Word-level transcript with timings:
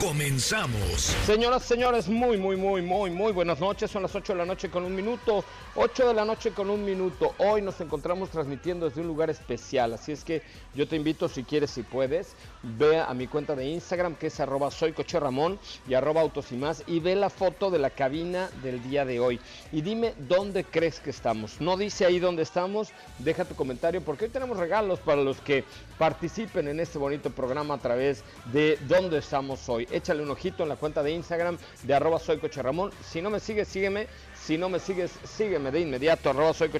Comenzamos. 0.00 1.14
Señoras, 1.26 1.62
señores, 1.62 2.08
muy, 2.08 2.38
muy, 2.38 2.56
muy, 2.56 2.80
muy, 2.80 3.10
muy 3.10 3.32
buenas 3.32 3.60
noches. 3.60 3.90
Son 3.90 4.00
las 4.00 4.14
8 4.14 4.32
de 4.32 4.38
la 4.38 4.46
noche 4.46 4.70
con 4.70 4.82
un 4.82 4.94
minuto. 4.94 5.44
8 5.74 6.08
de 6.08 6.14
la 6.14 6.24
noche 6.24 6.52
con 6.52 6.70
un 6.70 6.82
minuto. 6.82 7.34
Hoy 7.36 7.60
nos 7.60 7.82
encontramos 7.82 8.30
transmitiendo 8.30 8.88
desde 8.88 9.02
un 9.02 9.06
lugar 9.06 9.28
especial. 9.28 9.92
Así 9.92 10.12
es 10.12 10.24
que 10.24 10.42
yo 10.74 10.88
te 10.88 10.96
invito, 10.96 11.28
si 11.28 11.44
quieres, 11.44 11.70
si 11.70 11.82
puedes, 11.82 12.34
ve 12.62 12.98
a 12.98 13.12
mi 13.12 13.26
cuenta 13.26 13.54
de 13.54 13.66
Instagram, 13.66 14.14
que 14.14 14.28
es 14.28 14.40
arroba 14.40 14.70
soy 14.70 14.92
coche 14.92 15.20
Ramón 15.20 15.58
y 15.86 15.92
arroba 15.92 16.22
autos 16.22 16.50
y 16.50 16.56
más, 16.56 16.82
y 16.86 16.98
ve 17.00 17.14
la 17.14 17.28
foto 17.28 17.70
de 17.70 17.78
la 17.78 17.90
cabina 17.90 18.48
del 18.62 18.82
día 18.82 19.04
de 19.04 19.20
hoy. 19.20 19.38
Y 19.70 19.82
dime 19.82 20.14
dónde 20.28 20.64
crees 20.64 20.98
que 20.98 21.10
estamos. 21.10 21.60
No 21.60 21.76
dice 21.76 22.06
ahí 22.06 22.18
dónde 22.18 22.42
estamos, 22.42 22.88
deja 23.18 23.44
tu 23.44 23.54
comentario, 23.54 24.00
porque 24.00 24.24
hoy 24.24 24.30
tenemos 24.30 24.56
regalos 24.56 24.98
para 25.00 25.20
los 25.22 25.40
que 25.40 25.64
participen 25.98 26.68
en 26.68 26.80
este 26.80 26.98
bonito 26.98 27.28
programa 27.28 27.74
a 27.74 27.78
través 27.78 28.24
de 28.50 28.78
dónde 28.88 29.18
estamos 29.18 29.68
hoy 29.68 29.86
échale 29.90 30.22
un 30.22 30.30
ojito 30.30 30.62
en 30.62 30.68
la 30.68 30.76
cuenta 30.76 31.02
de 31.02 31.12
Instagram 31.12 31.58
de 31.82 31.94
arroba 31.94 32.18
soy 32.18 32.38
coche 32.38 32.62
Ramón. 32.62 32.90
Si 33.04 33.20
no 33.22 33.30
me 33.30 33.40
sigues, 33.40 33.68
sígueme. 33.68 34.06
Si 34.40 34.56
no 34.56 34.68
me 34.70 34.80
sigues, 34.80 35.12
sígueme 35.24 35.70
de 35.70 35.80
inmediato, 35.80 36.30
arroba 36.30 36.54
soy 36.54 36.70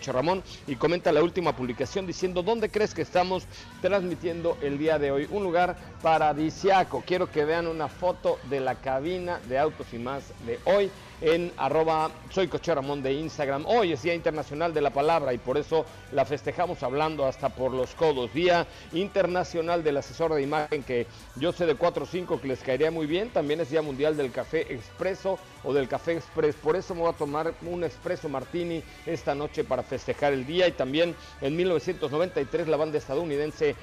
y 0.67 0.77
comenta 0.77 1.13
la 1.13 1.23
última 1.23 1.55
publicación 1.55 2.07
diciendo 2.07 2.43
dónde 2.43 2.71
crees 2.71 2.95
que 2.95 3.03
estamos 3.03 3.47
transmitiendo 3.83 4.57
el 4.63 4.79
día 4.79 4.99
de 4.99 5.13
hoy. 5.13 5.29
Un 5.31 5.45
lugar 5.45 5.77
paradisiaco. 6.03 7.05
Quiero 7.07 7.31
que 7.31 7.45
vean 7.45 7.67
una 7.67 7.89
foto 7.89 8.39
de 8.49 8.61
la 8.61 8.77
cabina 8.77 9.41
de 9.49 9.59
autos 9.59 9.87
y 9.93 9.99
más 9.99 10.25
de 10.47 10.59
hoy 10.65 10.91
en 11.21 11.53
arroba 11.57 12.11
soy 12.31 12.49
Coche 12.49 12.75
Ramón 12.75 13.03
de 13.03 13.13
Instagram. 13.13 13.65
Hoy 13.67 13.93
es 13.93 14.03
Día 14.03 14.15
Internacional 14.15 14.73
de 14.73 14.81
la 14.81 14.91
Palabra 14.91 15.35
y 15.35 15.39
por 15.39 15.59
eso 15.59 15.85
la 16.13 16.25
festejamos 16.25 16.83
hablando 16.83 17.27
hasta 17.27 17.49
por 17.49 17.73
los 17.73 17.95
codos. 17.95 18.33
Día 18.33 18.67
Internacional 18.93 19.83
del 19.83 19.99
Asesor 19.99 20.35
de 20.35 20.43
Imagen 20.43 20.83
que 20.83 21.07
yo 21.37 21.53
sé 21.53 21.67
de 21.67 21.75
4 21.75 22.05
o 22.05 22.07
5 22.07 22.41
que 22.41 22.49
les 22.49 22.61
caería 22.61 22.91
muy 22.91 23.07
bien. 23.07 23.31
También 23.31 23.61
es 23.61 23.71
Día 23.71 23.83
Mundial 23.83 24.17
del 24.17 24.31
Café 24.31 24.73
Expreso 24.73 25.39
o 25.65 25.73
del 25.73 25.89
Café 25.89 26.13
Express. 26.13 26.55
Por 26.57 26.77
eso 26.77 26.95
me 26.95 27.03
voy 27.03 27.11
a 27.11 27.17
tomar 27.17 27.53
un 27.63 27.85
Expreso 27.85 28.29
Martini 28.29 28.83
esta 29.05 29.35
noche 29.35 29.65
para 29.65 29.83
festejar 29.83 30.33
el 30.33 30.47
día. 30.47 30.69
Y 30.69 30.73
también 30.73 31.15
en 31.41 31.57
1993 31.57 32.69
la 32.69 32.77
banda 32.77 32.99
estadounidense 32.99 33.75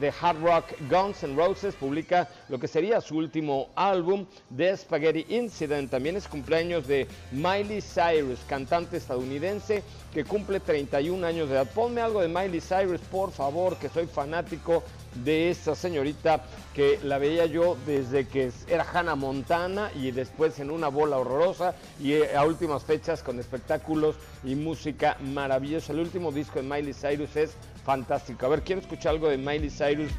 de 0.00 0.12
Hard 0.20 0.42
Rock 0.42 0.64
Guns 0.90 1.22
N' 1.22 1.36
Roses 1.36 1.74
publica 1.74 2.28
lo 2.48 2.58
que 2.58 2.68
sería 2.68 3.00
su 3.00 3.16
último 3.16 3.68
álbum, 3.76 4.26
The 4.56 4.76
Spaghetti 4.76 5.26
Incident. 5.28 5.90
También 5.90 6.16
es 6.16 6.26
cumpleaños 6.26 6.71
de 6.80 7.06
Miley 7.32 7.82
Cyrus, 7.82 8.40
cantante 8.48 8.96
estadounidense 8.96 9.82
que 10.12 10.24
cumple 10.24 10.60
31 10.60 11.26
años 11.26 11.48
de 11.48 11.56
edad. 11.56 11.66
Ponme 11.72 12.00
algo 12.00 12.20
de 12.20 12.28
Miley 12.28 12.60
Cyrus, 12.60 13.00
por 13.02 13.30
favor, 13.30 13.76
que 13.76 13.88
soy 13.88 14.06
fanático 14.06 14.82
de 15.24 15.50
esta 15.50 15.74
señorita 15.74 16.44
que 16.74 16.98
la 17.02 17.18
veía 17.18 17.44
yo 17.46 17.76
desde 17.86 18.26
que 18.26 18.50
era 18.66 18.86
Hannah 18.90 19.14
Montana 19.14 19.90
y 19.94 20.10
después 20.10 20.58
en 20.58 20.70
una 20.70 20.88
bola 20.88 21.18
horrorosa 21.18 21.74
y 22.00 22.12
eh, 22.12 22.34
a 22.34 22.44
últimas 22.44 22.82
fechas 22.84 23.22
con 23.22 23.38
espectáculos 23.38 24.16
y 24.42 24.54
música 24.54 25.18
maravillosa. 25.20 25.92
El 25.92 26.00
último 26.00 26.32
disco 26.32 26.60
de 26.60 26.62
Miley 26.62 26.94
Cyrus 26.94 27.36
es 27.36 27.52
fantástico. 27.84 28.46
A 28.46 28.48
ver, 28.48 28.62
quiero 28.62 28.80
escuchar 28.80 29.12
algo 29.12 29.28
de 29.28 29.36
Miley 29.36 29.70
Cyrus. 29.70 30.10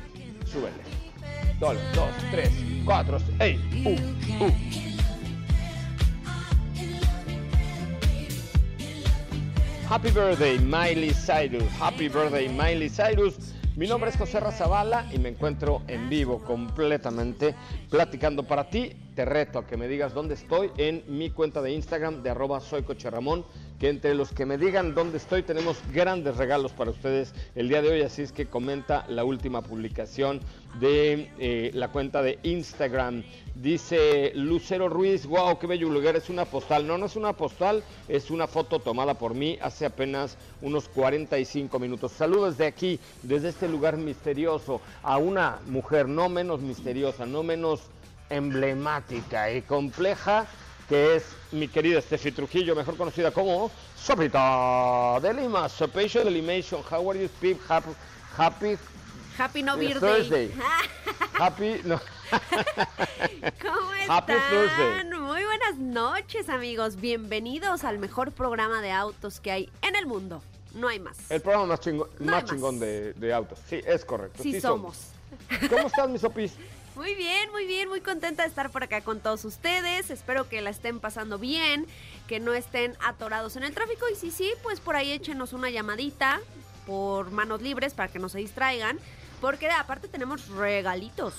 Súbele. 0.46 1.04
Dos, 1.60 1.78
dos, 1.96 2.10
tres, 2.30 2.50
cuatro, 2.84 3.18
¡ey! 3.40 3.58
¡Uh! 3.86 4.44
¡Uh! 4.44 4.93
Happy 9.94 10.10
birthday, 10.10 10.58
Miley 10.58 11.14
Cyrus. 11.14 11.72
Happy 11.80 12.10
birthday, 12.10 12.50
Miley 12.50 12.90
Cyrus. 12.90 13.54
Mi 13.76 13.86
nombre 13.86 14.10
es 14.10 14.18
José 14.18 14.40
Razabala 14.40 15.06
y 15.14 15.20
me 15.20 15.30
encuentro 15.30 15.84
en 15.88 16.10
vivo 16.10 16.40
completamente 16.40 17.54
platicando 17.92 18.42
para 18.42 18.72
ti. 18.72 18.92
Te 19.14 19.24
reto 19.24 19.60
a 19.60 19.68
que 19.68 19.78
me 19.78 19.88
digas 19.88 20.16
dónde 20.16 20.34
estoy 20.34 20.72
en 20.78 21.04
mi 21.08 21.30
cuenta 21.30 21.62
de 21.62 21.74
Instagram 21.74 22.24
de 22.24 22.32
arroba 22.32 22.60
soy 22.60 22.82
Coche 22.82 23.12
Ramón, 23.12 23.46
que 23.80 23.90
entre 23.90 24.16
los 24.16 24.32
que 24.32 24.46
me 24.46 24.58
digan 24.58 24.96
dónde 24.96 25.18
estoy 25.18 25.44
tenemos 25.44 25.78
grandes 25.92 26.38
regalos 26.38 26.72
para 26.72 26.92
ustedes 26.92 27.34
el 27.56 27.70
día 27.70 27.82
de 27.82 27.90
hoy, 27.90 28.02
así 28.02 28.22
es 28.22 28.32
que 28.32 28.46
comenta 28.46 29.06
la 29.10 29.24
última 29.24 29.62
publicación 29.62 30.40
de 30.80 31.32
eh, 31.40 31.72
la 31.74 31.90
cuenta 31.90 32.22
de 32.22 32.40
Instagram. 32.44 33.24
Dice 33.56 34.32
Lucero 34.36 34.90
Ruiz, 34.90 35.26
wow, 35.28 35.60
qué 35.60 35.68
bello 35.68 35.90
lugar, 35.90 36.16
es 36.16 36.30
una 36.30 36.46
postal. 36.46 36.88
No, 36.88 36.98
no 36.98 37.06
es 37.06 37.16
una 37.16 37.34
postal, 37.34 37.84
es 38.08 38.32
una 38.32 38.48
foto 38.48 38.80
tomada 38.80 39.14
por 39.14 39.36
mí 39.36 39.58
hace 39.62 39.86
apenas 39.86 40.38
unos 40.62 40.90
45 40.90 41.78
minutos. 41.80 42.12
Saludos 42.14 42.58
de 42.58 42.66
aquí, 42.66 43.00
desde 43.22 43.50
este 43.50 43.68
lugar 43.68 43.98
misterioso, 43.98 44.82
a 45.04 45.18
una 45.18 45.60
mujer 45.68 46.08
no 46.08 46.30
menos 46.30 46.62
misteriosa, 46.62 47.26
no 47.26 47.44
menos 47.44 47.82
emblemática 48.30 49.52
y 49.52 49.62
compleja, 49.62 50.48
que 50.90 51.16
es 51.16 51.24
mi 51.52 51.68
querida 51.68 52.02
Steffi 52.02 52.32
Trujillo, 52.32 52.76
mejor 52.76 52.98
conocida 52.98 53.32
como 53.32 53.72
Sopita 53.96 55.20
de 55.22 55.34
Lima, 55.34 55.70
Sopation. 55.70 56.28
How 56.92 57.10
are 57.12 57.22
you, 57.22 57.30
Pip? 57.40 57.60
Happy, 57.70 57.90
happy 58.38 58.78
Happy 59.38 59.64
No 59.64 59.76
Thursday. 59.78 60.48
Day. 60.50 60.52
Happy, 61.40 61.82
no. 61.86 62.00
¿Cómo 63.62 63.90
Happy 64.10 64.34
Thursday. 64.34 64.88
están? 64.98 65.22
Muy 65.22 65.44
buenas 65.44 65.78
noches, 65.78 66.50
amigos. 66.50 66.98
Bienvenidos 66.98 67.84
al 67.84 67.98
mejor 68.00 68.32
programa 68.32 68.82
de 68.82 68.92
autos 68.92 69.40
que 69.40 69.52
hay 69.52 69.70
en 69.82 69.96
el 69.96 70.06
mundo. 70.06 70.42
No 70.76 70.88
hay 70.88 71.00
más. 71.00 71.18
El 71.32 71.42
programa 71.42 71.68
más, 71.68 71.82
chingo- 71.82 72.10
No 72.20 72.32
más 72.32 72.46
chingón 72.46 72.80
de, 72.80 73.14
de 73.14 73.34
autos. 73.34 73.60
Sí, 73.70 73.80
es 73.86 74.04
correcto. 74.06 74.42
Sí 74.44 74.60
somos. 74.60 74.98
¿Cómo 75.70 75.88
estás, 75.88 76.10
mis 76.10 76.24
opis? 76.24 76.54
Muy 76.96 77.16
bien, 77.16 77.50
muy 77.52 77.66
bien, 77.66 77.90
muy 77.90 78.02
contenta 78.02 78.44
de 78.44 78.50
estar 78.50 78.70
por 78.70 78.84
acá 78.84 79.02
con 79.02 79.20
todos 79.20 79.46
ustedes. 79.46 80.12
Espero 80.12 80.48
que 80.48 80.62
la 80.62 80.70
estén 80.70 81.00
pasando 81.00 81.40
bien, 81.40 81.88
que 82.28 82.40
no 82.40 82.54
estén 82.54 82.96
atorados 83.04 83.56
en 83.56 83.64
el 83.64 83.74
tráfico. 83.74 84.08
Y 84.10 84.16
si 84.16 84.30
sí, 84.30 84.52
pues 84.62 84.80
por 84.80 84.96
ahí 84.96 85.12
échenos 85.12 85.54
una 85.54 85.72
llamadita 85.72 86.40
por 86.86 87.32
manos 87.32 87.64
libres 87.64 87.96
para 87.96 88.12
que 88.12 88.20
no 88.20 88.30
se 88.30 88.38
distraigan. 88.38 89.00
Porque 89.42 89.70
aparte 89.70 90.08
tenemos 90.08 90.48
regalitos. 90.50 91.34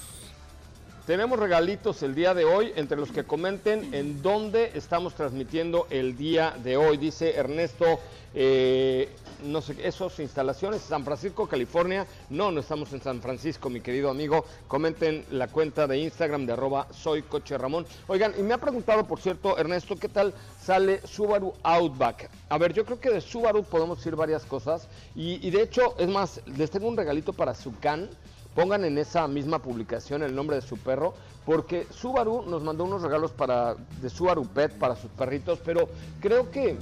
Tenemos 1.07 1.39
regalitos 1.39 2.03
el 2.03 2.15
día 2.15 2.33
de 2.33 2.47
hoy 2.47 2.73
entre 2.77 2.97
los 2.97 3.13
que 3.13 3.25
comenten 3.25 3.93
en 3.93 4.23
dónde 4.23 4.71
estamos 4.75 5.15
transmitiendo 5.15 5.87
el 5.91 6.17
día 6.17 6.57
de 6.65 6.79
hoy. 6.79 6.97
Dice 6.97 7.37
Ernesto, 7.37 8.01
eh, 8.33 9.11
no 9.43 9.61
sé, 9.61 9.77
esos 9.87 10.19
instalaciones, 10.21 10.81
San 10.81 11.05
Francisco, 11.05 11.47
California. 11.47 12.07
No, 12.31 12.51
no 12.51 12.61
estamos 12.61 12.91
en 12.95 13.03
San 13.03 13.21
Francisco, 13.21 13.69
mi 13.69 13.83
querido 13.83 14.09
amigo. 14.09 14.47
Comenten 14.67 15.27
la 15.31 15.49
cuenta 15.49 15.87
de 15.87 15.99
Instagram 15.99 16.47
de 16.47 16.55
arroba 16.55 16.87
soy 16.91 17.21
coche 17.21 17.59
Ramón. 17.59 17.85
Oigan, 18.07 18.33
y 18.39 18.43
me 18.43 18.55
ha 18.55 18.59
preguntado, 18.59 19.07
por 19.07 19.21
cierto, 19.21 19.59
Ernesto, 19.59 19.97
¿qué 19.97 20.09
tal 20.09 20.33
sale 20.59 21.07
Subaru 21.07 21.53
Outback? 21.65 22.31
A 22.49 22.57
ver, 22.57 22.73
yo 22.73 22.87
creo 22.87 22.99
que 22.99 23.11
de 23.11 23.21
Subaru 23.21 23.65
podemos 23.65 23.99
decir 23.99 24.17
varias 24.17 24.47
cosas. 24.47 24.89
Y, 25.15 25.47
y 25.47 25.51
de 25.51 25.65
hecho, 25.65 25.97
es 25.99 26.09
más, 26.09 26.41
les 26.47 26.71
tengo 26.71 26.89
un 26.89 26.97
regalito 26.97 27.35
para 27.35 27.55
su 27.55 27.79
can 27.79 28.09
pongan 28.55 28.85
en 28.85 28.99
esa 28.99 29.27
misma 29.29 29.59
publicación 29.59 30.23
el 30.23 30.35
nombre 30.35 30.57
de 30.57 30.63
su 30.63 30.77
perro, 30.77 31.15
porque 31.45 31.87
Subaru 31.91 32.43
nos 32.43 32.63
mandó 32.63 32.85
unos 32.85 33.03
regalos 33.03 33.33
para 33.33 33.75
de 33.75 34.09
Subaru 34.09 34.47
Pet 34.47 34.73
para 34.79 34.97
sus 34.97 35.11
perritos, 35.11 35.59
pero 35.65 35.89
creo 36.21 36.51
que 36.51 36.77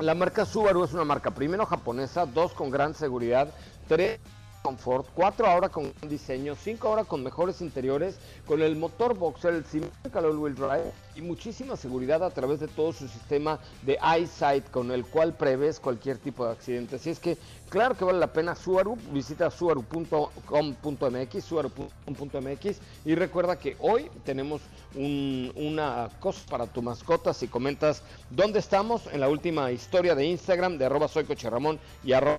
la 0.00 0.14
marca 0.14 0.44
Subaru 0.44 0.84
es 0.84 0.92
una 0.92 1.04
marca 1.04 1.30
primero 1.30 1.66
japonesa, 1.66 2.26
dos 2.26 2.52
con 2.52 2.70
gran 2.70 2.94
seguridad, 2.94 3.48
tres 3.88 4.20
confort, 4.62 5.08
cuatro 5.14 5.46
ahora 5.46 5.68
con 5.68 5.92
diseño, 6.08 6.54
cinco 6.54 6.88
ahora 6.88 7.04
con 7.04 7.22
mejores 7.22 7.60
interiores, 7.60 8.18
con 8.46 8.62
el 8.62 8.76
motor 8.76 9.18
boxer, 9.18 9.54
el 9.54 9.64
Symmetrical 9.64 10.24
All-Wheel 10.24 10.54
Drive 10.54 10.92
y 11.14 11.20
muchísima 11.22 11.76
seguridad 11.76 12.22
a 12.24 12.30
través 12.30 12.60
de 12.60 12.68
todo 12.68 12.92
su 12.92 13.06
sistema 13.08 13.58
de 13.82 13.98
EyeSight 14.02 14.70
con 14.70 14.90
el 14.90 15.04
cual 15.04 15.34
prevés 15.34 15.78
cualquier 15.80 16.18
tipo 16.18 16.44
de 16.46 16.52
accidente. 16.52 16.96
Así 16.96 17.10
es 17.10 17.18
que 17.18 17.36
claro 17.68 17.96
que 17.96 18.04
vale 18.04 18.18
la 18.18 18.32
pena 18.32 18.54
Subaru, 18.54 18.96
visita 19.12 19.50
subaru.com.mx, 19.50 21.44
subaru.com.mx 21.44 22.78
y 23.04 23.14
recuerda 23.14 23.58
que 23.58 23.76
hoy 23.80 24.10
tenemos 24.24 24.62
un- 24.94 25.52
una 25.56 26.08
cosa 26.20 26.40
para 26.48 26.66
tu 26.66 26.82
mascota 26.82 27.32
si 27.34 27.48
comentas 27.48 28.02
dónde 28.30 28.58
estamos 28.58 29.06
en 29.12 29.20
la 29.20 29.28
última 29.28 29.70
historia 29.72 30.14
de 30.14 30.24
Instagram 30.26 30.78
de 30.78 30.84
arroba 30.86 31.08
soy 31.08 31.24
Ramón 31.24 31.78
y 32.04 32.12
arroba 32.12 32.38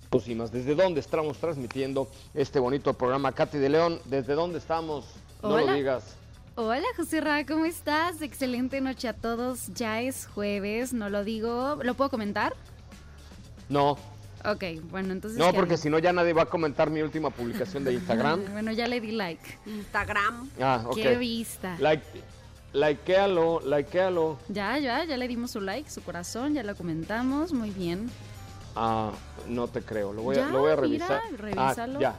desde 0.52 0.76
dónde 0.76 1.00
estamos 1.00 1.38
transmitiendo 1.38 2.08
este 2.34 2.60
bonito 2.60 2.94
programa 2.94 3.32
Katy 3.32 3.58
de 3.58 3.70
León, 3.70 4.00
desde 4.06 4.34
dónde 4.34 4.58
estamos, 4.60 5.06
no 5.42 5.58
lo 5.58 5.74
digas. 5.74 6.16
Hola 6.56 6.86
José 6.96 7.20
Ra, 7.20 7.46
¿cómo 7.46 7.66
estás? 7.66 8.22
Excelente 8.22 8.80
noche 8.80 9.08
a 9.08 9.14
todos. 9.14 9.68
Ya 9.74 10.02
es 10.02 10.28
jueves, 10.28 10.94
no 10.94 11.10
lo 11.10 11.24
digo. 11.24 11.80
¿Lo 11.82 11.96
puedo 11.96 12.10
comentar? 12.10 12.54
No, 13.70 13.98
Ok, 14.46 14.64
bueno, 14.92 15.14
entonces. 15.14 15.40
no, 15.40 15.52
¿qué 15.52 15.54
porque 15.54 15.78
si 15.78 15.90
no 15.90 16.00
ya 16.00 16.12
nadie 16.12 16.34
va 16.34 16.42
a 16.42 16.46
comentar 16.48 16.90
mi 16.90 17.02
última 17.02 17.30
publicación 17.30 17.86
de 17.86 17.94
Instagram. 17.94 18.42
Bueno, 18.52 18.74
ya 18.74 18.88
le 18.88 19.00
di 19.00 19.14
like. 19.14 19.58
Instagram. 19.66 20.50
Ah, 20.62 20.84
ok. 20.86 20.96
Qué 20.96 21.16
vista. 21.16 21.78
Like, 21.80 22.04
likealo, 22.74 23.62
likealo. 23.62 24.38
Ya, 24.50 24.78
ya, 24.80 25.06
ya 25.06 25.16
le 25.16 25.30
dimos 25.30 25.52
su 25.52 25.62
like, 25.62 25.90
su 25.90 26.04
corazón, 26.04 26.54
ya 26.56 26.64
lo 26.64 26.76
comentamos. 26.76 27.54
Muy 27.54 27.70
bien. 27.70 28.12
Ah, 28.76 29.12
no 29.48 29.70
te 29.70 29.82
creo, 29.82 30.12
lo 30.12 30.24
voy, 30.24 30.36
a, 30.36 30.40
Ya, 30.40 30.48
lo 30.50 30.60
voy 30.60 30.72
a 30.74 30.76
mira, 30.76 30.82
revisar. 30.82 31.22
revísalo. 31.38 32.00
Ah, 32.00 32.02
ya, 32.02 32.16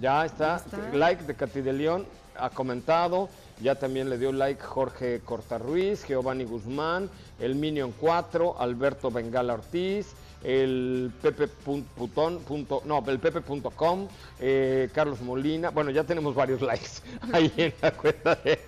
ya 0.00 0.24
está. 0.26 0.58
Ya 0.58 0.64
está. 0.64 0.96
Like 0.96 1.24
de 1.24 1.34
Katy 1.34 1.62
de 1.62 1.72
León 1.72 2.06
ha 2.38 2.48
comentado. 2.50 3.28
Ya 3.62 3.74
también 3.74 4.08
le 4.08 4.16
dio 4.18 4.32
like 4.32 4.62
Jorge 4.62 5.20
Cortarruiz, 5.24 6.04
Giovanni 6.06 6.44
Guzmán, 6.44 7.10
el 7.38 7.54
Minion 7.54 7.92
4, 7.92 8.56
Alberto 8.58 9.10
Bengala 9.10 9.54
Ortiz, 9.54 10.06
el 10.42 11.12
Pepe 11.20 11.46
pun- 11.64 11.84
Putón, 11.96 12.38
punto, 12.38 12.80
no, 12.86 13.04
el 13.06 13.18
Pepe.com, 13.18 14.08
eh, 14.40 14.88
Carlos 14.94 15.20
Molina. 15.20 15.68
Bueno, 15.70 15.90
ya 15.90 16.04
tenemos 16.04 16.34
varios 16.34 16.60
likes 16.62 16.88
ahí 17.32 17.52
en 17.58 17.74
la 17.82 17.90
cuenta 17.92 18.34
de, 18.36 18.58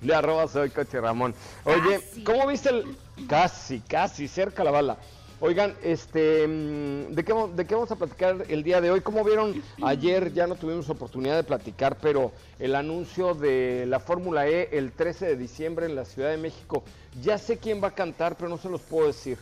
de 0.00 0.14
arroba 0.14 0.48
soy 0.48 0.70
Coche 0.70 1.00
Ramón. 1.00 1.32
Oye, 1.64 2.00
Casi. 2.00 2.24
¿cómo 2.24 2.46
viste 2.48 2.70
el...? 2.70 2.96
Casi, 3.28 3.80
casi, 3.80 4.26
cerca 4.28 4.62
la 4.64 4.70
bala. 4.72 4.96
Oigan, 5.38 5.74
este, 5.82 6.46
mm, 6.48 7.14
¿de 7.14 7.22
qué, 7.22 7.34
¿de 7.54 7.66
qué 7.66 7.74
vamos 7.74 7.90
a 7.90 7.96
platicar 7.96 8.46
el 8.48 8.62
día 8.62 8.80
de 8.80 8.90
hoy? 8.90 9.02
Como 9.02 9.22
vieron 9.22 9.62
ayer, 9.82 10.32
ya 10.32 10.46
no 10.46 10.54
tuvimos 10.54 10.88
oportunidad 10.88 11.36
de 11.36 11.44
platicar, 11.44 11.98
pero 12.00 12.32
el 12.58 12.74
anuncio 12.74 13.34
de 13.34 13.84
la 13.86 14.00
Fórmula 14.00 14.48
E 14.48 14.70
el 14.72 14.92
13 14.92 15.26
de 15.26 15.36
diciembre 15.36 15.84
en 15.84 15.94
la 15.94 16.06
Ciudad 16.06 16.30
de 16.30 16.38
México. 16.38 16.84
Ya 17.22 17.38
sé 17.38 17.56
quién 17.56 17.82
va 17.82 17.88
a 17.88 17.90
cantar, 17.92 18.36
pero 18.36 18.50
no 18.50 18.58
se 18.58 18.68
los 18.68 18.82
puedo 18.82 19.06
decir. 19.06 19.38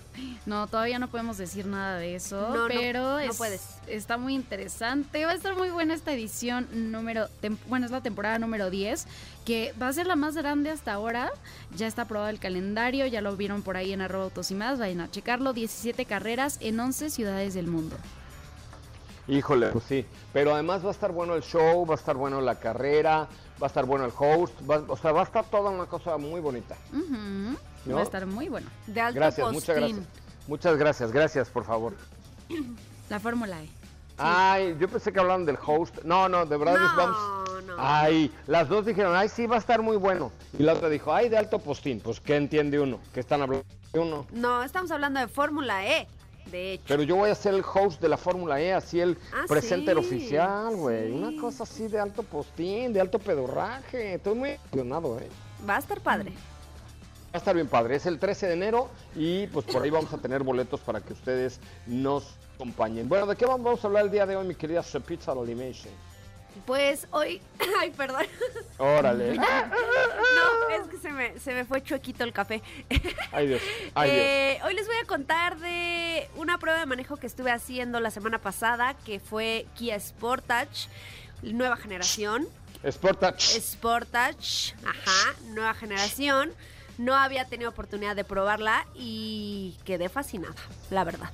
No, 0.46 0.68
todavía 0.68 1.00
no 1.00 1.08
podemos 1.08 1.38
decir 1.38 1.66
nada 1.66 1.98
de 1.98 2.14
eso, 2.14 2.40
No, 2.50 2.56
no, 2.56 2.68
pero 2.68 3.00
no 3.00 3.18
es- 3.18 3.36
puedes. 3.36 3.62
está 3.88 4.16
muy 4.16 4.34
interesante. 4.34 5.24
Va 5.24 5.32
a 5.32 5.34
estar 5.34 5.56
muy 5.56 5.70
buena 5.70 5.92
esta 5.94 6.12
edición 6.12 6.68
número, 6.92 7.26
tem- 7.42 7.58
bueno, 7.66 7.84
es 7.86 7.90
la 7.90 8.00
temporada 8.00 8.38
número 8.38 8.70
10, 8.70 9.06
que 9.44 9.74
va 9.82 9.88
a 9.88 9.92
ser 9.92 10.06
la 10.06 10.14
más 10.14 10.36
grande 10.36 10.70
hasta 10.70 10.92
ahora. 10.92 11.32
Ya 11.76 11.88
está 11.88 12.02
aprobado 12.02 12.30
el 12.30 12.38
calendario, 12.38 13.06
ya 13.06 13.20
lo 13.20 13.34
vieron 13.36 13.62
por 13.62 13.76
ahí 13.76 13.92
en 13.92 14.02
arroba 14.02 14.24
autos 14.24 14.52
y 14.52 14.54
más, 14.54 14.78
vayan 14.78 15.00
a 15.00 15.10
checarlo. 15.10 15.52
17 15.52 16.04
carreras 16.04 16.58
en 16.60 16.78
11 16.78 17.10
ciudades 17.10 17.54
del 17.54 17.66
mundo. 17.66 17.96
Híjole, 19.26 19.68
pues 19.68 19.84
sí. 19.88 20.04
Pero 20.32 20.52
además 20.54 20.84
va 20.84 20.88
a 20.88 20.92
estar 20.92 21.10
bueno 21.10 21.34
el 21.34 21.42
show, 21.42 21.86
va 21.86 21.94
a 21.94 21.96
estar 21.98 22.14
bueno 22.14 22.40
la 22.40 22.56
carrera, 22.60 23.26
va 23.62 23.66
a 23.66 23.68
estar 23.68 23.84
bueno 23.84 24.04
el 24.04 24.12
host, 24.16 24.52
va- 24.68 24.84
o 24.88 24.96
sea, 24.96 25.12
va 25.12 25.20
a 25.20 25.24
estar 25.24 25.44
toda 25.44 25.70
una 25.70 25.86
cosa 25.86 26.16
muy 26.16 26.40
bonita. 26.40 26.76
¿No? 26.92 27.94
Va 27.94 28.00
a 28.00 28.04
estar 28.04 28.26
muy 28.26 28.48
bueno. 28.48 28.66
De 28.86 29.00
alto 29.00 29.14
Gracias, 29.20 29.46
muchas 29.52 29.76
postín. 29.78 29.96
gracias. 29.96 30.24
Muchas 30.48 30.76
gracias, 30.76 31.12
gracias, 31.12 31.48
por 31.50 31.64
favor. 31.64 31.94
La 33.10 33.20
Fórmula 33.20 33.62
E. 33.62 33.68
Ay, 34.16 34.76
yo 34.78 34.88
pensé 34.88 35.12
que 35.12 35.18
hablaban 35.18 35.44
del 35.44 35.58
host. 35.64 35.98
No, 36.04 36.28
no, 36.28 36.46
de 36.46 36.56
verdad 36.56 36.74
les 36.80 36.96
vamos. 36.96 37.18
No, 37.48 37.60
no. 37.62 37.74
Ay, 37.78 38.32
las 38.46 38.68
dos 38.68 38.86
dijeron, 38.86 39.14
ay, 39.16 39.28
sí, 39.28 39.46
va 39.46 39.56
a 39.56 39.58
estar 39.58 39.82
muy 39.82 39.96
bueno. 39.96 40.30
Y 40.58 40.62
la 40.62 40.74
otra 40.74 40.88
dijo, 40.88 41.12
ay, 41.12 41.28
de 41.28 41.36
alto 41.36 41.58
postín. 41.58 42.00
Pues, 42.00 42.20
¿qué 42.20 42.36
entiende 42.36 42.78
uno? 42.78 43.00
Que 43.12 43.20
están 43.20 43.42
hablando 43.42 43.66
de 43.92 43.98
uno. 43.98 44.26
No, 44.32 44.62
estamos 44.62 44.90
hablando 44.92 45.18
de 45.18 45.26
Fórmula 45.28 45.84
E, 45.86 46.06
de 46.50 46.72
hecho. 46.74 46.84
Pero 46.88 47.02
yo 47.02 47.16
voy 47.16 47.30
a 47.30 47.34
ser 47.34 47.54
el 47.54 47.62
host 47.62 48.00
de 48.00 48.08
la 48.08 48.16
Fórmula 48.16 48.60
E, 48.60 48.72
así 48.72 49.00
el 49.00 49.16
Ah, 49.32 49.44
presenter 49.48 49.96
sí, 49.98 50.00
oficial, 50.06 50.76
güey. 50.76 51.08
sí. 51.08 51.12
Una 51.12 51.40
cosa 51.40 51.62
así 51.64 51.88
de 51.88 51.98
alto 51.98 52.22
postín, 52.22 52.92
de 52.92 53.00
alto 53.00 53.18
pedorraje. 53.18 54.14
Estoy 54.14 54.34
muy 54.34 54.50
emocionado, 54.50 55.18
eh. 55.18 55.28
Va 55.68 55.76
a 55.76 55.78
estar 55.78 56.00
padre. 56.00 56.30
Va 56.30 57.34
a 57.34 57.38
estar 57.38 57.54
bien 57.54 57.66
padre. 57.66 57.96
Es 57.96 58.06
el 58.06 58.18
13 58.18 58.46
de 58.46 58.52
enero 58.52 58.88
y 59.16 59.46
pues 59.48 59.66
por 59.66 59.82
ahí 59.82 59.90
vamos 59.90 60.12
a 60.12 60.18
tener 60.18 60.42
boletos 60.42 60.80
para 60.80 61.00
que 61.00 61.12
ustedes 61.12 61.58
nos 61.86 62.24
acompañen. 62.54 63.08
Bueno, 63.08 63.26
¿de 63.26 63.34
qué 63.34 63.44
vamos 63.46 63.82
a 63.82 63.86
hablar 63.88 64.04
el 64.04 64.10
día 64.12 64.24
de 64.26 64.36
hoy, 64.36 64.46
mi 64.46 64.54
querida 64.54 64.82
Pizza 65.04 65.32
Animation? 65.32 65.92
Pues 66.66 67.06
hoy. 67.10 67.40
Ay, 67.80 67.90
perdón. 67.90 68.26
Órale. 68.78 69.38
No, 70.34 70.68
es 70.70 70.88
que 70.88 70.98
se 70.98 71.10
me, 71.10 71.38
se 71.38 71.54
me 71.54 71.64
fue 71.64 71.82
chuequito 71.82 72.24
el 72.24 72.32
café. 72.32 72.62
Ay, 73.32 73.46
Dios. 73.46 73.62
Ay, 73.94 74.10
Dios. 74.10 74.22
Eh, 74.22 74.60
hoy 74.64 74.74
les 74.74 74.86
voy 74.86 74.96
a 75.02 75.06
contar 75.06 75.58
de 75.58 76.28
una 76.36 76.58
prueba 76.58 76.80
de 76.80 76.86
manejo 76.86 77.16
que 77.16 77.26
estuve 77.26 77.50
haciendo 77.50 78.00
la 78.00 78.10
semana 78.10 78.38
pasada, 78.38 78.94
que 79.04 79.20
fue 79.20 79.66
Kia 79.74 79.98
Sportage, 79.98 80.88
nueva 81.42 81.76
generación. 81.76 82.48
Sportage. 82.90 83.60
Sportage, 83.60 84.74
ajá, 84.84 85.34
nueva 85.48 85.74
generación. 85.74 86.52
No 86.98 87.14
había 87.14 87.44
tenido 87.46 87.70
oportunidad 87.70 88.14
de 88.16 88.24
probarla 88.24 88.86
y 88.94 89.76
quedé 89.84 90.08
fascinada, 90.08 90.54
la 90.90 91.04
verdad. 91.04 91.30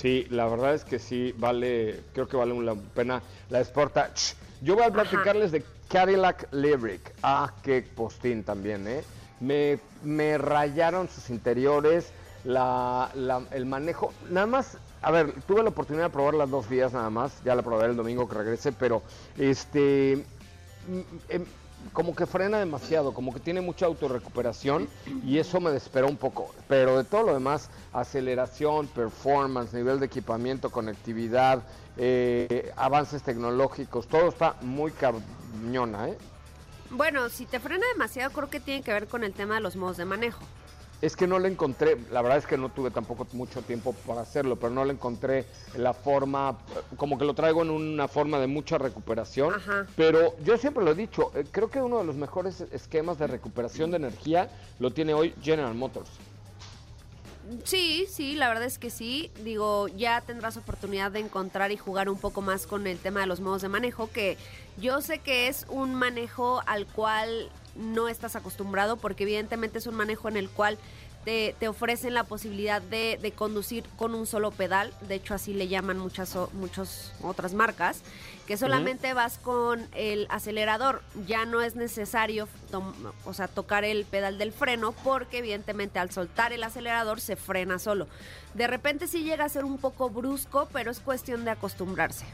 Sí, 0.00 0.26
la 0.30 0.46
verdad 0.48 0.74
es 0.74 0.84
que 0.84 0.98
sí, 0.98 1.34
vale, 1.36 2.00
creo 2.14 2.26
que 2.26 2.36
vale 2.36 2.54
la 2.62 2.74
pena 2.74 3.20
la 3.50 3.62
Sportage. 3.62 4.34
Yo 4.62 4.74
voy 4.74 4.84
a 4.84 4.90
platicarles 4.90 5.52
de 5.52 5.62
Cadillac 5.88 6.48
Lyric. 6.52 7.12
Ah, 7.22 7.52
qué 7.62 7.82
postín 7.82 8.42
también, 8.44 8.86
¿eh? 8.88 9.02
Me, 9.40 9.78
me 10.02 10.38
rayaron 10.38 11.08
sus 11.08 11.28
interiores, 11.30 12.12
la, 12.44 13.10
la- 13.14 13.42
el 13.50 13.66
manejo. 13.66 14.12
Nada 14.30 14.46
más, 14.46 14.78
a 15.02 15.10
ver, 15.10 15.34
tuve 15.46 15.62
la 15.62 15.68
oportunidad 15.70 16.06
de 16.06 16.10
probarla 16.10 16.46
dos 16.46 16.68
días 16.70 16.92
nada 16.92 17.10
más. 17.10 17.42
Ya 17.44 17.54
la 17.54 17.62
probaré 17.62 17.90
el 17.90 17.96
domingo 17.96 18.28
que 18.28 18.34
regrese, 18.36 18.72
pero 18.72 19.02
este. 19.36 20.24
Como 21.92 22.14
que 22.14 22.26
frena 22.26 22.58
demasiado, 22.58 23.12
como 23.12 23.32
que 23.32 23.40
tiene 23.40 23.60
mucha 23.60 23.86
autorrecuperación 23.86 24.88
y 25.24 25.38
eso 25.38 25.60
me 25.60 25.70
desesperó 25.70 26.08
un 26.08 26.16
poco. 26.16 26.54
Pero 26.68 26.98
de 26.98 27.04
todo 27.04 27.24
lo 27.24 27.34
demás, 27.34 27.70
aceleración, 27.92 28.86
performance, 28.88 29.72
nivel 29.74 30.00
de 30.00 30.06
equipamiento, 30.06 30.70
conectividad, 30.70 31.62
eh, 31.96 32.72
avances 32.76 33.22
tecnológicos, 33.22 34.06
todo 34.06 34.28
está 34.28 34.56
muy 34.62 34.92
cañona, 34.92 36.08
¿eh? 36.08 36.18
Bueno, 36.90 37.28
si 37.28 37.46
te 37.46 37.60
frena 37.60 37.86
demasiado, 37.92 38.32
creo 38.32 38.50
que 38.50 38.58
tiene 38.58 38.82
que 38.82 38.92
ver 38.92 39.06
con 39.06 39.22
el 39.22 39.32
tema 39.32 39.54
de 39.54 39.60
los 39.60 39.76
modos 39.76 39.96
de 39.96 40.04
manejo. 40.04 40.42
Es 41.02 41.16
que 41.16 41.26
no 41.26 41.38
le 41.38 41.48
encontré, 41.48 41.96
la 42.10 42.20
verdad 42.20 42.38
es 42.38 42.46
que 42.46 42.58
no 42.58 42.68
tuve 42.68 42.90
tampoco 42.90 43.26
mucho 43.32 43.62
tiempo 43.62 43.94
para 44.06 44.20
hacerlo, 44.20 44.56
pero 44.56 44.70
no 44.70 44.84
le 44.84 44.92
encontré 44.92 45.46
la 45.76 45.94
forma, 45.94 46.58
como 46.96 47.16
que 47.16 47.24
lo 47.24 47.34
traigo 47.34 47.62
en 47.62 47.70
una 47.70 48.06
forma 48.06 48.38
de 48.38 48.46
mucha 48.46 48.76
recuperación. 48.76 49.54
Ajá. 49.54 49.86
Pero 49.96 50.36
yo 50.44 50.58
siempre 50.58 50.84
lo 50.84 50.90
he 50.90 50.94
dicho, 50.94 51.32
eh, 51.34 51.44
creo 51.50 51.70
que 51.70 51.80
uno 51.80 51.98
de 51.98 52.04
los 52.04 52.16
mejores 52.16 52.60
esquemas 52.72 53.18
de 53.18 53.26
recuperación 53.26 53.90
de 53.90 53.96
energía 53.96 54.50
lo 54.78 54.90
tiene 54.90 55.14
hoy 55.14 55.34
General 55.40 55.74
Motors. 55.74 56.10
Sí, 57.64 58.06
sí, 58.08 58.34
la 58.34 58.48
verdad 58.48 58.64
es 58.64 58.78
que 58.78 58.90
sí. 58.90 59.30
Digo, 59.42 59.88
ya 59.88 60.20
tendrás 60.20 60.56
oportunidad 60.56 61.10
de 61.10 61.20
encontrar 61.20 61.72
y 61.72 61.76
jugar 61.76 62.08
un 62.08 62.18
poco 62.18 62.42
más 62.42 62.66
con 62.66 62.86
el 62.86 62.98
tema 62.98 63.20
de 63.20 63.26
los 63.26 63.40
modos 63.40 63.62
de 63.62 63.68
manejo, 63.68 64.10
que 64.10 64.36
yo 64.76 65.00
sé 65.00 65.18
que 65.18 65.48
es 65.48 65.66
un 65.68 65.94
manejo 65.94 66.62
al 66.66 66.86
cual 66.86 67.50
no 67.80 68.08
estás 68.08 68.36
acostumbrado, 68.36 68.96
porque 68.96 69.24
evidentemente 69.24 69.78
es 69.78 69.86
un 69.86 69.94
manejo 69.94 70.28
en 70.28 70.36
el 70.36 70.48
cual 70.48 70.78
te, 71.24 71.54
te 71.58 71.68
ofrecen 71.68 72.14
la 72.14 72.24
posibilidad 72.24 72.80
de, 72.80 73.18
de 73.20 73.32
conducir 73.32 73.84
con 73.96 74.14
un 74.14 74.26
solo 74.26 74.50
pedal. 74.50 74.92
De 75.06 75.16
hecho, 75.16 75.34
así 75.34 75.52
le 75.52 75.68
llaman 75.68 75.98
muchas, 75.98 76.36
otras 77.22 77.52
marcas, 77.52 78.02
que 78.46 78.56
solamente 78.56 79.12
vas 79.12 79.38
con 79.38 79.86
el 79.94 80.26
acelerador. 80.30 81.02
Ya 81.26 81.44
no 81.44 81.60
es 81.60 81.76
necesario 81.76 82.48
o 83.24 83.34
sea, 83.34 83.48
tocar 83.48 83.84
el 83.84 84.04
pedal 84.04 84.38
del 84.38 84.52
freno, 84.52 84.92
porque 85.04 85.38
evidentemente 85.38 85.98
al 85.98 86.10
soltar 86.10 86.52
el 86.52 86.62
acelerador 86.62 87.20
se 87.20 87.36
frena 87.36 87.78
solo. 87.78 88.08
De 88.54 88.66
repente 88.66 89.06
sí 89.06 89.22
llega 89.22 89.44
a 89.44 89.48
ser 89.48 89.64
un 89.64 89.78
poco 89.78 90.08
brusco, 90.10 90.68
pero 90.72 90.90
es 90.90 91.00
cuestión 91.00 91.44
de 91.44 91.50
acostumbrarse. 91.50 92.24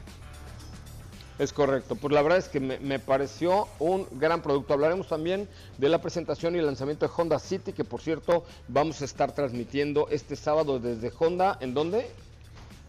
Es 1.39 1.53
correcto, 1.53 1.97
pues 1.97 2.15
la 2.15 2.23
verdad 2.23 2.39
es 2.39 2.49
que 2.49 2.61
me, 2.61 2.79
me, 2.79 2.99
pareció 2.99 3.69
un 3.79 4.07
gran 4.13 4.41
producto. 4.41 4.73
Hablaremos 4.73 5.09
también 5.09 5.47
de 5.77 5.89
la 5.91 6.01
presentación 6.01 6.57
y 6.57 6.63
lanzamiento 6.63 7.07
de 7.07 7.13
Honda 7.15 7.39
City, 7.39 7.75
que 7.75 7.85
por 7.85 8.01
cierto 8.01 8.45
vamos 8.69 9.03
a 9.03 9.05
estar 9.05 9.33
transmitiendo 9.33 10.09
este 10.11 10.35
sábado 10.35 10.79
desde 10.79 11.13
Honda. 11.19 11.59
¿En 11.61 11.75
dónde? 11.75 12.11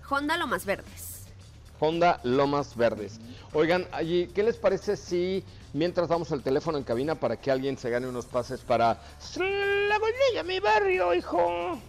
Honda 0.09 0.37
Lomas 0.37 0.65
Verdes. 0.65 1.25
Honda 1.79 2.21
Lomas 2.23 2.75
Verdes. 2.75 3.19
Oigan, 3.53 3.85
allí, 3.91 4.27
¿qué 4.33 4.43
les 4.43 4.55
parece 4.55 4.95
si 4.95 5.43
mientras 5.73 6.07
damos 6.07 6.31
el 6.31 6.41
teléfono 6.41 6.77
en 6.77 6.85
cabina 6.85 7.15
para 7.15 7.37
que 7.37 7.51
alguien 7.51 7.77
se 7.77 7.89
gane 7.89 8.07
unos 8.07 8.25
pases 8.25 8.61
para 8.61 8.99
la 9.35 9.99
bolilla, 9.99 10.43
mi 10.45 10.59
barrio, 10.59 11.13
hijo? 11.13 11.79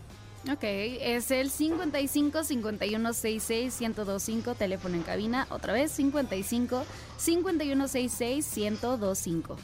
Ok, 0.50 0.62
es 0.62 1.30
el 1.30 1.50
55 1.50 2.42
51 2.44 3.12
66 3.12 3.80
1025, 3.80 4.54
teléfono 4.54 4.94
en 4.94 5.02
cabina. 5.02 5.46
Otra 5.50 5.72
vez, 5.74 5.90
55 5.92 6.84
51 7.18 7.88
66 7.88 8.56
1025. 8.56 9.56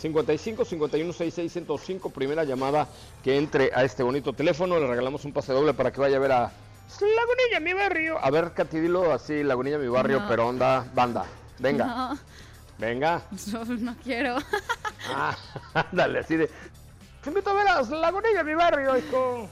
55 0.00 0.64
51 0.64 1.12
66 1.12 1.54
1025, 1.54 2.10
primera 2.10 2.42
llamada 2.44 2.88
que 3.22 3.36
entre 3.36 3.70
a 3.74 3.84
este 3.84 4.02
bonito 4.02 4.32
teléfono. 4.32 4.78
Le 4.80 4.86
regalamos 4.88 5.24
un 5.24 5.32
pase 5.32 5.52
doble 5.52 5.74
para 5.74 5.92
que 5.92 6.00
vaya 6.00 6.16
a 6.16 6.20
ver 6.20 6.32
a 6.32 6.52
Lagunilla, 7.00 7.60
mi 7.60 7.72
barrio. 7.72 8.18
A 8.20 8.30
ver, 8.30 8.52
Katy, 8.54 8.80
dilo 8.80 9.12
así, 9.12 9.44
Lagunilla, 9.44 9.78
mi 9.78 9.88
barrio, 9.88 10.20
No. 10.20 10.28
pero 10.28 10.48
onda, 10.48 10.84
banda. 10.94 11.24
Venga, 11.60 11.86
No, 11.86 12.18
venga. 12.78 13.22
no, 13.52 13.64
no 13.64 13.96
quiero. 14.02 14.36
Ah, 15.14 15.36
ándale, 15.74 16.18
así 16.20 16.36
de. 16.36 16.50
Te 17.22 17.30
invito 17.30 17.50
a 17.50 17.52
ver 17.54 17.68
a 17.68 17.82
Lagunilla, 17.82 18.42
mi 18.42 18.54
barrio, 18.54 18.98
hijo. 18.98 19.48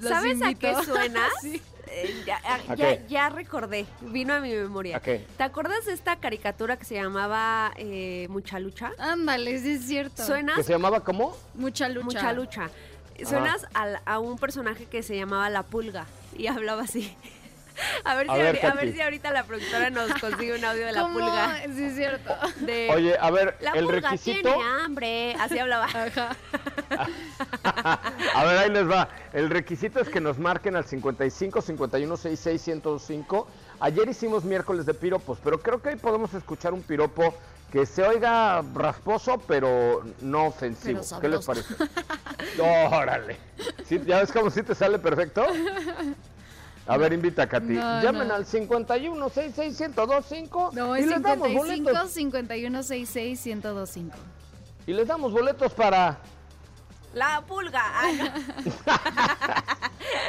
Los 0.00 0.08
¿Sabes 0.10 0.40
a 0.42 0.54
qué 0.54 0.74
suena? 0.84 1.26
Sí. 1.40 1.60
Eh, 1.90 2.22
ya, 2.26 2.36
a- 2.44 2.72
¿A 2.72 2.74
ya- 2.74 2.98
qué? 2.98 3.04
ya 3.08 3.28
recordé, 3.30 3.86
vino 4.02 4.34
a 4.34 4.40
mi 4.40 4.52
memoria. 4.52 4.98
¿A 4.98 5.00
qué? 5.00 5.24
¿Te 5.38 5.42
acuerdas 5.42 5.86
de 5.86 5.94
esta 5.94 6.16
caricatura 6.16 6.76
que 6.76 6.84
se 6.84 6.94
llamaba 6.96 7.72
eh, 7.76 8.26
Mucha 8.28 8.58
Lucha? 8.60 8.92
Ándale, 8.98 9.58
sí 9.58 9.70
es 9.72 9.86
cierto. 9.86 10.16
¿Que 10.16 10.22
Suenas 10.24 10.66
se 10.66 10.72
llamaba 10.72 11.00
cómo? 11.02 11.34
Mucha 11.54 11.88
lucha. 11.88 12.04
Mucha 12.04 12.32
Lucha. 12.34 12.70
Suenas 13.24 13.66
al- 13.74 14.00
a, 14.04 14.18
un 14.20 14.38
personaje 14.38 14.84
que 14.84 15.02
se 15.02 15.16
llamaba 15.16 15.48
La 15.50 15.62
Pulga 15.64 16.06
y 16.36 16.46
hablaba 16.46 16.82
así. 16.82 17.16
A 18.04 18.14
ver, 18.16 18.30
A 18.30 18.34
si, 18.34 18.40
ver, 18.40 18.66
a 18.66 18.74
ver 18.74 18.92
si 18.92 19.00
ahorita 19.00 19.30
la 19.32 19.44
productora 19.44 19.90
nos 19.90 20.12
consigue 20.14 20.56
un 20.58 20.64
audio 20.64 20.86
de 20.86 20.92
La 20.92 21.00
¿Cómo? 21.02 21.14
Pulga. 21.14 21.62
Sí 21.74 21.84
es 21.84 21.94
cierto. 21.94 22.34
De, 22.60 22.90
Oye, 22.94 23.16
a 23.18 23.30
ver, 23.30 23.56
la 23.60 23.70
el 23.72 23.84
pulga 23.84 24.10
requisito. 24.10 24.48
tiene 24.54 24.62
hambre. 24.84 25.34
Así 25.38 25.58
hablaba. 25.58 25.86
Ajá. 25.86 26.36
A 28.34 28.44
ver, 28.44 28.58
ahí 28.58 28.70
les 28.70 28.88
va. 28.88 29.08
El 29.32 29.50
requisito 29.50 30.00
es 30.00 30.08
que 30.08 30.20
nos 30.20 30.38
marquen 30.38 30.76
al 30.76 30.84
55 30.84 31.60
51 31.62 32.16
66 32.16 32.60
105. 32.62 33.48
Ayer 33.80 34.08
hicimos 34.08 34.44
miércoles 34.44 34.86
de 34.86 34.94
piropos, 34.94 35.38
pero 35.42 35.60
creo 35.60 35.80
que 35.80 35.90
hoy 35.90 35.96
podemos 35.96 36.32
escuchar 36.34 36.72
un 36.72 36.82
piropo 36.82 37.34
que 37.72 37.84
se 37.86 38.02
oiga 38.02 38.62
rasposo, 38.74 39.38
pero 39.46 40.02
no 40.20 40.46
ofensivo. 40.46 41.00
Pero 41.08 41.20
¿Qué 41.20 41.28
les 41.28 41.46
parece? 41.46 41.74
Órale. 42.92 43.36
¿Sí? 43.86 44.00
¿Ya 44.06 44.20
ves 44.20 44.32
cómo 44.32 44.50
sí 44.50 44.62
te 44.62 44.74
sale 44.74 44.98
perfecto? 44.98 45.46
A 46.88 46.96
ver, 46.96 47.12
invita 47.12 47.42
a 47.42 47.46
Katy. 47.48 47.74
No, 47.74 48.02
Llamen 48.02 48.28
no. 48.28 48.34
al 48.34 48.46
51 48.46 49.28
66 49.28 49.78
1025 49.94 50.70
No, 50.72 50.96
y 50.96 51.00
es 51.00 51.06
les 51.06 51.22
damos 51.22 51.48
55 51.48 51.84
boletos. 51.84 52.10
51 52.12 52.82
66 52.82 53.46
1025. 53.46 54.16
Y 54.86 54.92
les 54.94 55.06
damos 55.06 55.32
boletos 55.32 55.72
para 55.74 56.18
La 57.12 57.42
Pulga. 57.46 57.82
Ah. 57.84 58.34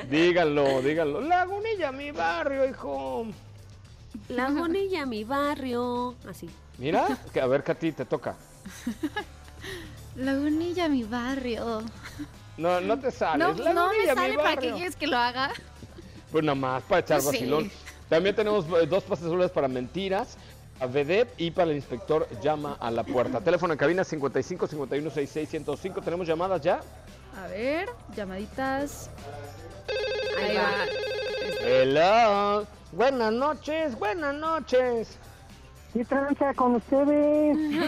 Díganlo, 0.09 0.81
díganlo. 0.81 1.21
Lagunilla, 1.21 1.91
mi 1.93 2.11
barrio, 2.11 2.67
hijo. 2.67 3.27
La 4.27 4.49
Bonilla, 4.49 5.05
mi 5.05 5.23
barrio. 5.23 6.15
Así. 6.29 6.49
Mira, 6.77 7.07
que 7.33 7.39
a 7.39 7.47
ver, 7.47 7.63
Katy, 7.63 7.93
te 7.93 8.05
toca. 8.05 8.35
Lagunilla, 10.17 10.89
mi 10.89 11.03
barrio. 11.03 11.83
No, 12.57 12.81
no 12.81 12.99
te 12.99 13.11
sales. 13.11 13.39
No, 13.39 13.53
no 13.53 13.63
me 13.63 13.73
Lagunilla, 13.73 14.15
mi 14.15 14.19
sale 14.21 14.35
para 14.35 14.49
que 14.49 14.55
barrio. 14.55 14.75
quieres 14.75 14.95
que 14.97 15.07
lo 15.07 15.17
haga. 15.17 15.51
Pues 16.31 16.43
nada 16.43 16.55
más, 16.55 16.83
para 16.83 17.01
echar 17.01 17.21
Sí. 17.21 17.27
vacilón. 17.27 17.71
También 18.07 18.36
tenemos 18.36 18.65
eh, 18.65 18.86
dos 18.88 19.03
pases 19.03 19.25
dobles 19.25 19.51
para 19.51 19.67
mentiras, 19.67 20.38
a 20.79 20.86
Vedette 20.86 21.33
y 21.38 21.51
para 21.51 21.71
el 21.71 21.77
inspector 21.77 22.27
llama 22.41 22.77
a 22.79 22.91
la 22.91 23.03
puerta. 23.03 23.39
Teléfono 23.41 23.74
en 23.74 23.79
cabina 23.79 24.03
55 24.03 24.67
51 24.67 25.09
66 25.09 25.50
105. 25.50 26.01
¿Tenemos 26.01 26.27
llamadas 26.27 26.62
ya? 26.62 26.81
A 27.43 27.48
ver, 27.48 27.89
llamaditas. 28.15 29.09
Ahí 30.39 30.55
va. 30.55 30.71
Hello. 31.62 32.67
Buenas 32.91 33.33
noches, 33.33 33.98
buenas 33.98 34.36
noches. 34.36 35.17
¿Qué 35.93 36.05
tranza 36.05 36.53
con 36.53 36.75
ustedes? 36.75 37.57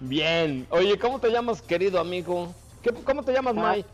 Bien. 0.00 0.66
Oye, 0.70 0.98
¿cómo 0.98 1.18
te 1.18 1.30
llamas, 1.30 1.62
querido 1.62 1.98
amigo? 2.00 2.52
¿Qué- 2.82 2.92
¿Cómo 2.92 3.22
te 3.22 3.32
llamas, 3.32 3.54
Ah. 3.56 3.60
May? 3.60 3.84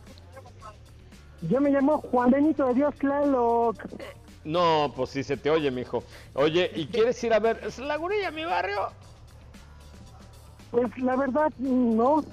Yo 1.49 1.61
me 1.61 1.71
llamo 1.71 1.99
Juan 1.99 2.31
Benito 2.31 2.67
de 2.67 2.75
Dios 2.75 2.95
Tlaloc. 2.97 3.77
No, 4.45 4.93
pues 4.95 5.11
sí 5.11 5.23
se 5.23 5.37
te 5.37 5.51
oye, 5.51 5.71
mijo. 5.71 6.03
Oye, 6.35 6.71
¿y 6.75 6.87
quieres 6.87 7.23
ir 7.25 7.33
a 7.33 7.39
ver 7.39 7.61
es 7.65 7.79
Lagunilla, 7.79 8.31
mi 8.31 8.45
barrio? 8.45 8.89
Pues 10.71 10.97
la 10.99 11.17
verdad, 11.17 11.53
no. 11.59 12.25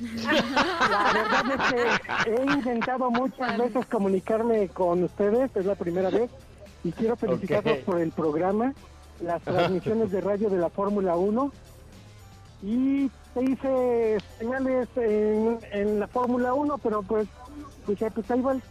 La 0.00 1.12
verdad 1.12 1.74
es 1.74 2.24
que 2.24 2.34
he 2.34 2.44
intentado 2.52 3.10
muchas 3.10 3.56
veces 3.56 3.86
comunicarme 3.86 4.68
con 4.68 5.04
ustedes, 5.04 5.50
es 5.56 5.64
la 5.64 5.74
primera 5.74 6.10
vez, 6.10 6.30
y 6.84 6.92
quiero 6.92 7.16
felicitarlos 7.16 7.78
por 7.78 8.00
el 8.00 8.12
programa, 8.12 8.74
las 9.22 9.42
transmisiones 9.44 10.10
de 10.10 10.20
radio 10.20 10.50
de 10.50 10.58
la 10.58 10.68
Fórmula 10.68 11.16
1, 11.16 11.52
y 12.62 13.10
te 13.32 13.42
hice 13.42 14.18
señales 14.38 14.88
en, 14.96 15.58
en 15.72 16.00
la 16.00 16.08
Fórmula 16.08 16.52
1, 16.52 16.78
pero 16.78 17.02
pues, 17.02 17.26
dije, 17.86 18.10
pues 18.10 18.30
ahí 18.30 18.40
va 18.40 18.52
el 18.52 18.62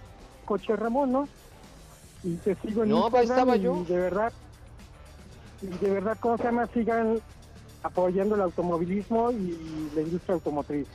coche 0.45 0.75
Ramón, 0.75 1.11
¿no? 1.11 1.27
Y 2.23 2.35
te 2.37 2.55
sigo 2.55 2.83
en 2.83 2.89
No, 2.89 3.09
ahí 3.13 3.23
estaba 3.23 3.55
y 3.57 3.61
yo. 3.61 3.83
de 3.87 3.97
verdad, 3.97 4.33
y 5.61 5.67
de 5.67 5.89
verdad, 5.91 6.17
¿cómo 6.19 6.37
se 6.37 6.43
llama? 6.43 6.67
Sigan 6.67 7.19
apoyando 7.83 8.35
el 8.35 8.41
automovilismo 8.41 9.31
y 9.31 9.91
la 9.95 10.01
industria 10.01 10.35
automotriz. 10.35 10.87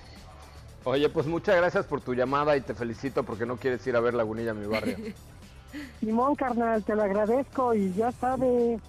Oye, 0.85 1.09
pues 1.09 1.27
muchas 1.27 1.57
gracias 1.57 1.85
por 1.87 2.01
tu 2.01 2.15
llamada 2.15 2.57
y 2.57 2.63
te 2.63 2.75
felicito 2.75 3.23
porque 3.23 3.47
no 3.47 3.57
quieres 3.59 3.87
ir 3.87 3.97
a 3.97 4.01
ver 4.01 4.15
Lagunilla, 4.15 4.55
mi 4.55 4.67
barrio. 4.67 4.97
Simón, 6.01 6.35
carnal, 6.35 6.83
te 6.83 6.95
lo 6.97 7.03
agradezco 7.03 7.75
y 7.75 7.93
ya 7.93 8.11
sabes. 8.13 8.81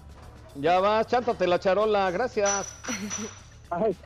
ya 0.56 0.80
vas, 0.80 1.06
chántate 1.06 1.46
la 1.46 1.60
charola, 1.60 2.10
gracias. 2.10 2.74
Ay, 3.70 3.96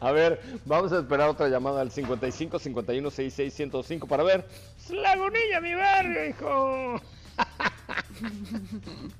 A 0.00 0.12
ver, 0.12 0.40
vamos 0.64 0.92
a 0.92 0.98
esperar 0.98 1.28
otra 1.28 1.48
llamada 1.48 1.80
al 1.80 1.90
55 1.90 2.58
51 2.58 3.10
66 3.10 3.54
105 3.54 4.06
para 4.06 4.22
ver. 4.22 4.46
¡Es 4.78 4.90
Lagunilla, 4.90 5.60
mi 5.60 5.74
barrio, 5.74 6.26
hijo! 6.26 7.00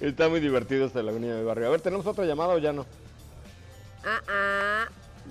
Está 0.00 0.28
muy 0.28 0.40
divertido 0.40 0.86
este 0.86 1.02
Lagunilla, 1.02 1.34
mi 1.34 1.44
barrio. 1.44 1.68
A 1.68 1.70
ver, 1.70 1.80
¿tenemos 1.80 2.06
otra 2.06 2.24
llamada 2.24 2.54
o 2.54 2.58
ya 2.58 2.72
no? 2.72 2.86
Ah, 4.04 4.20
ah. 4.28 4.84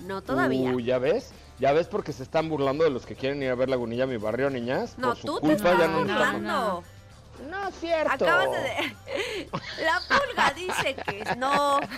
No, 0.06 0.22
todavía. 0.22 0.70
Uy, 0.70 0.84
¿ya 0.84 0.98
ves? 0.98 1.32
¿Ya 1.58 1.72
ves 1.72 1.88
porque 1.88 2.12
se 2.12 2.22
están 2.22 2.48
burlando 2.48 2.84
de 2.84 2.90
los 2.90 3.04
que 3.04 3.16
quieren 3.16 3.42
ir 3.42 3.50
a 3.50 3.56
ver 3.56 3.68
Lagunilla, 3.68 4.06
mi 4.06 4.16
barrio, 4.16 4.48
niñas? 4.48 4.96
no, 4.96 5.08
Por 5.08 5.16
su 5.16 5.26
tú 5.26 5.34
te 5.34 5.40
culpa 5.40 5.54
estás 5.54 5.78
ya 5.78 5.88
no 5.88 5.98
burlando. 6.00 6.84
No 7.50 7.68
es 7.68 7.74
cierto. 7.76 8.12
Acabas 8.12 8.50
de... 8.50 8.96
La 9.84 10.00
pulga 10.08 10.52
dice 10.54 10.94
que 10.94 11.36
no. 11.36 11.78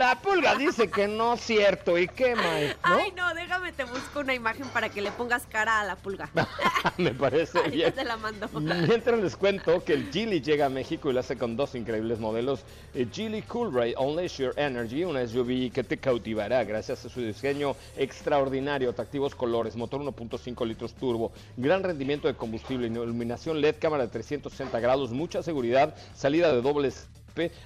La 0.00 0.18
pulga 0.18 0.54
dice 0.54 0.90
que 0.90 1.06
no 1.06 1.34
es 1.34 1.42
cierto. 1.42 1.98
¿Y 1.98 2.08
qué, 2.08 2.34
Mike? 2.34 2.76
¿No? 2.88 2.94
Ay, 2.94 3.12
no, 3.14 3.34
déjame 3.34 3.70
te 3.70 3.84
busco 3.84 4.20
una 4.20 4.32
imagen 4.32 4.66
para 4.68 4.88
que 4.88 5.02
le 5.02 5.10
pongas 5.12 5.44
cara 5.46 5.78
a 5.78 5.84
la 5.84 5.96
pulga. 5.96 6.30
Me 6.96 7.12
parece 7.12 7.58
Ahorita 7.58 7.76
bien. 7.76 7.92
te 7.92 8.04
la 8.06 8.16
mando. 8.16 8.48
Mientras 8.60 9.20
les 9.20 9.36
cuento 9.36 9.84
que 9.84 9.92
el 9.92 10.10
Geely 10.10 10.40
llega 10.40 10.64
a 10.64 10.68
México 10.70 11.10
y 11.10 11.12
lo 11.12 11.20
hace 11.20 11.36
con 11.36 11.54
dos 11.54 11.74
increíbles 11.74 12.18
modelos. 12.18 12.60
El 12.94 13.10
Geely 13.10 13.42
Coolray 13.42 13.94
Unleash 13.98 14.38
Your 14.38 14.54
Energy, 14.56 15.04
una 15.04 15.26
SUV 15.26 15.70
que 15.70 15.84
te 15.84 15.98
cautivará 15.98 16.64
gracias 16.64 17.04
a 17.04 17.10
su 17.10 17.20
diseño 17.20 17.76
extraordinario, 17.98 18.88
atractivos 18.88 19.34
colores, 19.34 19.76
motor 19.76 20.00
1.5 20.00 20.66
litros 20.66 20.94
turbo, 20.94 21.30
gran 21.58 21.82
rendimiento 21.82 22.26
de 22.26 22.32
combustible, 22.32 22.86
iluminación 22.86 23.60
LED, 23.60 23.74
cámara 23.78 24.04
de 24.04 24.08
360 24.12 24.80
grados, 24.80 25.10
mucha 25.10 25.42
seguridad, 25.42 25.94
salida 26.14 26.50
de 26.54 26.62
dobles 26.62 27.06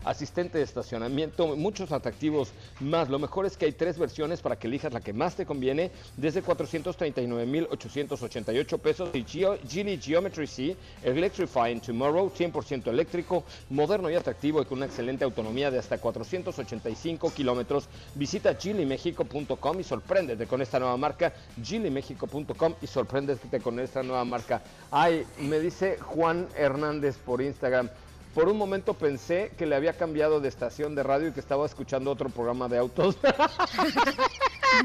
asistente 0.05 0.59
de 0.59 0.65
estacionamiento, 0.65 1.57
muchos 1.57 1.91
atractivos 1.93 2.51
más. 2.81 3.09
Lo 3.09 3.19
mejor 3.19 3.47
es 3.47 3.57
que 3.57 3.65
hay 3.67 3.73
tres 3.73 3.99
versiones 3.99 4.41
para 4.41 4.57
que 4.57 4.67
elijas 4.67 4.93
la 4.93 5.01
que 5.01 5.13
más 5.13 5.37
te 5.37 5.47
conviene, 5.47 5.93
desde 6.17 6.43
439,888 6.43 8.79
pesos. 8.79 9.11
Y 9.15 9.25
Geely 9.25 9.99
Geometry 9.99 10.47
C, 10.47 10.77
Electrifying 11.03 11.81
Tomorrow, 11.81 12.31
100% 12.31 12.89
eléctrico, 12.89 13.45
moderno 13.71 14.11
y 14.11 14.15
atractivo 14.15 14.63
y 14.63 14.65
con 14.65 14.79
una 14.79 14.87
excelente 14.87 15.25
autonomía 15.25 15.71
de 15.71 15.79
hasta 15.79 15.99
485 15.99 17.33
kilómetros. 17.33 17.89
Visita 18.15 18.55
geelymexico.com 18.55 19.81
y 19.81 19.85
sorpréndete 19.85 20.47
con 20.47 20.63
esta 20.63 20.79
nueva 20.79 20.97
marca, 20.97 21.35
geelymexico.com 21.63 22.75
y 22.81 22.87
sorpréndete 22.87 23.61
con 23.61 23.79
esta 23.81 24.03
nueva 24.03 24.25
marca. 24.25 24.63
Ay, 24.91 25.27
me 25.39 25.59
dice 25.59 25.99
Juan 25.99 26.49
Hernández 26.57 27.19
por 27.19 27.43
Instagram. 27.43 27.91
Por 28.35 28.49
un 28.49 28.57
momento 28.59 28.95
pensé 28.95 29.53
que 29.57 29.65
le 29.67 29.77
había 29.77 29.93
cambiado 29.97 30.41
de 30.41 30.49
estación 30.49 30.95
de 30.95 31.03
radio 31.03 31.29
y 31.29 31.33
que 31.33 31.41
estaba 31.41 31.65
escuchando 31.67 32.11
otro 32.11 32.29
programa 32.29 32.69
de 32.69 32.79
autos. 32.79 33.17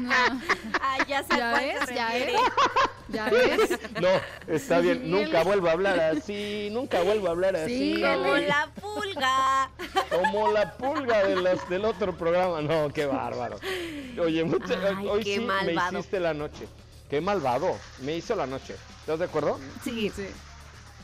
No. 0.00 0.12
Ay, 0.80 1.00
ya 1.08 1.24
sé 1.24 1.34
a 1.34 1.36
¿Ya 1.36 1.50
cuál 1.50 1.64
ves? 1.64 1.94
¿Ya 1.96 2.08
ves? 2.12 2.40
¿Ya 3.08 3.28
ves? 3.28 3.80
no, 4.00 4.54
está 4.54 4.78
bien, 4.78 5.10
nunca 5.10 5.42
vuelvo 5.42 5.66
a 5.68 5.72
hablar 5.72 5.98
así, 5.98 6.68
nunca 6.70 7.02
vuelvo 7.02 7.26
a 7.26 7.30
hablar 7.30 7.56
así. 7.56 7.96
Sí, 7.96 8.00
Como 8.00 8.36
él- 8.36 8.46
la 8.46 8.68
pulga. 8.80 9.70
Como 10.10 10.52
la 10.52 10.74
pulga 10.76 11.24
de 11.24 11.34
los, 11.36 11.68
del 11.68 11.84
otro 11.84 12.16
programa. 12.16 12.60
No, 12.62 12.88
qué 12.92 13.06
bárbaro. 13.06 13.56
Oye, 14.22 14.44
mucha- 14.44 14.78
Ay, 14.96 15.08
hoy 15.08 15.24
sí 15.24 15.40
malvado. 15.40 15.92
me 15.92 15.98
hiciste 15.98 16.20
la 16.20 16.34
noche. 16.34 16.68
Qué 17.08 17.20
malvado. 17.20 17.76
Me 18.02 18.14
hizo 18.16 18.36
la 18.36 18.46
noche. 18.46 18.76
¿Estás 19.00 19.18
de 19.18 19.24
acuerdo? 19.24 19.58
Sí, 19.82 20.12
Sí. 20.14 20.28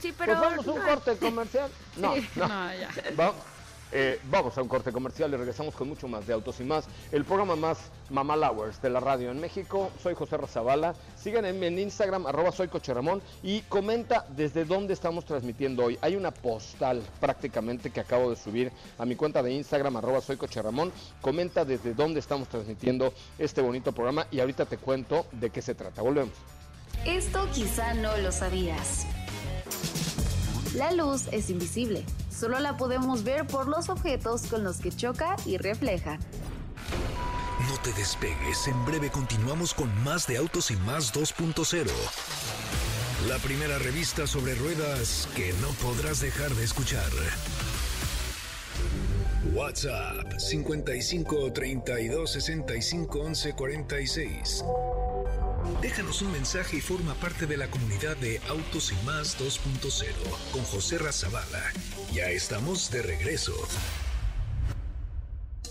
Sí, 0.01 0.15
pero. 0.17 0.33
pues 0.39 0.51
vamos 0.51 0.67
a 0.67 0.73
un 0.73 0.81
corte 0.81 1.17
comercial. 1.17 1.71
No, 1.97 2.15
no. 2.37 2.49
No, 2.49 2.75
ya. 2.75 2.89
Va- 3.19 3.35
eh, 3.93 4.19
vamos 4.25 4.59
a 4.59 4.63
un 4.63 4.69
corte 4.69 4.91
comercial 4.91 5.33
y 5.33 5.37
regresamos 5.37 5.73
con 5.77 5.89
mucho 5.89 6.09
más 6.09 6.27
de 6.27 6.33
Autos 6.33 6.59
y 6.59 6.65
Más, 6.65 6.87
el 7.13 7.25
programa 7.25 7.55
más 7.55 7.79
Mamalowers 8.11 8.83
de 8.83 8.91
la 8.91 8.99
radio 8.99 9.31
en 9.31 9.39
México. 9.41 9.93
Soy 10.03 10.15
José 10.15 10.37
Razabala. 10.37 10.97
Síganme 11.17 11.69
en 11.69 11.79
Instagram, 11.79 12.27
arroba 12.27 12.51
soy 12.51 12.67
Coche 12.67 12.93
Ramón, 12.93 13.23
y 13.45 13.61
comenta 13.63 14.27
desde 14.31 14.65
dónde 14.65 14.93
estamos 14.93 15.25
transmitiendo 15.25 15.85
hoy. 15.85 15.97
Hay 16.03 16.17
una 16.17 16.33
postal 16.33 17.01
prácticamente 17.21 17.91
que 17.91 18.01
acabo 18.01 18.29
de 18.29 18.37
subir 18.37 18.73
a 18.99 19.05
mi 19.07 19.15
cuenta 19.15 19.41
de 19.41 19.53
Instagram, 19.53 19.97
arroba 19.97 20.21
soy 20.21 20.37
Coche 20.37 20.61
Ramón. 20.61 20.93
Comenta 21.21 21.65
desde 21.65 21.95
dónde 21.95 22.19
estamos 22.19 22.49
transmitiendo 22.49 23.15
este 23.39 23.61
bonito 23.63 23.93
programa 23.93 24.27
y 24.33 24.41
ahorita 24.41 24.67
te 24.67 24.79
cuento 24.79 25.27
de 25.31 25.51
qué 25.51 25.63
se 25.63 25.77
trata. 25.77 26.03
Volvemos. 26.03 26.35
Esto 27.05 27.49
quizá 27.53 27.95
no 27.95 28.17
lo 28.19 28.33
sabías. 28.33 29.07
La 30.75 30.93
luz 30.93 31.29
es 31.33 31.49
invisible, 31.51 32.05
solo 32.31 32.59
la 32.61 32.77
podemos 32.77 33.25
ver 33.25 33.47
por 33.47 33.67
los 33.67 33.89
objetos 33.89 34.43
con 34.43 34.63
los 34.63 34.79
que 34.79 34.91
choca 34.91 35.37
y 35.47 35.57
refleja. 35.57 36.19
No 37.69 37.79
te 37.83 37.93
despegues, 37.95 38.69
en 38.69 38.85
breve 38.85 39.11
continuamos 39.11 39.73
con 39.73 39.89
más 40.05 40.27
de 40.27 40.37
Autos 40.37 40.71
y 40.71 40.77
Más 40.77 41.15
2.0. 41.15 41.87
La 43.29 43.39
primera 43.39 43.79
revista 43.79 44.27
sobre 44.27 44.55
ruedas 44.55 45.29
que 45.35 45.53
no 45.55 45.69
podrás 45.83 46.21
dejar 46.21 46.51
de 46.51 46.65
escuchar. 46.65 47.11
WhatsApp 49.53 50.39
55 50.39 51.53
32 51.53 52.31
65 52.31 53.19
11 53.19 53.53
46. 53.55 54.65
Déjanos 55.81 56.23
un 56.23 56.33
mensaje 56.33 56.79
y 56.79 56.81
forma 56.81 57.15
parte 57.15 57.47
de 57.47 57.57
la 57.57 57.71
comunidad 57.71 58.17
de 58.17 58.41
Autos 58.49 58.93
y 58.93 59.07
Más 59.07 59.39
2.0 59.39 60.07
con 60.53 60.63
José 60.65 60.99
Razabala. 60.99 61.63
Ya 62.13 62.31
estamos 62.31 62.91
de 62.91 63.03
regreso. 63.03 63.53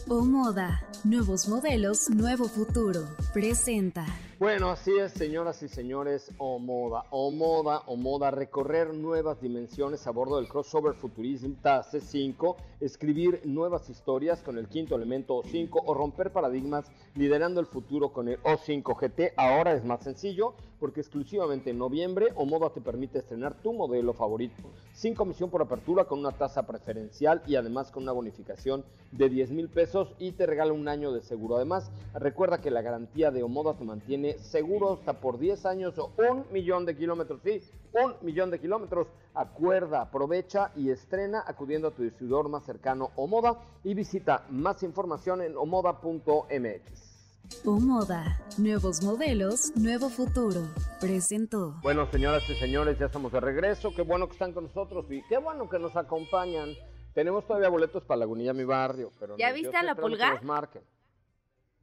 O 0.07 0.23
Moda, 0.23 0.83
nuevos 1.03 1.47
modelos, 1.47 2.09
nuevo 2.09 2.47
futuro. 2.47 3.07
Presenta. 3.33 4.05
Bueno, 4.37 4.69
así 4.69 4.91
es, 4.91 5.13
señoras 5.13 5.63
y 5.63 5.69
señores, 5.69 6.29
o 6.39 6.59
moda, 6.59 7.05
o 7.09 7.31
moda, 7.31 7.83
o 7.85 7.95
moda, 7.95 8.31
recorrer 8.31 8.93
nuevas 8.93 9.39
dimensiones 9.39 10.05
a 10.07 10.11
bordo 10.11 10.35
del 10.35 10.49
crossover 10.49 10.93
futurista 10.93 11.81
C5, 11.81 12.57
escribir 12.81 13.39
nuevas 13.45 13.89
historias 13.89 14.43
con 14.43 14.57
el 14.57 14.67
quinto 14.67 14.93
elemento 14.93 15.41
O5 15.41 15.81
o 15.85 15.93
romper 15.93 16.33
paradigmas 16.33 16.91
liderando 17.15 17.61
el 17.61 17.65
futuro 17.65 18.11
con 18.11 18.27
el 18.27 18.37
O5 18.43 18.97
GT. 18.99 19.33
Ahora 19.37 19.73
es 19.73 19.85
más 19.85 20.03
sencillo 20.03 20.53
porque 20.81 20.99
exclusivamente 20.99 21.69
en 21.69 21.77
noviembre 21.77 22.33
o 22.35 22.45
moda 22.45 22.69
te 22.71 22.81
permite 22.81 23.19
estrenar 23.19 23.55
tu 23.61 23.71
modelo 23.71 24.11
favorito 24.11 24.61
sin 24.93 25.13
comisión 25.13 25.49
por 25.49 25.61
apertura 25.61 26.05
con 26.05 26.19
una 26.19 26.31
tasa 26.31 26.65
preferencial 26.65 27.41
y 27.47 27.55
además 27.55 27.91
con 27.91 28.03
una 28.03 28.11
bonificación 28.11 28.83
de 29.11 29.29
10 29.29 29.51
mil 29.51 29.69
pesos 29.69 30.13
y 30.19 30.31
te 30.31 30.45
regala 30.45 30.73
un 30.73 30.87
año 30.87 31.11
de 31.11 31.21
seguro. 31.21 31.55
Además, 31.57 31.91
recuerda 32.13 32.61
que 32.61 32.71
la 32.71 32.81
garantía 32.81 33.31
de 33.31 33.43
Omoda 33.43 33.73
te 33.73 33.83
mantiene 33.83 34.34
seguro 34.39 34.93
hasta 34.93 35.13
por 35.19 35.37
10 35.39 35.65
años 35.65 35.97
o 35.97 36.11
un 36.17 36.45
millón 36.51 36.85
de 36.85 36.95
kilómetros. 36.95 37.41
Sí, 37.43 37.61
un 37.93 38.15
millón 38.21 38.51
de 38.51 38.59
kilómetros. 38.59 39.07
Acuerda, 39.33 40.01
aprovecha 40.01 40.71
y 40.75 40.89
estrena 40.91 41.43
acudiendo 41.45 41.89
a 41.89 41.91
tu 41.91 42.03
distribuidor 42.03 42.47
más 42.49 42.63
cercano 42.63 43.11
Omoda 43.15 43.59
y 43.83 43.93
visita 43.93 44.45
más 44.49 44.81
información 44.83 45.41
en 45.41 45.55
omoda.mx. 45.57 47.15
O 47.63 47.79
Moda, 47.79 48.41
nuevos 48.57 49.03
modelos, 49.03 49.71
nuevo 49.75 50.09
futuro. 50.09 50.61
Presentó. 50.99 51.75
Bueno, 51.83 52.07
señoras 52.11 52.49
y 52.49 52.55
señores, 52.55 52.97
ya 52.97 53.05
estamos 53.05 53.31
de 53.31 53.39
regreso. 53.39 53.91
Qué 53.95 54.01
bueno 54.01 54.25
que 54.27 54.33
están 54.33 54.51
con 54.53 54.63
nosotros 54.63 55.05
y 55.11 55.21
qué 55.29 55.37
bueno 55.37 55.69
que 55.69 55.77
nos 55.77 55.95
acompañan. 55.95 56.69
Tenemos 57.13 57.45
todavía 57.45 57.69
boletos 57.69 58.03
para 58.03 58.19
Lagunilla, 58.19 58.53
mi 58.53 58.63
barrio. 58.63 59.11
Pero 59.19 59.37
¿Ya 59.37 59.49
no- 59.49 59.55
viste 59.55 59.77
a 59.77 59.83
la 59.83 59.91
esperando 59.91 59.95
que 59.95 60.01
pulga? 60.23 60.33
los 60.33 60.43
marquen. 60.43 60.81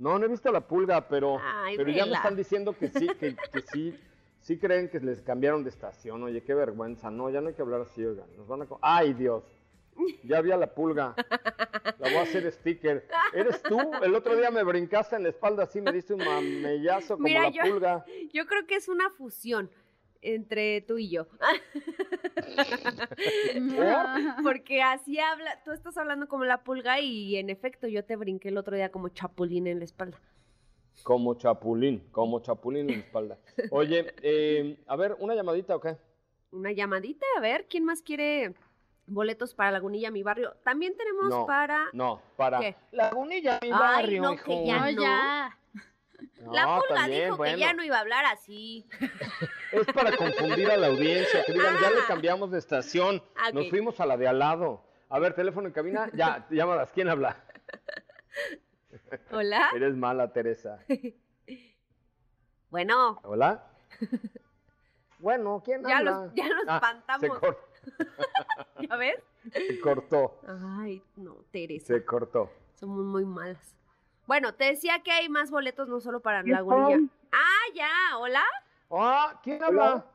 No, 0.02 0.18
no 0.18 0.24
he 0.24 0.28
visto 0.28 0.50
la 0.50 0.60
pulga, 0.66 1.06
pero, 1.06 1.38
Ay, 1.40 1.76
pero 1.76 1.92
ya 1.92 2.04
me 2.06 2.14
están 2.14 2.34
diciendo 2.34 2.76
que 2.76 2.88
sí, 2.88 3.06
que, 3.06 3.36
que 3.52 3.62
sí, 3.72 3.96
sí 4.40 4.58
creen 4.58 4.88
que 4.88 4.98
les 4.98 5.22
cambiaron 5.22 5.62
de 5.62 5.70
estación. 5.70 6.20
Oye, 6.24 6.42
qué 6.42 6.54
vergüenza. 6.54 7.08
No, 7.08 7.30
ya 7.30 7.40
no 7.40 7.48
hay 7.48 7.54
que 7.54 7.62
hablar 7.62 7.82
así, 7.82 8.04
oigan. 8.04 8.26
Nos 8.36 8.48
van 8.48 8.62
a... 8.62 8.66
¡Ay, 8.80 9.12
Dios! 9.14 9.44
Ya 10.24 10.40
vi 10.40 10.50
a 10.50 10.56
la 10.56 10.74
pulga. 10.74 11.14
La 11.98 12.08
voy 12.08 12.16
a 12.16 12.22
hacer 12.22 12.50
sticker. 12.50 13.06
¿Eres 13.32 13.62
tú? 13.62 13.78
El 14.02 14.14
otro 14.16 14.34
día 14.34 14.50
me 14.50 14.64
brincaste 14.64 15.14
en 15.14 15.22
la 15.22 15.28
espalda 15.28 15.64
así, 15.64 15.80
me 15.80 15.92
diste 15.92 16.14
un 16.14 16.24
mamellazo 16.24 17.14
como 17.14 17.24
Mira, 17.28 17.42
la 17.42 17.50
yo- 17.50 17.62
pulga. 17.72 18.04
Yo 18.32 18.46
creo 18.46 18.66
que 18.66 18.74
es 18.76 18.88
una 18.88 19.08
fusión 19.10 19.70
entre 20.22 20.80
tú 20.82 20.98
y 20.98 21.10
yo. 21.10 21.26
Porque 24.42 24.82
así 24.82 25.18
habla, 25.18 25.62
tú 25.64 25.72
estás 25.72 25.96
hablando 25.96 26.28
como 26.28 26.44
la 26.44 26.62
pulga 26.64 27.00
y 27.00 27.36
en 27.36 27.50
efecto 27.50 27.86
yo 27.88 28.04
te 28.04 28.16
brinqué 28.16 28.48
el 28.48 28.58
otro 28.58 28.76
día 28.76 28.90
como 28.90 29.08
chapulín 29.08 29.66
en 29.66 29.78
la 29.78 29.84
espalda. 29.84 30.18
Como 31.02 31.34
chapulín, 31.34 32.00
como 32.12 32.40
chapulín 32.40 32.88
en 32.90 32.96
la 32.98 33.04
espalda. 33.04 33.38
Oye, 33.70 34.14
eh, 34.22 34.78
a 34.86 34.96
ver, 34.96 35.16
¿una 35.18 35.34
llamadita 35.34 35.76
o 35.76 35.80
qué? 35.80 35.96
Una 36.52 36.70
llamadita, 36.72 37.26
a 37.36 37.40
ver, 37.40 37.66
¿quién 37.68 37.84
más 37.84 38.02
quiere 38.02 38.54
boletos 39.06 39.54
para 39.54 39.70
Lagunilla, 39.72 40.10
mi 40.10 40.22
barrio? 40.22 40.54
También 40.62 40.96
tenemos 40.96 41.30
No, 41.30 41.46
para... 41.46 41.86
No, 41.92 42.20
para 42.36 42.60
¿Qué? 42.60 42.76
Lagunilla, 42.92 43.58
mi 43.62 43.68
Ay, 43.68 43.72
barrio, 43.72 44.22
no, 44.22 44.34
hijo. 44.34 44.44
que 44.44 44.66
ya 44.66 44.78
No, 44.78 44.92
no. 44.92 45.02
ya. 45.02 45.58
La 46.50 46.78
pulga 46.78 46.94
también, 46.94 47.30
dijo 47.30 47.42
que 47.42 47.58
ya 47.58 47.72
no 47.72 47.84
iba 47.84 47.96
a 47.96 48.00
hablar 48.00 48.24
así. 48.26 48.86
Es 49.72 49.86
para 49.94 50.16
confundir 50.16 50.70
a 50.70 50.76
la 50.76 50.88
audiencia, 50.88 51.44
que 51.44 51.52
digan, 51.52 51.74
ya 51.80 51.90
le 51.90 52.00
Ah. 52.00 52.04
cambiamos 52.08 52.50
de 52.50 52.58
estación, 52.58 53.22
nos 53.52 53.68
fuimos 53.70 53.98
a 54.00 54.06
la 54.06 54.16
de 54.16 54.28
al 54.28 54.38
lado. 54.38 54.84
A 55.08 55.18
ver, 55.18 55.34
teléfono 55.34 55.66
en 55.68 55.72
cabina, 55.74 56.10
ya, 56.14 56.46
llamadas, 56.50 56.90
¿quién 56.92 57.08
habla? 57.08 57.42
Hola. 59.30 59.70
Eres 59.76 59.94
mala, 59.96 60.32
Teresa. 60.32 60.78
Bueno, 62.70 63.20
¿Hola? 63.24 63.66
Bueno, 65.18 65.62
¿quién 65.64 65.82
Ya 65.86 65.98
habla? 65.98 66.10
los- 66.10 66.34
ya 66.34 66.48
los 66.48 66.64
Ah, 66.66 66.76
espantamos. 66.76 67.38
Se, 68.78 68.86
¿ya 68.88 68.96
ves? 68.96 69.16
se 69.52 69.78
cortó, 69.80 70.40
Ay, 70.80 71.00
no, 71.16 71.36
Teresa. 71.52 71.86
se 71.86 72.04
cortó. 72.04 72.50
Somos 72.74 73.04
muy 73.04 73.24
malas. 73.24 73.76
Bueno, 74.32 74.54
te 74.54 74.64
decía 74.64 75.02
que 75.04 75.10
hay 75.12 75.28
más 75.28 75.50
boletos 75.50 75.90
no 75.90 76.00
solo 76.00 76.20
para 76.20 76.42
¿Qué 76.42 76.52
Lagunilla. 76.52 77.00
Ah, 77.32 77.64
ya, 77.74 78.16
hola. 78.18 78.42
Ah, 78.90 79.38
¿quién 79.44 79.62
habla? 79.62 80.06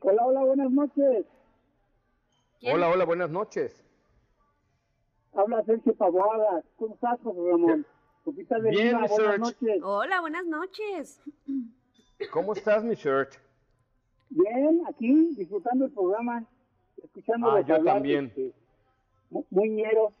Hola, 0.00 0.24
hola, 0.26 0.40
buenas 0.40 0.70
noches. 0.72 1.26
¿Quién? 2.58 2.74
Hola, 2.74 2.88
hola, 2.88 3.04
buenas 3.04 3.30
noches. 3.30 3.84
Habla 5.34 5.62
Sergio 5.62 5.94
Pavoada. 5.94 6.64
¿Cómo 6.74 6.94
estás, 6.96 7.20
José 7.22 7.38
Ramón? 7.48 7.86
De 8.24 8.70
Bien, 8.70 8.86
Lima, 8.88 9.02
mi 9.02 9.06
buenas 9.08 9.16
Serge. 9.16 9.38
noches. 9.38 9.82
Hola, 9.84 10.20
buenas 10.20 10.46
noches. 10.46 11.22
¿Cómo 12.32 12.54
estás, 12.54 12.82
mi 12.82 12.96
shirt? 12.96 13.34
Bien, 14.30 14.82
aquí 14.88 15.32
disfrutando 15.36 15.84
el 15.84 15.92
programa, 15.92 16.44
escuchando 17.00 17.52
Ah, 17.52 17.60
yo 17.60 17.76
hablar, 17.76 17.94
también. 17.94 18.24
este, 18.26 18.52
mu- 19.30 19.46
muñeros. 19.50 20.12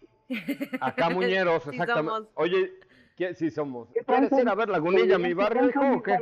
Acá 0.80 1.10
Muñeros, 1.10 1.64
Sí 1.64 1.70
exactamente. 1.70 2.10
somos. 2.10 2.28
Oye, 2.36 2.72
¿qué, 3.16 3.34
sí 3.34 3.50
somos. 3.50 3.88
¿Qué 3.92 4.00
¿Quieres 4.04 4.32
ir 4.32 4.48
a 4.48 4.54
ver 4.54 4.68
Lagunilla, 4.68 5.18
mi 5.18 5.28
¿Qué 5.28 5.34
barrio, 5.34 5.68
hijo, 5.68 5.80
o 5.96 6.02
qué? 6.02 6.18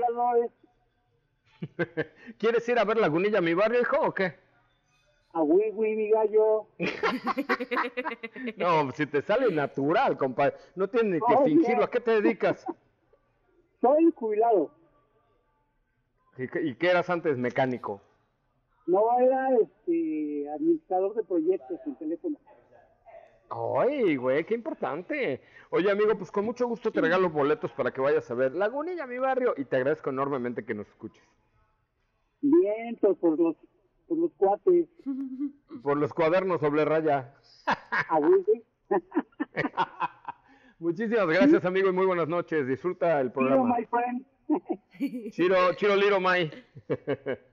¿Quieres 2.39 2.69
ir 2.69 2.79
a 2.79 2.85
ver 2.85 2.97
Lagunilla, 2.97 3.41
mi 3.41 3.55
barrio, 3.55 3.81
hijo, 3.81 3.97
o 4.01 4.15
qué? 4.15 4.35
A 5.33 5.43
Wiwi, 5.43 5.97
mi 5.97 6.11
gallo. 6.11 6.67
No, 8.57 8.91
si 8.93 9.07
te 9.07 9.23
sale 9.23 9.55
natural, 9.55 10.17
compadre. 10.17 10.57
No 10.75 10.89
tienes 10.89 11.13
ni 11.13 11.19
que 11.19 11.35
Oh, 11.35 11.45
fingirlo. 11.45 11.85
¿A 11.85 11.91
qué 11.91 12.01
te 12.01 12.21
dedicas? 12.21 12.67
Soy 13.81 14.11
jubilado. 14.17 14.71
¿Y 16.37 16.49
qué, 16.49 16.63
y 16.63 16.75
qué 16.75 16.91
eras 16.91 17.09
antes? 17.11 17.37
Mecánico. 17.39 18.01
No 18.87 19.19
era 19.21 19.51
este 19.61 20.49
administrador 20.51 21.15
de 21.15 21.23
proyectos 21.23 21.79
en 21.87 21.95
teléfono. 21.97 22.37
Ay, 23.51 24.17
güey, 24.17 24.45
qué 24.45 24.55
importante. 24.55 25.41
Oye, 25.71 25.91
amigo, 25.91 26.17
pues 26.17 26.31
con 26.31 26.45
mucho 26.45 26.67
gusto 26.67 26.93
te 26.93 27.01
regalo 27.01 27.31
boletos 27.31 27.73
para 27.73 27.91
que 27.91 28.01
vayas 28.01 28.31
a 28.31 28.35
ver 28.35 28.55
Lagunilla, 28.55 29.07
mi 29.07 29.19
barrio, 29.19 29.55
y 29.57 29.65
te 29.65 29.77
agradezco 29.77 30.11
enormemente 30.11 30.65
que 30.65 30.75
nos 30.75 30.87
escuches. 30.89 31.23
Vientos 32.41 33.17
por 33.19 33.39
los, 33.39 33.57
por 34.07 34.19
los 34.19 34.33
cuates. 34.37 34.89
Por 35.83 35.97
los 35.97 36.13
cuadernos 36.13 36.61
doble 36.61 36.85
raya. 36.85 37.35
Muchísimas 40.79 41.27
gracias, 41.27 41.65
amigo, 41.65 41.89
y 41.89 41.93
muy 41.93 42.07
buenas 42.07 42.29
noches. 42.29 42.67
Disfruta 42.67 43.21
el 43.21 43.33
programa. 43.33 43.77
my 43.79 43.87
friend. 43.87 44.27
Chiro, 45.31 45.73
Chiro 45.75 45.97
Little 45.97 46.21
Mai. 46.21 46.51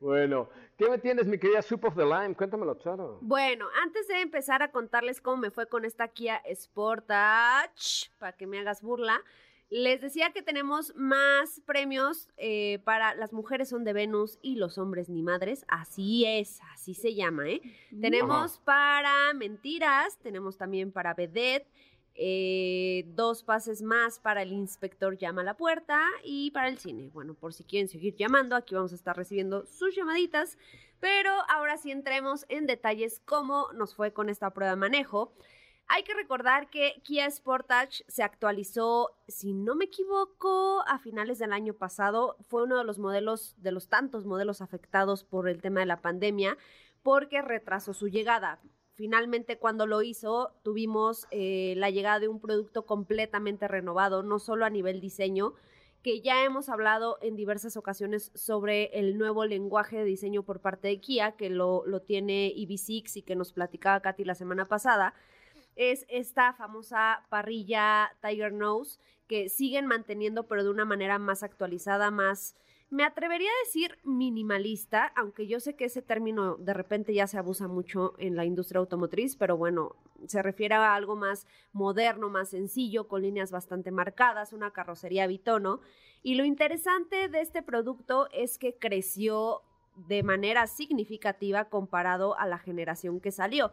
bueno, 0.00 0.48
¿qué 0.76 0.88
me 0.88 0.98
tienes, 0.98 1.26
mi 1.26 1.38
querida 1.38 1.62
Soup 1.62 1.84
of 1.84 1.96
the 1.96 2.04
Lime? 2.04 2.34
Cuéntamelo, 2.34 2.74
Charo. 2.76 3.18
Bueno, 3.20 3.66
antes 3.82 4.08
de 4.08 4.20
empezar 4.20 4.62
a 4.62 4.70
contarles 4.70 5.20
cómo 5.20 5.38
me 5.38 5.50
fue 5.50 5.66
con 5.66 5.84
esta 5.84 6.08
Kia 6.08 6.42
Sportage, 6.54 8.10
para 8.18 8.32
que 8.36 8.46
me 8.46 8.58
hagas 8.58 8.82
burla, 8.82 9.22
les 9.70 10.00
decía 10.00 10.30
que 10.32 10.42
tenemos 10.42 10.94
más 10.94 11.60
premios 11.66 12.28
eh, 12.36 12.80
para 12.84 13.14
las 13.14 13.32
mujeres 13.32 13.70
son 13.70 13.82
de 13.82 13.92
Venus 13.92 14.38
y 14.42 14.56
los 14.56 14.78
hombres 14.78 15.08
ni 15.08 15.22
madres. 15.22 15.64
Así 15.68 16.24
es, 16.26 16.60
así 16.72 16.94
se 16.94 17.14
llama, 17.14 17.48
¿eh? 17.48 17.60
Tenemos 18.00 18.58
para 18.58 19.32
mentiras, 19.34 20.18
tenemos 20.18 20.58
también 20.58 20.92
para 20.92 21.14
vedette, 21.14 21.66
eh, 22.16 23.04
dos 23.08 23.42
pases 23.42 23.82
más 23.82 24.20
para 24.20 24.42
el 24.42 24.52
inspector 24.52 25.16
llama 25.16 25.42
a 25.42 25.44
la 25.44 25.56
puerta 25.56 26.00
y 26.22 26.50
para 26.52 26.68
el 26.68 26.78
cine. 26.78 27.10
Bueno, 27.12 27.34
por 27.34 27.52
si 27.52 27.64
quieren 27.64 27.88
seguir 27.88 28.14
llamando, 28.14 28.54
aquí 28.54 28.74
vamos 28.74 28.92
a 28.92 28.96
estar 28.96 29.16
recibiendo 29.16 29.66
sus 29.66 29.94
llamaditas. 29.96 30.56
Pero 31.00 31.30
ahora 31.48 31.76
sí 31.76 31.90
entremos 31.90 32.46
en 32.48 32.66
detalles 32.66 33.20
cómo 33.24 33.68
nos 33.74 33.94
fue 33.94 34.12
con 34.12 34.30
esta 34.30 34.50
prueba 34.50 34.70
de 34.70 34.76
manejo. 34.76 35.34
Hay 35.86 36.02
que 36.02 36.14
recordar 36.14 36.70
que 36.70 37.02
Kia 37.04 37.30
Sportage 37.30 38.04
se 38.08 38.22
actualizó, 38.22 39.18
si 39.28 39.52
no 39.52 39.74
me 39.74 39.84
equivoco, 39.84 40.82
a 40.86 40.98
finales 40.98 41.38
del 41.38 41.52
año 41.52 41.74
pasado. 41.74 42.36
Fue 42.48 42.62
uno 42.62 42.78
de 42.78 42.84
los 42.84 42.98
modelos, 42.98 43.54
de 43.58 43.72
los 43.72 43.88
tantos 43.88 44.24
modelos 44.24 44.62
afectados 44.62 45.24
por 45.24 45.48
el 45.48 45.60
tema 45.60 45.80
de 45.80 45.86
la 45.86 46.00
pandemia, 46.00 46.56
porque 47.02 47.42
retrasó 47.42 47.92
su 47.92 48.08
llegada. 48.08 48.60
Finalmente, 48.94 49.58
cuando 49.58 49.86
lo 49.86 50.02
hizo, 50.02 50.52
tuvimos 50.62 51.26
eh, 51.30 51.74
la 51.76 51.90
llegada 51.90 52.20
de 52.20 52.28
un 52.28 52.40
producto 52.40 52.86
completamente 52.86 53.66
renovado, 53.66 54.22
no 54.22 54.38
solo 54.38 54.64
a 54.64 54.70
nivel 54.70 55.00
diseño, 55.00 55.54
que 56.02 56.20
ya 56.20 56.44
hemos 56.44 56.68
hablado 56.68 57.18
en 57.22 57.34
diversas 57.34 57.76
ocasiones 57.76 58.30
sobre 58.34 58.98
el 58.98 59.18
nuevo 59.18 59.46
lenguaje 59.46 59.96
de 59.96 60.04
diseño 60.04 60.42
por 60.42 60.60
parte 60.60 60.88
de 60.88 61.00
Kia, 61.00 61.32
que 61.32 61.50
lo, 61.50 61.84
lo 61.86 62.02
tiene 62.02 62.52
EV6 62.54 63.16
y 63.16 63.22
que 63.22 63.36
nos 63.36 63.52
platicaba 63.52 64.00
Katy 64.00 64.24
la 64.24 64.34
semana 64.34 64.66
pasada 64.66 65.14
es 65.76 66.06
esta 66.08 66.52
famosa 66.52 67.24
parrilla 67.30 68.12
Tiger 68.20 68.52
Nose 68.52 68.98
que 69.26 69.48
siguen 69.48 69.86
manteniendo 69.86 70.46
pero 70.46 70.64
de 70.64 70.70
una 70.70 70.84
manera 70.84 71.18
más 71.18 71.42
actualizada, 71.42 72.10
más, 72.10 72.54
me 72.94 73.02
atrevería 73.02 73.50
a 73.50 73.64
decir 73.66 73.98
minimalista, 74.04 75.06
aunque 75.16 75.48
yo 75.48 75.58
sé 75.58 75.74
que 75.74 75.86
ese 75.86 76.00
término 76.00 76.54
de 76.58 76.74
repente 76.74 77.12
ya 77.12 77.26
se 77.26 77.36
abusa 77.36 77.66
mucho 77.66 78.14
en 78.18 78.36
la 78.36 78.44
industria 78.44 78.78
automotriz, 78.78 79.34
pero 79.34 79.56
bueno, 79.56 79.96
se 80.28 80.40
refiere 80.42 80.76
a 80.76 80.94
algo 80.94 81.16
más 81.16 81.44
moderno, 81.72 82.30
más 82.30 82.50
sencillo, 82.50 83.08
con 83.08 83.22
líneas 83.22 83.50
bastante 83.50 83.90
marcadas, 83.90 84.52
una 84.52 84.70
carrocería 84.70 85.26
bitono. 85.26 85.80
Y 86.22 86.36
lo 86.36 86.44
interesante 86.44 87.28
de 87.28 87.40
este 87.40 87.64
producto 87.64 88.28
es 88.30 88.58
que 88.58 88.78
creció 88.78 89.62
de 89.96 90.22
manera 90.22 90.68
significativa 90.68 91.64
comparado 91.64 92.38
a 92.38 92.46
la 92.46 92.58
generación 92.58 93.18
que 93.18 93.32
salió. 93.32 93.72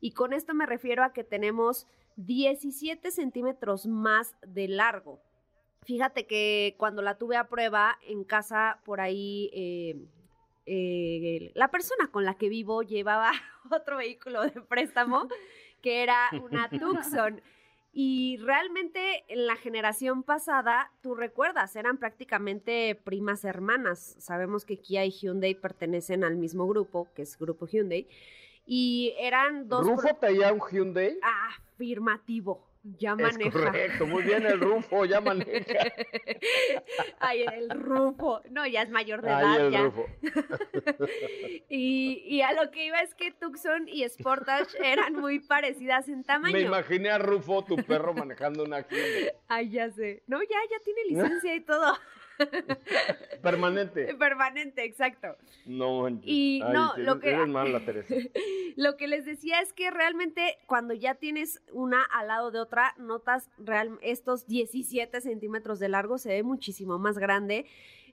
Y 0.00 0.12
con 0.12 0.32
esto 0.32 0.54
me 0.54 0.64
refiero 0.64 1.04
a 1.04 1.12
que 1.12 1.24
tenemos 1.24 1.86
17 2.16 3.10
centímetros 3.10 3.86
más 3.86 4.34
de 4.46 4.68
largo. 4.68 5.20
Fíjate 5.84 6.26
que 6.26 6.74
cuando 6.78 7.02
la 7.02 7.18
tuve 7.18 7.36
a 7.36 7.48
prueba 7.48 7.98
en 8.06 8.24
casa, 8.24 8.78
por 8.84 9.00
ahí 9.00 9.50
eh, 9.52 9.96
eh, 10.66 11.50
la 11.54 11.68
persona 11.68 12.08
con 12.10 12.24
la 12.24 12.34
que 12.34 12.48
vivo 12.48 12.82
llevaba 12.82 13.32
otro 13.70 13.96
vehículo 13.96 14.42
de 14.42 14.60
préstamo 14.60 15.28
que 15.82 16.02
era 16.02 16.30
una 16.42 16.68
Tucson. 16.80 17.42
Y 17.94 18.38
realmente 18.38 19.24
en 19.28 19.46
la 19.46 19.56
generación 19.56 20.22
pasada, 20.22 20.90
tú 21.02 21.14
recuerdas, 21.14 21.76
eran 21.76 21.98
prácticamente 21.98 22.94
primas 22.94 23.44
hermanas. 23.44 24.16
Sabemos 24.18 24.64
que 24.64 24.78
Kia 24.78 25.04
y 25.04 25.10
Hyundai 25.10 25.54
pertenecen 25.54 26.24
al 26.24 26.36
mismo 26.36 26.66
grupo, 26.66 27.08
que 27.14 27.22
es 27.22 27.36
Grupo 27.38 27.66
Hyundai. 27.66 28.08
Y 28.64 29.14
eran 29.18 29.68
dos... 29.68 29.86
¿Rufo 29.86 30.08
traía 30.18 30.54
un 30.54 30.60
Hyundai? 30.60 31.18
Afirmativo. 31.22 32.64
Ya 32.84 33.14
maneja. 33.14 33.48
Es 33.48 33.52
correcto, 33.52 34.06
muy 34.06 34.24
bien 34.24 34.44
el 34.44 34.58
Rufo, 34.58 35.04
ya 35.04 35.20
maneja. 35.20 35.52
Ay, 37.20 37.42
el 37.42 37.70
Rufo. 37.70 38.40
No, 38.50 38.66
ya 38.66 38.82
es 38.82 38.90
mayor 38.90 39.22
de 39.22 39.30
Ay, 39.30 39.44
edad. 39.44 39.66
el 39.66 39.72
ya. 39.72 39.82
Rufo. 39.82 40.06
y, 41.68 42.22
y 42.26 42.42
a 42.42 42.52
lo 42.52 42.72
que 42.72 42.86
iba 42.86 42.98
es 42.98 43.14
que 43.14 43.30
Tucson 43.30 43.88
y 43.88 44.08
Sportage 44.08 44.76
eran 44.84 45.14
muy 45.14 45.38
parecidas 45.38 46.08
en 46.08 46.24
tamaño. 46.24 46.54
Me 46.54 46.62
imaginé 46.62 47.10
a 47.10 47.18
Rufo, 47.18 47.64
tu 47.64 47.76
perro, 47.76 48.14
manejando 48.14 48.64
una 48.64 48.80
Hyundai. 48.80 49.32
Ay, 49.48 49.70
ya 49.70 49.88
sé. 49.90 50.24
No, 50.26 50.42
ya, 50.42 50.58
ya 50.68 50.78
tiene 50.84 51.04
licencia 51.08 51.54
y 51.54 51.60
todo. 51.60 51.96
Permanente. 53.42 54.14
Permanente, 54.14 54.84
exacto. 54.84 55.36
No. 55.66 56.08
Y 56.22 56.60
Ay, 56.64 56.72
no, 56.72 56.94
eres- 56.94 57.06
lo 57.06 57.20
que- 57.20 57.30
Eres 57.30 57.48
mala, 57.48 57.84
Teresa. 57.84 58.14
Lo 58.76 58.96
que 58.96 59.06
les 59.08 59.24
decía 59.24 59.60
es 59.60 59.72
que 59.72 59.90
realmente 59.90 60.56
cuando 60.66 60.94
ya 60.94 61.14
tienes 61.16 61.60
una 61.72 62.02
al 62.04 62.28
lado 62.28 62.50
de 62.50 62.60
otra, 62.60 62.94
notas 62.98 63.50
real, 63.58 63.98
estos 64.02 64.46
17 64.46 65.20
centímetros 65.20 65.78
de 65.78 65.88
largo, 65.88 66.18
se 66.18 66.30
ve 66.30 66.42
muchísimo 66.42 66.98
más 66.98 67.18
grande. 67.18 67.66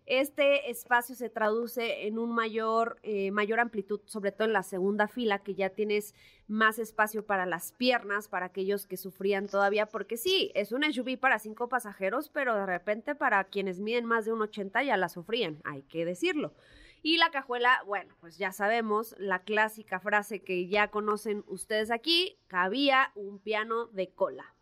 Este 0.10 0.72
espacio 0.72 1.14
se 1.14 1.30
traduce 1.30 2.08
en 2.08 2.18
un 2.18 2.34
mayor, 2.34 2.98
eh, 3.04 3.30
mayor 3.30 3.60
amplitud, 3.60 4.02
sobre 4.06 4.32
todo 4.32 4.48
en 4.48 4.54
la 4.54 4.64
segunda 4.64 5.08
fila, 5.08 5.44
que 5.44 5.54
ya 5.54 5.70
tienes 5.70 6.16
más 6.48 6.80
espacio 6.80 7.28
para 7.28 7.46
las 7.46 7.74
piernas, 7.74 8.28
para 8.28 8.48
aquellos 8.48 8.88
que 8.88 8.98
sufrían 8.98 9.46
todavía, 9.46 9.86
porque 9.86 10.18
sí, 10.18 10.52
es 10.56 10.72
un 10.72 10.84
SUV 10.84 11.20
para 11.20 11.38
cinco 11.38 11.70
pasajeros, 11.70 12.30
pero 12.30 12.56
de 12.56 12.66
repente 12.66 13.14
para 13.14 13.44
quienes 13.44 13.80
miden 13.80 14.06
más 14.06 14.26
de 14.26 14.34
un 14.34 14.42
80 14.42 14.82
ya 14.82 14.98
la 14.98 15.10
sufrían, 15.10 15.62
hay 15.64 15.84
que 15.84 16.06
decirlo. 16.06 16.56
Y 17.04 17.18
la 17.18 17.30
cajuela, 17.30 17.84
bueno, 17.86 18.16
pues 18.20 18.40
ya 18.40 18.52
sabemos, 18.52 19.14
la 19.20 19.44
clásica 19.44 20.00
frase 20.00 20.40
que 20.40 20.68
ya 20.68 20.88
conocen 20.88 21.44
ustedes 21.46 21.92
aquí, 21.92 22.40
cabía 22.48 23.12
un 23.14 23.38
piano 23.38 23.86
de 23.86 24.10
cola. 24.10 24.56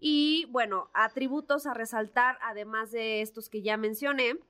Y 0.00 0.46
bueno, 0.50 0.90
atributos 0.92 1.66
a 1.66 1.74
resaltar, 1.74 2.36
además 2.42 2.90
de 2.90 3.20
estos 3.20 3.48
que 3.48 3.62
ya 3.62 3.76
mencioné, 3.76 4.40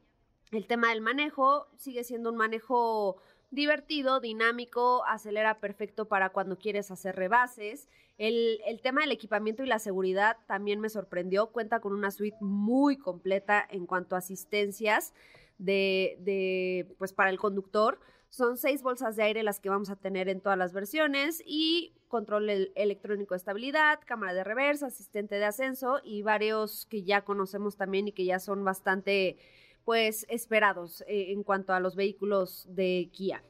el 0.52 0.66
tema 0.66 0.90
del 0.90 1.00
manejo 1.00 1.66
sigue 1.76 2.04
siendo 2.04 2.30
un 2.30 2.36
manejo 2.36 3.16
divertido, 3.50 4.20
dinámico, 4.20 5.04
acelera 5.06 5.60
perfecto 5.60 6.06
para 6.08 6.30
cuando 6.30 6.58
quieres 6.58 6.90
hacer 6.90 7.16
rebases. 7.16 7.88
El, 8.18 8.60
el 8.66 8.80
tema 8.80 9.00
del 9.00 9.12
equipamiento 9.12 9.62
y 9.62 9.66
la 9.66 9.78
seguridad 9.78 10.36
también 10.46 10.80
me 10.80 10.88
sorprendió. 10.88 11.48
Cuenta 11.48 11.80
con 11.80 11.92
una 11.92 12.10
suite 12.10 12.36
muy 12.40 12.96
completa 12.96 13.66
en 13.70 13.86
cuanto 13.86 14.14
a 14.14 14.18
asistencias 14.18 15.12
de, 15.58 16.16
de 16.20 16.94
pues 16.98 17.12
para 17.12 17.30
el 17.30 17.38
conductor. 17.38 17.98
Son 18.28 18.56
seis 18.56 18.82
bolsas 18.82 19.16
de 19.16 19.24
aire 19.24 19.42
las 19.42 19.60
que 19.60 19.68
vamos 19.68 19.90
a 19.90 19.96
tener 19.96 20.28
en 20.30 20.40
todas 20.40 20.56
las 20.58 20.72
versiones 20.72 21.42
y 21.44 21.94
control 22.08 22.48
el- 22.48 22.72
electrónico 22.74 23.34
de 23.34 23.38
estabilidad, 23.38 24.00
cámara 24.06 24.32
de 24.32 24.44
reversa, 24.44 24.86
asistente 24.86 25.34
de 25.34 25.44
ascenso 25.44 26.00
y 26.02 26.22
varios 26.22 26.86
que 26.86 27.02
ya 27.02 27.22
conocemos 27.22 27.76
también 27.76 28.08
y 28.08 28.12
que 28.12 28.24
ya 28.24 28.38
son 28.38 28.64
bastante 28.64 29.36
pues 29.85 30.27
esperados 30.29 31.03
eh, 31.03 31.33
en 31.33 31.42
cuanto 31.42 31.73
a 31.73 31.81
los 31.81 31.97
vehículos 31.97 32.66
de 32.68 33.11
Kia. 33.12 33.42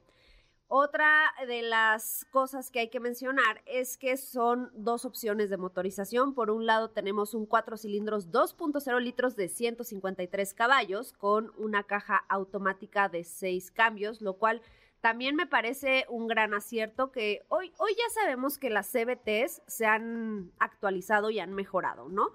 Otra 0.75 1.35
de 1.47 1.61
las 1.61 2.25
cosas 2.31 2.71
que 2.71 2.81
hay 2.81 2.89
que 2.89 2.99
mencionar 2.99 3.61
es 3.67 3.99
que 3.99 4.17
son 4.17 4.71
dos 4.75 5.05
opciones 5.05 5.51
de 5.51 5.59
motorización. 5.59 6.35
Por 6.35 6.51
un 6.51 6.65
lado 6.65 6.89
tenemos 6.89 7.35
un 7.35 7.45
4 7.45 7.77
cilindros 7.77 8.31
2.0 8.31 8.99
litros 9.03 9.37
de 9.37 9.49
153 9.49 10.55
caballos 10.55 11.13
con 11.13 11.53
una 11.59 11.83
caja 11.83 12.25
automática 12.27 13.11
de 13.11 13.23
6 13.23 13.71
cambios, 13.71 14.23
lo 14.23 14.39
cual 14.39 14.63
también 15.03 15.37
me 15.37 15.47
parece 15.47 16.07
un 16.09 16.27
gran 16.27 16.55
acierto 16.55 17.13
que 17.13 17.45
hoy, 17.49 17.71
hoy 17.77 17.93
ya 17.93 18.09
sabemos 18.15 18.57
que 18.57 18.71
las 18.71 18.91
CBTs 18.91 19.61
se 19.67 19.85
han 19.85 20.53
actualizado 20.59 21.29
y 21.29 21.39
han 21.39 21.53
mejorado, 21.53 22.09
¿no? 22.09 22.31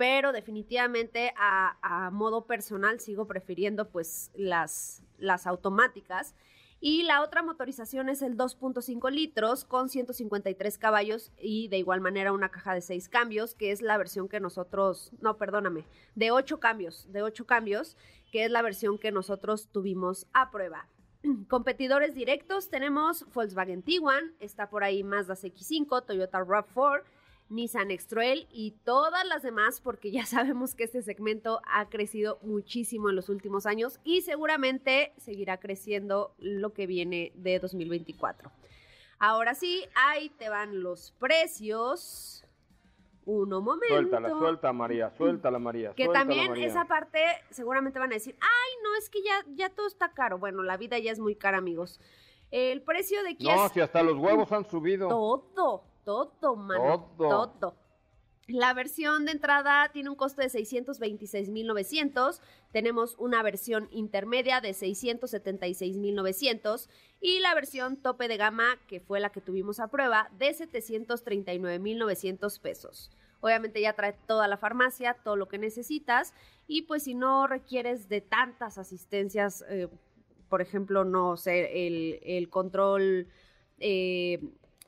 Pero 0.00 0.32
definitivamente 0.32 1.34
a, 1.36 2.08
modo 2.10 2.46
personal 2.46 3.00
sigo 3.00 3.26
prefiriendo 3.26 3.90
pues 3.90 4.30
las, 4.34 5.02
las 5.18 5.46
automáticas. 5.46 6.34
Y 6.80 7.02
la 7.02 7.20
otra 7.20 7.42
motorización 7.42 8.08
es 8.08 8.22
el 8.22 8.38
2.5 8.38 9.10
litros 9.10 9.66
con 9.66 9.90
153 9.90 10.78
caballos 10.78 11.32
y 11.38 11.68
de 11.68 11.76
igual 11.76 12.00
manera 12.00 12.32
una 12.32 12.48
caja 12.48 12.72
de 12.72 12.80
6 12.80 13.10
cambios, 13.10 13.54
que 13.54 13.72
es 13.72 13.82
la 13.82 13.98
versión 13.98 14.30
que 14.30 14.40
nosotros, 14.40 15.12
no, 15.20 15.36
perdóname, 15.36 15.84
de 16.14 16.30
8 16.30 16.60
cambios, 16.60 17.12
de 17.12 17.20
8 17.20 17.44
cambios, 17.44 17.98
que 18.32 18.46
es 18.46 18.50
la 18.50 18.62
versión 18.62 18.96
que 18.96 19.12
nosotros 19.12 19.68
tuvimos 19.70 20.26
a 20.32 20.50
prueba. 20.50 20.88
Competidores 21.50 22.14
directos 22.14 22.70
tenemos 22.70 23.30
Volkswagen 23.34 23.82
Tiguan, 23.82 24.32
está 24.40 24.70
por 24.70 24.82
ahí 24.82 25.04
Mazda 25.04 25.34
CX5, 25.34 26.06
Toyota 26.06 26.38
RAV4, 26.38 27.02
Nissan 27.50 27.90
X-Trail 27.90 28.46
y 28.50 28.72
todas 28.84 29.26
las 29.26 29.42
demás 29.42 29.80
porque 29.80 30.10
ya 30.10 30.24
sabemos 30.26 30.74
que 30.74 30.84
este 30.84 31.02
segmento 31.02 31.60
ha 31.66 31.88
crecido 31.88 32.38
muchísimo 32.42 33.10
en 33.10 33.16
los 33.16 33.28
últimos 33.28 33.66
años 33.66 34.00
y 34.04 34.22
seguramente 34.22 35.12
seguirá 35.18 35.58
creciendo 35.58 36.34
lo 36.38 36.72
que 36.72 36.86
viene 36.86 37.32
de 37.34 37.58
2024. 37.58 38.50
Ahora 39.18 39.54
sí, 39.54 39.84
ahí 39.94 40.30
te 40.30 40.48
van 40.48 40.82
los 40.82 41.12
precios. 41.18 42.44
Uno 43.26 43.60
momento. 43.60 43.94
Suéltala, 43.94 44.30
suelta 44.30 44.72
María, 44.72 45.10
suéltala 45.10 45.58
María. 45.58 45.92
Que 45.94 46.04
suéltala, 46.04 46.18
también 46.20 46.48
María. 46.48 46.66
esa 46.66 46.86
parte 46.86 47.20
seguramente 47.50 47.98
van 47.98 48.10
a 48.12 48.14
decir, 48.14 48.34
ay, 48.40 48.72
no, 48.82 48.96
es 48.96 49.10
que 49.10 49.22
ya, 49.22 49.44
ya 49.54 49.68
todo 49.68 49.86
está 49.86 50.12
caro. 50.12 50.38
Bueno, 50.38 50.62
la 50.62 50.78
vida 50.78 50.98
ya 50.98 51.12
es 51.12 51.18
muy 51.18 51.36
cara, 51.36 51.58
amigos. 51.58 52.00
El 52.50 52.82
precio 52.82 53.22
de 53.22 53.36
Kia 53.36 53.54
No, 53.54 53.66
es 53.66 53.72
si 53.72 53.80
hasta 53.80 54.02
los 54.02 54.16
huevos 54.16 54.50
han 54.52 54.68
subido. 54.68 55.08
todo, 55.08 55.84
todo, 56.04 56.56
mano. 56.56 57.12
Todo. 57.16 57.50
Todo. 57.50 57.76
La 58.52 58.74
versión 58.74 59.26
de 59.26 59.32
entrada 59.32 59.90
tiene 59.92 60.10
un 60.10 60.16
costo 60.16 60.42
de 60.42 60.48
626.900. 60.48 62.40
Tenemos 62.72 63.14
una 63.18 63.44
versión 63.44 63.86
intermedia 63.92 64.60
de 64.60 64.70
676.900 64.70 66.88
y 67.20 67.38
la 67.38 67.54
versión 67.54 67.96
tope 67.96 68.26
de 68.26 68.36
gama, 68.36 68.76
que 68.88 68.98
fue 68.98 69.20
la 69.20 69.30
que 69.30 69.40
tuvimos 69.40 69.78
a 69.78 69.86
prueba, 69.86 70.32
de 70.36 70.50
739.900 70.50 72.60
pesos. 72.60 73.12
Obviamente 73.40 73.80
ya 73.80 73.92
trae 73.92 74.14
toda 74.26 74.48
la 74.48 74.56
farmacia, 74.56 75.16
todo 75.22 75.36
lo 75.36 75.46
que 75.46 75.58
necesitas 75.58 76.34
y 76.66 76.82
pues 76.82 77.04
si 77.04 77.14
no 77.14 77.46
requieres 77.46 78.08
de 78.08 78.20
tantas 78.20 78.78
asistencias, 78.78 79.64
eh, 79.68 79.86
por 80.48 80.60
ejemplo, 80.60 81.04
no 81.04 81.36
sé, 81.36 81.86
el, 81.86 82.18
el 82.24 82.50
control... 82.50 83.28
eh, 83.78 84.40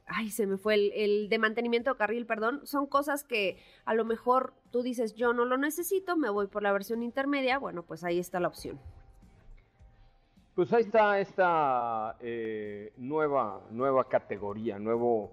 ay, 0.07 0.31
se 0.31 0.47
me 0.47 0.57
fue 0.57 0.75
el, 0.75 0.93
el 0.95 1.29
de 1.29 1.39
mantenimiento 1.39 1.91
de 1.91 1.97
carril, 1.97 2.27
perdón, 2.27 2.61
son 2.67 2.87
cosas 2.87 3.25
que 3.25 3.59
a 3.85 3.95
lo 3.95 4.05
mejor 4.05 4.55
tú 4.71 4.83
dices, 4.83 5.15
yo 5.15 5.33
no 5.33 5.45
lo 5.45 5.57
necesito, 5.57 6.17
me 6.17 6.31
voy 6.31 6.47
por 6.47 6.63
la 6.63 6.73
versión 6.73 7.03
intermedia, 7.03 7.59
bueno, 7.59 7.83
pues 7.83 8.05
ahí 8.05 8.19
está 8.19 8.41
la 8.41 8.49
opción. 8.49 8.79
Pues 10.55 10.71
ahí 10.73 10.83
está 10.83 11.19
esta 11.19 12.17
eh, 12.21 12.93
nueva, 12.99 13.63
nueva 13.71 14.07
categoría, 14.07 14.79
nuevo, 14.79 15.33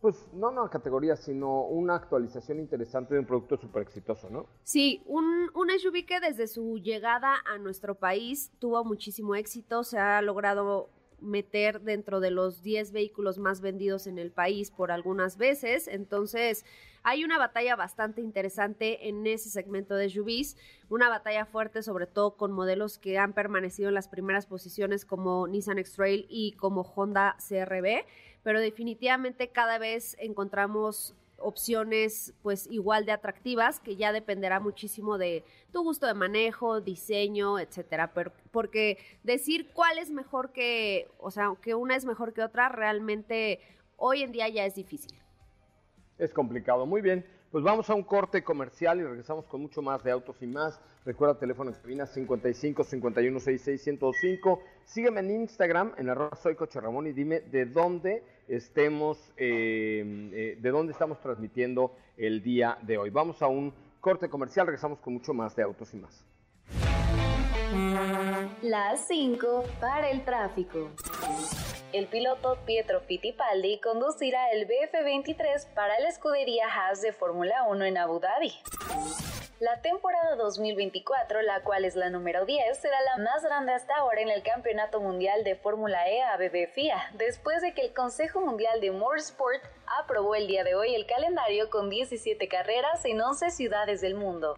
pues 0.00 0.28
no 0.32 0.50
una 0.50 0.68
categoría, 0.68 1.16
sino 1.16 1.64
una 1.64 1.96
actualización 1.96 2.60
interesante 2.60 3.14
de 3.14 3.20
un 3.20 3.26
producto 3.26 3.56
súper 3.56 3.82
exitoso, 3.82 4.30
¿no? 4.30 4.46
Sí, 4.62 5.02
un, 5.06 5.50
un 5.54 5.70
SUV 5.76 6.06
que 6.06 6.20
desde 6.20 6.46
su 6.46 6.78
llegada 6.78 7.34
a 7.52 7.58
nuestro 7.58 7.96
país 7.96 8.52
tuvo 8.60 8.84
muchísimo 8.84 9.34
éxito, 9.34 9.82
se 9.82 9.98
ha 9.98 10.22
logrado 10.22 10.88
meter 11.20 11.80
dentro 11.80 12.20
de 12.20 12.30
los 12.30 12.62
10 12.62 12.92
vehículos 12.92 13.38
más 13.38 13.60
vendidos 13.60 14.06
en 14.06 14.18
el 14.18 14.30
país 14.30 14.70
por 14.70 14.92
algunas 14.92 15.36
veces, 15.36 15.88
entonces 15.88 16.64
hay 17.02 17.24
una 17.24 17.38
batalla 17.38 17.76
bastante 17.76 18.20
interesante 18.20 19.08
en 19.08 19.26
ese 19.26 19.48
segmento 19.48 19.94
de 19.94 20.10
SUVs, 20.10 20.56
una 20.88 21.08
batalla 21.08 21.46
fuerte 21.46 21.82
sobre 21.82 22.06
todo 22.06 22.36
con 22.36 22.52
modelos 22.52 22.98
que 22.98 23.18
han 23.18 23.32
permanecido 23.32 23.88
en 23.88 23.94
las 23.94 24.08
primeras 24.08 24.46
posiciones 24.46 25.04
como 25.04 25.46
Nissan 25.46 25.78
X-Trail 25.78 26.26
y 26.28 26.52
como 26.52 26.82
Honda 26.82 27.36
CRV, 27.38 28.04
pero 28.42 28.60
definitivamente 28.60 29.48
cada 29.48 29.78
vez 29.78 30.16
encontramos 30.18 31.14
opciones 31.40 32.34
pues 32.42 32.66
igual 32.70 33.06
de 33.06 33.12
atractivas 33.12 33.80
que 33.80 33.96
ya 33.96 34.12
dependerá 34.12 34.60
muchísimo 34.60 35.18
de 35.18 35.44
tu 35.72 35.82
gusto 35.82 36.06
de 36.06 36.14
manejo, 36.14 36.80
diseño, 36.80 37.58
etcétera, 37.58 38.12
pero 38.14 38.32
porque 38.50 38.98
decir 39.22 39.70
cuál 39.72 39.98
es 39.98 40.10
mejor 40.10 40.52
que, 40.52 41.08
o 41.18 41.30
sea, 41.30 41.54
que 41.60 41.74
una 41.74 41.96
es 41.96 42.04
mejor 42.04 42.32
que 42.32 42.42
otra 42.42 42.68
realmente 42.68 43.60
hoy 43.96 44.22
en 44.22 44.32
día 44.32 44.48
ya 44.48 44.64
es 44.64 44.74
difícil. 44.74 45.14
Es 46.18 46.32
complicado. 46.32 46.84
Muy 46.86 47.00
bien, 47.00 47.24
pues 47.50 47.64
vamos 47.64 47.90
a 47.90 47.94
un 47.94 48.04
corte 48.04 48.44
comercial 48.44 49.00
y 49.00 49.02
regresamos 49.02 49.44
con 49.46 49.60
mucho 49.60 49.82
más 49.82 50.02
de 50.04 50.12
autos 50.12 50.36
y 50.40 50.46
más. 50.46 50.80
Recuerda 51.04 51.38
teléfono 51.38 51.70
en 51.70 51.76
cabina 51.76 52.06
55 52.06 52.84
51 52.84 53.40
66 53.40 53.82
105. 53.82 54.62
Sígueme 54.84 55.20
en 55.20 55.30
Instagram, 55.30 55.92
en 55.96 56.08
arroba 56.08 56.36
soy 56.36 56.54
Coche 56.54 56.80
Ramón 56.80 57.06
y 57.06 57.12
dime 57.12 57.40
de 57.40 57.66
dónde 57.66 58.22
estemos, 58.46 59.32
eh, 59.36 60.30
eh, 60.32 60.58
de 60.60 60.70
dónde 60.70 60.92
estamos 60.92 61.20
transmitiendo 61.20 61.96
el 62.16 62.42
día 62.42 62.78
de 62.82 62.98
hoy. 62.98 63.10
Vamos 63.10 63.42
a 63.42 63.48
un 63.48 63.74
corte 64.00 64.28
comercial, 64.28 64.66
regresamos 64.66 65.00
con 65.00 65.14
mucho 65.14 65.34
más 65.34 65.56
de 65.56 65.62
autos 65.62 65.92
y 65.94 65.96
más. 65.96 66.24
Las 68.62 69.06
5 69.08 69.64
para 69.80 70.10
el 70.10 70.24
tráfico. 70.24 70.90
El 71.92 72.06
piloto 72.06 72.56
Pietro 72.66 73.00
Fittipaldi 73.00 73.80
conducirá 73.80 74.52
el 74.52 74.68
BF23 74.68 75.74
para 75.74 75.98
la 75.98 76.08
escudería 76.08 76.66
Haas 76.68 77.02
de 77.02 77.12
Fórmula 77.12 77.64
1 77.68 77.84
en 77.84 77.98
Abu 77.98 78.20
Dhabi. 78.20 78.52
La 79.60 79.82
temporada 79.82 80.36
2024, 80.36 81.42
la 81.42 81.62
cual 81.62 81.84
es 81.84 81.94
la 81.94 82.08
número 82.08 82.46
10, 82.46 82.78
será 82.78 82.96
la 83.02 83.22
más 83.22 83.44
grande 83.44 83.74
hasta 83.74 83.94
ahora 83.94 84.22
en 84.22 84.30
el 84.30 84.42
Campeonato 84.42 85.02
Mundial 85.02 85.44
de 85.44 85.54
Fórmula 85.54 86.08
E 86.08 86.22
ABB 86.22 86.66
FIA, 86.72 87.10
después 87.18 87.60
de 87.60 87.74
que 87.74 87.82
el 87.82 87.92
Consejo 87.92 88.40
Mundial 88.40 88.80
de 88.80 88.90
Motorsport 88.90 89.62
aprobó 90.00 90.34
el 90.34 90.46
día 90.46 90.64
de 90.64 90.74
hoy 90.74 90.94
el 90.94 91.04
calendario 91.04 91.68
con 91.68 91.90
17 91.90 92.48
carreras 92.48 93.04
en 93.04 93.20
11 93.20 93.50
ciudades 93.50 94.00
del 94.00 94.14
mundo. 94.14 94.56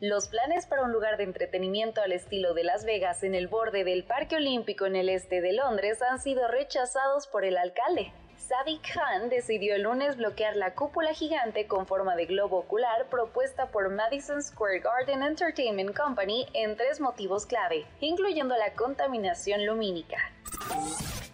Los 0.00 0.28
planes 0.28 0.64
para 0.64 0.84
un 0.84 0.92
lugar 0.92 1.18
de 1.18 1.24
entretenimiento 1.24 2.00
al 2.00 2.12
estilo 2.12 2.54
de 2.54 2.64
Las 2.64 2.86
Vegas 2.86 3.22
en 3.24 3.34
el 3.34 3.46
borde 3.46 3.84
del 3.84 4.04
Parque 4.04 4.36
Olímpico 4.36 4.86
en 4.86 4.96
el 4.96 5.10
este 5.10 5.42
de 5.42 5.52
Londres 5.52 6.00
han 6.00 6.18
sido 6.18 6.48
rechazados 6.48 7.26
por 7.26 7.44
el 7.44 7.58
alcalde. 7.58 8.10
Sadiq 8.38 8.80
Khan 8.94 9.28
decidió 9.28 9.74
el 9.74 9.82
lunes 9.82 10.16
bloquear 10.16 10.54
la 10.56 10.74
cúpula 10.74 11.12
gigante 11.12 11.66
con 11.66 11.86
forma 11.86 12.14
de 12.14 12.26
globo 12.26 12.58
ocular 12.58 13.06
propuesta 13.10 13.66
por 13.66 13.90
Madison 13.90 14.42
Square 14.42 14.78
Garden 14.78 15.22
Entertainment 15.22 15.94
Company 15.94 16.46
en 16.54 16.76
tres 16.76 17.00
motivos 17.00 17.46
clave, 17.46 17.84
incluyendo 18.00 18.56
la 18.56 18.72
contaminación 18.74 19.66
lumínica. 19.66 20.16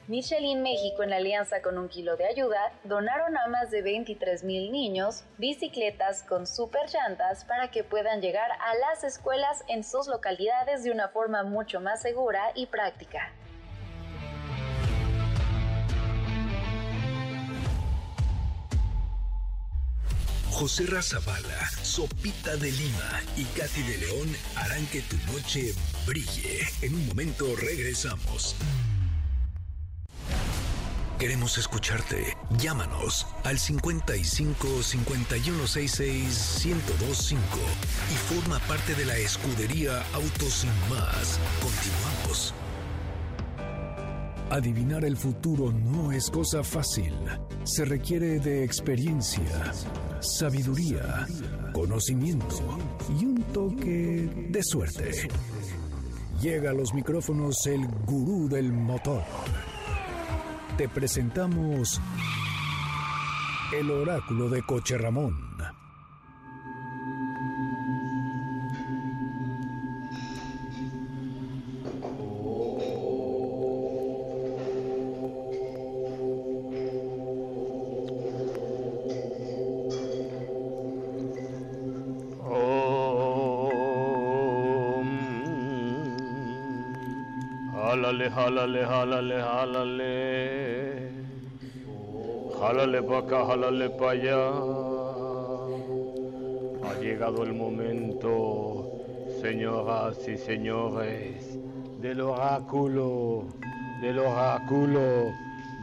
Michelin 0.09 0.63
México, 0.63 1.03
en 1.03 1.13
alianza 1.13 1.63
con 1.63 1.79
un 1.79 1.89
kilo 1.89 2.17
de 2.17 2.27
ayuda, 2.27 2.73
donaron 2.85 3.37
a 3.37 3.49
más 3.49 3.71
de 3.71 3.83
23 3.83 4.43
mil 4.43 4.73
niños 4.73 5.25
bicicletas 5.39 6.23
con 6.23 6.47
super 6.47 6.89
llantas 6.89 7.45
para 7.45 7.71
que 7.71 7.85
puedan 7.85 8.23
llegar 8.23 8.51
a 8.51 8.75
las 8.77 9.05
escuelas 9.05 9.63
en 9.69 9.85
sus 9.85 10.09
localidades 10.09 10.85
de 10.85 10.91
una 10.91 11.09
forma 11.09 11.43
mucho 11.43 11.81
más 11.81 12.03
segura 12.03 12.51
y 12.55 12.67
práctica. 12.67 13.33
José 20.55 20.87
Razabala, 20.87 21.69
Sopita 21.83 22.57
de 22.57 22.71
Lima 22.71 23.23
y 23.37 23.43
Katy 23.43 23.83
de 23.83 23.99
León 23.99 24.37
harán 24.55 24.87
que 24.87 25.03
tu 25.03 25.17
noche 25.33 25.75
brille. 26.07 26.61
En 26.81 26.95
un 26.95 27.09
momento 27.09 27.57
regresamos. 27.57 28.55
Queremos 31.19 31.59
escucharte. 31.59 32.37
Llámanos 32.57 33.27
al 33.43 33.59
55 33.59 34.85
5166 34.85 36.67
1025 36.67 37.41
y 38.13 38.33
forma 38.33 38.61
parte 38.61 38.95
de 38.95 39.07
la 39.07 39.17
escudería 39.17 40.05
Autos 40.13 40.55
Sin 40.55 40.71
Más. 40.89 41.41
Continuamos. 41.61 42.55
Adivinar 44.51 45.05
el 45.05 45.17
futuro 45.17 45.73
no 45.73 46.13
es 46.13 46.31
cosa 46.31 46.63
fácil. 46.63 47.13
Se 47.65 47.85
requiere 47.85 48.39
de 48.39 48.63
experiencia, 48.63 49.73
sabiduría, 50.21 51.27
conocimiento 51.73 52.79
y 53.19 53.25
un 53.25 53.43
toque 53.53 54.49
de 54.51 54.63
suerte. 54.63 55.29
Llega 56.41 56.71
a 56.71 56.75
los 56.75 56.93
micrófonos 56.93 57.67
el 57.67 57.87
gurú 58.07 58.49
del 58.49 58.73
motor. 58.73 59.23
Te 60.77 60.89
presentamos 60.89 62.01
el 63.73 63.91
oráculo 63.91 64.51
de 64.51 64.63
Coche 64.63 64.99
Ramón. 64.99 65.54
Jálale, 88.35 88.85
jálale, 88.85 89.41
jálale. 89.41 91.11
Jálale 92.59 93.03
para 93.03 93.47
jálale 93.47 93.91
para 93.91 94.11
allá. 94.11 94.51
Ha 96.83 97.01
llegado 97.01 97.45
el 97.45 97.55
momento, 97.55 98.91
señoras 99.41 100.19
y 100.27 100.37
señores, 100.37 101.61
del 102.01 102.23
oráculo, 102.23 103.45
del 104.03 104.19
oráculo 104.19 105.31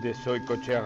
de 0.04 0.14
Soy 0.14 0.44
Coche. 0.44 0.78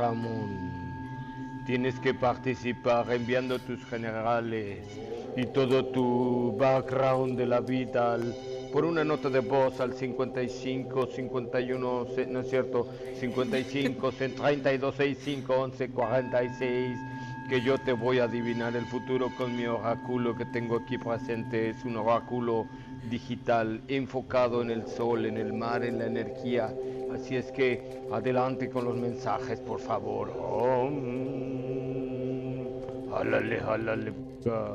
Tienes 1.66 2.00
que 2.00 2.14
participar 2.14 3.12
enviando 3.12 3.58
tus 3.58 3.84
generales 3.86 4.88
y 5.36 5.48
todo 5.48 5.86
tu 5.86 6.56
background 6.60 7.40
de 7.40 7.48
la 7.48 7.60
vida 7.60 8.14
al 8.14 8.36
por 8.76 8.84
una 8.84 9.06
nota 9.06 9.30
de 9.30 9.40
voz 9.40 9.80
al 9.80 9.94
55 9.94 11.08
51, 11.08 12.08
se- 12.14 12.28
no 12.28 12.42
es 12.42 12.50
cierto, 12.50 12.86
55 13.22 14.12
32 14.12 14.96
65 14.96 15.54
11 15.54 15.90
46 15.92 16.98
que 17.48 17.62
yo 17.62 17.78
te 17.78 17.94
voy 17.94 18.20
a 18.20 18.26
adivinar 18.26 18.76
el 18.76 18.86
futuro 18.86 19.30
con 19.38 19.56
mi 19.56 19.66
oráculo 19.66 20.36
que 20.36 20.44
tengo 20.44 20.76
aquí 20.76 20.98
presente. 20.98 21.70
Es 21.70 21.86
un 21.86 21.96
oráculo 21.96 22.66
digital 23.10 23.80
enfocado 23.88 24.62
en 24.62 24.72
el 24.72 24.86
sol, 24.88 25.26
en 25.26 25.38
el 25.38 25.54
mar, 25.54 25.86
en 25.86 25.98
la 26.00 26.08
energía. 26.08 26.74
Así 27.14 27.38
es 27.38 27.54
que 27.54 28.02
adelante 28.12 28.70
con 28.70 28.84
los 28.84 28.98
mensajes, 28.98 29.62
por 29.62 29.80
favor. 29.80 30.34
Oh, 30.38 30.90
mm. 30.90 31.46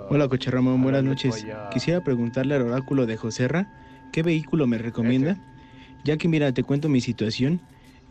Hola, 0.08 0.26
Coche 0.28 0.50
Ramón, 0.50 0.82
buenas 0.82 1.04
noches. 1.04 1.46
Quisiera 1.70 2.00
preguntarle 2.00 2.54
al 2.54 2.62
oráculo 2.62 3.04
de 3.04 3.18
Joserra, 3.18 3.66
¿qué 4.12 4.22
vehículo 4.22 4.66
me 4.66 4.78
recomienda? 4.78 5.38
Ya 6.04 6.16
que 6.16 6.28
mira, 6.28 6.52
te 6.52 6.62
cuento 6.62 6.88
mi 6.88 7.00
situación. 7.00 7.60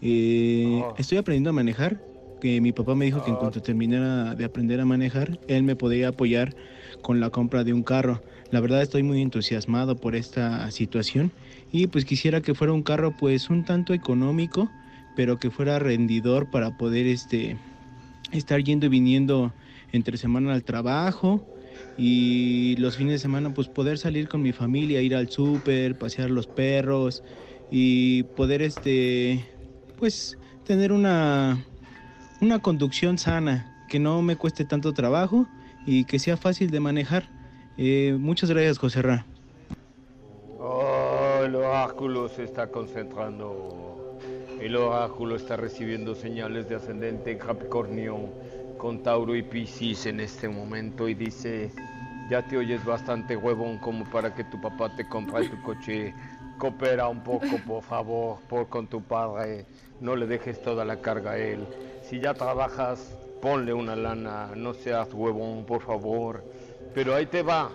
Eh, 0.01 0.81
Ah. 0.83 0.93
Estoy 0.97 1.17
aprendiendo 1.17 1.49
a 1.49 1.53
manejar, 1.53 2.01
que 2.39 2.61
mi 2.61 2.71
papá 2.71 2.95
me 2.95 3.05
dijo 3.05 3.23
que 3.23 3.29
en 3.31 3.35
Ah. 3.35 3.39
cuanto 3.39 3.61
terminara 3.61 4.35
de 4.35 4.45
aprender 4.45 4.79
a 4.79 4.85
manejar, 4.85 5.39
él 5.47 5.63
me 5.63 5.75
podía 5.75 6.09
apoyar 6.09 6.55
con 7.01 7.19
la 7.19 7.29
compra 7.29 7.63
de 7.63 7.73
un 7.73 7.83
carro. 7.83 8.21
La 8.51 8.59
verdad 8.61 8.81
estoy 8.81 9.03
muy 9.03 9.21
entusiasmado 9.21 9.95
por 9.95 10.15
esta 10.15 10.69
situación 10.71 11.31
y 11.71 11.87
pues 11.87 12.05
quisiera 12.05 12.41
que 12.41 12.55
fuera 12.55 12.73
un 12.73 12.81
carro 12.83 13.11
pues 13.11 13.49
un 13.49 13.63
tanto 13.63 13.93
económico, 13.93 14.71
pero 15.15 15.37
que 15.37 15.51
fuera 15.51 15.77
rendidor 15.79 16.49
para 16.49 16.71
poder 16.77 17.05
este 17.07 17.57
estar 18.31 18.63
yendo 18.63 18.85
y 18.85 18.89
viniendo 18.89 19.53
entre 19.91 20.17
semana 20.17 20.53
al 20.53 20.63
trabajo 20.63 21.45
y 21.99 22.77
los 22.77 22.95
fines 22.95 23.13
de 23.13 23.19
semana 23.19 23.53
pues 23.53 23.67
poder 23.67 23.97
salir 23.97 24.29
con 24.29 24.41
mi 24.41 24.53
familia, 24.53 25.01
ir 25.01 25.13
al 25.13 25.29
súper, 25.29 25.97
pasear 25.97 26.29
los 26.29 26.47
perros 26.47 27.23
y 27.69 28.23
poder 28.23 28.61
este 28.61 29.45
pues 29.97 30.37
tener 30.63 30.93
una 30.93 31.61
una 32.39 32.59
conducción 32.59 33.17
sana, 33.17 33.85
que 33.89 33.99
no 33.99 34.21
me 34.21 34.37
cueste 34.37 34.63
tanto 34.63 34.93
trabajo 34.93 35.45
y 35.85 36.05
que 36.05 36.19
sea 36.19 36.37
fácil 36.37 36.71
de 36.71 36.79
manejar. 36.79 37.29
Eh, 37.77 38.15
muchas 38.17 38.49
gracias, 38.49 38.77
José 38.77 39.01
Ra. 39.01 39.25
Oh, 40.57 41.41
el 41.43 41.53
oráculo 41.53 42.29
se 42.29 42.45
está 42.45 42.67
concentrando. 42.71 44.17
El 44.61 44.75
oráculo 44.77 45.35
está 45.35 45.57
recibiendo 45.57 46.15
señales 46.15 46.69
de 46.69 46.75
ascendente 46.75 47.31
en 47.31 47.39
Capricornio 47.39 48.29
con 48.79 49.03
Tauro 49.03 49.35
y 49.35 49.43
Piscis 49.43 50.05
en 50.05 50.21
este 50.21 50.47
momento 50.47 51.09
y 51.09 51.13
dice, 51.13 51.69
ya 52.31 52.41
te 52.41 52.57
oyes 52.57 52.83
bastante 52.85 53.35
huevón 53.35 53.77
como 53.77 54.05
para 54.05 54.33
que 54.33 54.45
tu 54.45 54.59
papá 54.59 54.89
te 54.95 55.05
compre 55.07 55.49
tu 55.49 55.61
coche. 55.61 56.15
Coopera 56.57 57.09
un 57.09 57.21
poco, 57.21 57.57
por 57.67 57.83
favor, 57.83 58.39
por 58.47 58.69
con 58.69 58.87
tu 58.87 59.01
padre. 59.01 59.65
No 59.99 60.15
le 60.15 60.25
dejes 60.25 60.61
toda 60.61 60.85
la 60.85 61.01
carga 61.01 61.31
a 61.31 61.37
él. 61.37 61.59
Si 62.03 62.19
ya 62.21 62.33
trabajas, 62.33 63.15
ponle 63.41 63.73
una 63.73 63.97
lana. 63.97 64.51
No 64.55 64.73
seas 64.73 65.13
huevón, 65.13 65.65
por 65.65 65.81
favor. 65.81 66.43
Pero 66.95 67.13
ahí 67.15 67.25
te 67.25 67.43
va, 67.43 67.69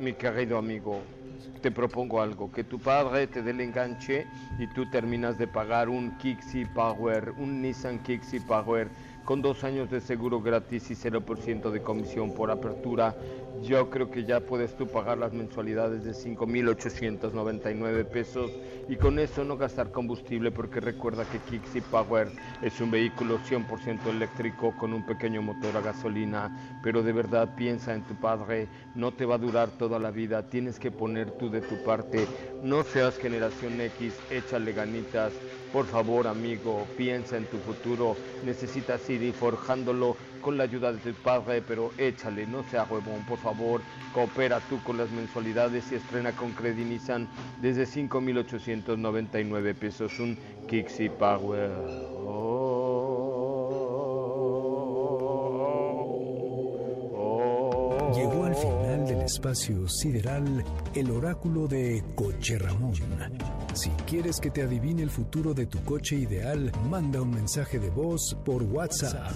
mi 0.00 0.12
querido 0.12 0.58
amigo 0.58 1.00
te 1.62 1.70
propongo 1.70 2.20
algo, 2.20 2.50
que 2.50 2.64
tu 2.64 2.80
padre 2.80 3.28
te 3.28 3.40
dé 3.40 3.52
el 3.52 3.60
enganche 3.60 4.26
y 4.58 4.66
tú 4.66 4.90
terminas 4.90 5.38
de 5.38 5.46
pagar 5.46 5.88
un 5.88 6.18
Kixi 6.18 6.64
Power, 6.64 7.32
un 7.38 7.62
Nissan 7.62 8.00
Kixi 8.00 8.40
Power 8.40 8.88
con 9.24 9.40
dos 9.42 9.64
años 9.64 9.90
de 9.90 10.00
seguro 10.00 10.40
gratis 10.40 10.90
y 10.90 10.94
0% 10.94 11.70
de 11.70 11.80
comisión 11.80 12.34
por 12.34 12.50
apertura. 12.50 13.14
Yo 13.62 13.90
creo 13.90 14.10
que 14.10 14.24
ya 14.24 14.40
puedes 14.40 14.76
tú 14.76 14.88
pagar 14.88 15.18
las 15.18 15.32
mensualidades 15.32 16.04
de 16.04 16.12
5.899 16.12 18.04
pesos 18.06 18.50
y 18.88 18.96
con 18.96 19.20
eso 19.20 19.44
no 19.44 19.56
gastar 19.56 19.92
combustible 19.92 20.50
porque 20.50 20.80
recuerda 20.80 21.24
que 21.24 21.38
Kixi 21.38 21.80
Power 21.82 22.32
es 22.60 22.80
un 22.80 22.90
vehículo 22.90 23.38
100% 23.38 24.08
eléctrico 24.08 24.74
con 24.76 24.92
un 24.92 25.06
pequeño 25.06 25.42
motor 25.42 25.76
a 25.76 25.80
gasolina, 25.80 26.50
pero 26.82 27.04
de 27.04 27.12
verdad 27.12 27.54
piensa 27.54 27.94
en 27.94 28.02
tu 28.02 28.16
padre, 28.16 28.66
no 28.96 29.12
te 29.12 29.26
va 29.26 29.36
a 29.36 29.38
durar 29.38 29.70
toda 29.70 30.00
la 30.00 30.10
vida, 30.10 30.48
tienes 30.48 30.80
que 30.80 30.90
poner 30.90 31.30
tú 31.30 31.48
de 31.48 31.60
tu 31.60 31.76
parte, 31.84 32.26
no 32.64 32.82
seas 32.82 33.16
generación 33.16 33.80
X, 33.80 34.14
échale 34.30 34.72
ganitas, 34.72 35.32
por 35.72 35.86
favor 35.86 36.26
amigo, 36.26 36.86
piensa 36.96 37.36
en 37.36 37.46
tu 37.46 37.58
futuro, 37.58 38.16
necesitas 38.44 39.08
ir 39.08 39.32
forjándolo 39.32 40.16
con 40.40 40.58
la 40.58 40.64
ayuda 40.64 40.92
de 40.92 40.98
tu 40.98 41.14
padre, 41.22 41.62
pero 41.62 41.92
échale, 41.96 42.46
no 42.46 42.62
sea 42.64 42.84
huevón, 42.84 43.24
por 43.26 43.38
favor, 43.38 43.80
coopera 44.12 44.60
tú 44.68 44.82
con 44.82 44.98
las 44.98 45.10
mensualidades 45.10 45.90
y 45.92 45.94
estrena 45.94 46.32
con 46.32 46.52
Credit 46.52 46.86
Nissan 46.86 47.28
desde 47.60 47.84
5.899 47.84 49.74
pesos 49.74 50.18
un 50.18 50.36
Kixi 50.68 51.08
Power. 51.08 51.70
Llegó 58.14 58.44
al 58.44 58.54
final 58.54 59.06
del 59.06 59.22
espacio 59.22 59.88
sideral 59.88 60.62
el 60.94 61.10
oráculo 61.10 61.66
de 61.66 62.04
Coche 62.14 62.58
Ramón. 62.58 62.92
Si 63.74 63.90
quieres 64.06 64.38
que 64.38 64.50
te 64.50 64.62
adivine 64.62 65.02
el 65.02 65.10
futuro 65.10 65.54
de 65.54 65.64
tu 65.66 65.82
coche 65.84 66.16
ideal, 66.16 66.70
manda 66.90 67.22
un 67.22 67.30
mensaje 67.30 67.78
de 67.78 67.88
voz 67.88 68.36
por 68.44 68.62
WhatsApp 68.62 69.32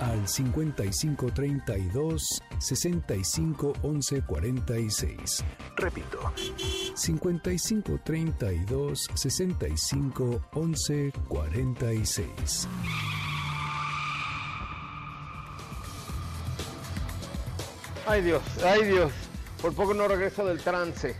al 0.00 0.26
5532 0.26 2.42
65 2.58 3.74
11 3.82 4.22
46. 4.22 5.44
Repito, 5.76 6.18
5532 6.94 9.08
65 9.14 10.40
11 10.52 11.12
46. 11.28 12.68
Ay 18.06 18.22
Dios, 18.22 18.42
ay 18.64 18.86
Dios, 18.86 19.12
por 19.62 19.72
poco 19.72 19.94
no 19.94 20.08
regreso 20.08 20.44
del 20.44 20.58
trance. 20.58 21.14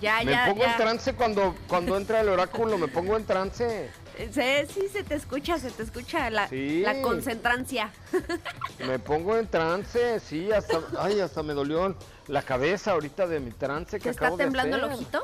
Ya, 0.00 0.22
me 0.24 0.30
ya, 0.30 0.46
pongo 0.46 0.62
ya. 0.62 0.70
en 0.72 0.76
trance 0.76 1.14
cuando, 1.14 1.54
cuando 1.66 1.96
entra 1.96 2.20
el 2.20 2.28
oráculo, 2.28 2.78
me 2.78 2.86
pongo 2.88 3.16
en 3.16 3.24
trance. 3.24 3.90
Sí, 4.16 4.52
sí, 4.72 4.88
se 4.92 5.02
te 5.02 5.14
escucha, 5.14 5.58
se 5.58 5.70
te 5.70 5.82
escucha 5.82 6.30
la, 6.30 6.46
Sí. 6.48 6.82
la 6.82 7.00
concentrancia. 7.02 7.90
Me 8.86 8.98
pongo 8.98 9.36
en 9.36 9.46
trance, 9.48 10.20
sí, 10.20 10.52
hasta, 10.52 10.80
ay, 10.98 11.20
hasta 11.20 11.42
me 11.42 11.52
dolió 11.54 11.94
la 12.28 12.42
cabeza 12.42 12.92
ahorita 12.92 13.26
de 13.26 13.40
mi 13.40 13.50
trance 13.50 13.98
que 13.98 14.04
¿Te 14.04 14.10
está 14.10 14.30
de 14.30 14.36
temblando 14.36 14.76
el 14.76 14.84
ojito? 14.84 15.22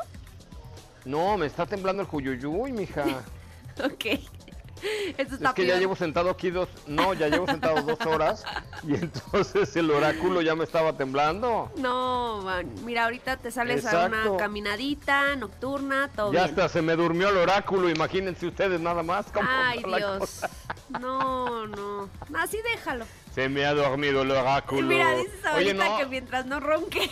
No, 1.04 1.36
me 1.38 1.46
está 1.46 1.66
temblando 1.66 2.02
el 2.02 2.08
cuyuyuy, 2.08 2.72
mija. 2.72 3.04
Ok. 3.84 4.06
Eso 5.16 5.34
está 5.36 5.48
Es 5.48 5.54
que 5.54 5.66
ya 5.66 5.78
llevo 5.78 5.96
sentado 5.96 6.30
aquí 6.30 6.50
dos, 6.50 6.68
no, 6.86 7.14
ya 7.14 7.28
llevo 7.28 7.46
sentado 7.46 7.80
dos 7.82 8.00
horas 8.06 8.44
y 8.86 8.94
entonces 8.96 9.74
el 9.76 9.90
oráculo 9.90 10.42
ya 10.42 10.54
me 10.54 10.64
estaba 10.64 10.92
temblando. 10.96 11.72
No, 11.76 12.42
man, 12.44 12.68
mira, 12.84 13.04
ahorita 13.04 13.36
te 13.38 13.50
sales 13.50 13.86
a 13.86 14.06
una 14.06 14.36
caminadita 14.36 15.34
nocturna, 15.36 16.08
todo 16.14 16.32
Ya 16.32 16.44
bien. 16.44 16.50
hasta 16.50 16.68
se 16.68 16.82
me 16.82 16.94
durmió 16.96 17.28
el 17.30 17.36
oráculo, 17.38 17.88
imagínense 17.88 18.46
ustedes 18.46 18.80
nada 18.80 19.02
más 19.02 19.26
cómo 19.32 19.48
Ay, 19.50 19.82
Dios. 19.96 20.42
No, 21.00 21.66
no. 21.66 22.08
Así 22.38 22.58
déjalo. 22.62 23.06
Se 23.34 23.48
me 23.48 23.64
ha 23.66 23.74
dormido 23.74 24.22
el 24.22 24.28
Y 24.28 24.32
oráculo. 24.32 24.86
mira, 24.86 25.16
dices 25.16 25.40
Oye, 25.56 25.70
ahorita 25.72 25.88
no, 25.88 25.98
que 25.98 26.06
mientras 26.06 26.46
no 26.46 26.60
ronque. 26.60 27.10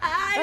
Ay, 0.00 0.40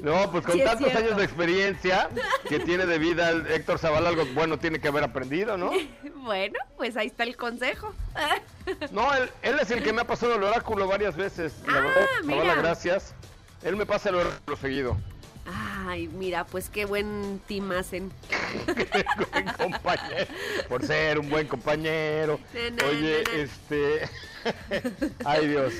no, 0.00 0.30
pues 0.30 0.44
con 0.44 0.54
Sí 0.56 0.64
tantos 0.64 0.94
años 0.94 1.16
de 1.16 1.24
experiencia 1.24 2.08
que 2.48 2.60
tiene 2.60 2.86
de 2.86 2.98
vida 2.98 3.30
el 3.30 3.46
Héctor 3.46 3.78
Zavala, 3.78 4.08
algo 4.10 4.24
bueno 4.34 4.58
tiene 4.58 4.80
que 4.80 4.88
haber 4.88 5.04
aprendido, 5.04 5.56
¿no? 5.56 5.70
Bueno, 6.16 6.58
pues 6.76 6.96
ahí 6.96 7.06
está 7.08 7.24
el 7.24 7.36
consejo. 7.36 7.94
No, 8.90 9.12
él, 9.14 9.30
él 9.42 9.58
es 9.60 9.70
el 9.70 9.82
que 9.82 9.92
me 9.92 10.02
ha 10.02 10.06
pasado 10.06 10.34
el 10.36 10.42
oráculo 10.42 10.86
varias 10.86 11.16
veces. 11.16 11.54
La 11.66 11.78
Ah, 11.78 11.80
verdad, 11.80 12.06
Zavala, 12.26 12.42
mira. 12.42 12.54
gracias. 12.56 13.14
Él 13.62 13.76
me 13.76 13.86
pasa 13.86 14.08
el 14.10 14.16
oráculo 14.16 14.56
seguido. 14.56 14.96
Ay, 15.86 16.06
mira, 16.08 16.44
pues 16.44 16.68
qué 16.70 16.84
buen 16.84 17.40
team 17.48 17.72
hacen. 17.72 18.12
buen 19.32 19.46
compañero, 19.58 20.26
por 20.68 20.84
ser 20.86 21.18
un 21.18 21.28
buen 21.28 21.48
compañero. 21.48 22.38
Na, 22.54 22.70
na, 22.70 22.84
Oye, 22.86 23.24
na. 23.24 23.32
este. 23.42 24.08
Ay, 25.24 25.48
Dios. 25.48 25.72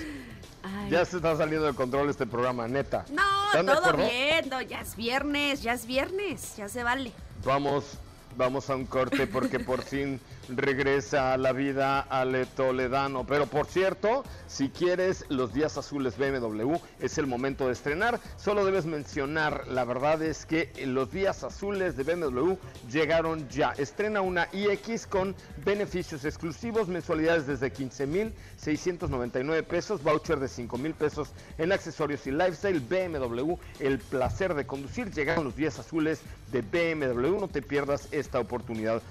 Ay. 0.63 0.91
Ya 0.91 1.05
se 1.05 1.17
está 1.17 1.37
saliendo 1.37 1.67
de 1.67 1.75
control 1.75 2.09
este 2.11 2.27
programa, 2.27 2.69
neta. 2.69 3.05
No, 3.11 3.23
¿Están 3.47 3.67
de 3.67 3.73
todo 3.75 3.97
bien. 3.97 4.49
no, 4.49 4.61
ya 4.61 4.81
es 4.81 4.97
viernes, 4.97 5.63
ya 5.63 5.73
es 5.73 5.87
viernes, 5.87 6.57
ya 6.57 6.69
se 6.69 6.83
vale. 6.83 7.13
Vamos, 7.45 7.99
vamos 8.37 8.71
a 8.71 8.77
un 8.77 8.87
corte 8.87 9.27
porque 9.27 9.59
por 9.61 9.83
fin 9.83 10.21
regresa 10.49 11.33
a 11.33 11.37
la 11.37 11.53
vida 11.53 12.01
Ale 12.01 12.47
Toledano. 12.47 13.25
Pero 13.27 13.47
por 13.47 13.67
cierto, 13.67 14.25
si 14.47 14.69
quieres 14.69 15.25
los 15.29 15.53
días 15.53 15.77
azules 15.79 16.17
BMW, 16.17 16.77
es 17.01 17.19
el 17.19 17.27
momento 17.27 17.67
de 17.67 17.73
estrenar. 17.73 18.21
Solo 18.37 18.65
debes 18.65 18.87
mencionar, 18.87 19.67
la 19.69 19.85
verdad 19.85 20.23
es 20.23 20.47
que 20.47 20.71
los 20.87 21.11
días 21.11 21.45
azules 21.45 21.97
de 21.97 22.05
BMW 22.05 22.55
llegaron 22.91 23.49
ya. 23.49 23.73
Estrena 23.79 24.21
una 24.21 24.49
iX 24.53 25.07
con 25.07 25.35
beneficios 25.65 26.25
exclusivos, 26.25 26.89
mensualidades 26.89 27.47
desde 27.47 27.71
15,699 27.71 29.63
pesos, 29.63 30.03
voucher 30.03 30.39
de 30.39 30.49
5 30.49 30.79
mil 30.79 30.95
pesos 30.95 31.31
en 31.59 31.73
accesorios 31.73 32.27
y 32.27 32.31
lifestyle. 32.31 32.81
BMW, 32.81 33.55
el 33.81 33.99
placer 33.99 34.55
de 34.55 34.67
conducir. 34.67 35.11
Llegaron 35.13 35.45
los 35.45 35.57
días 35.57 35.79
azules 35.79 36.21
de 36.51 36.63
BMW. 36.63 37.39
No 37.39 37.49
te 37.49 37.63
pierdas 37.63 38.09
esta 38.13 38.39
oportunidad. 38.39 39.03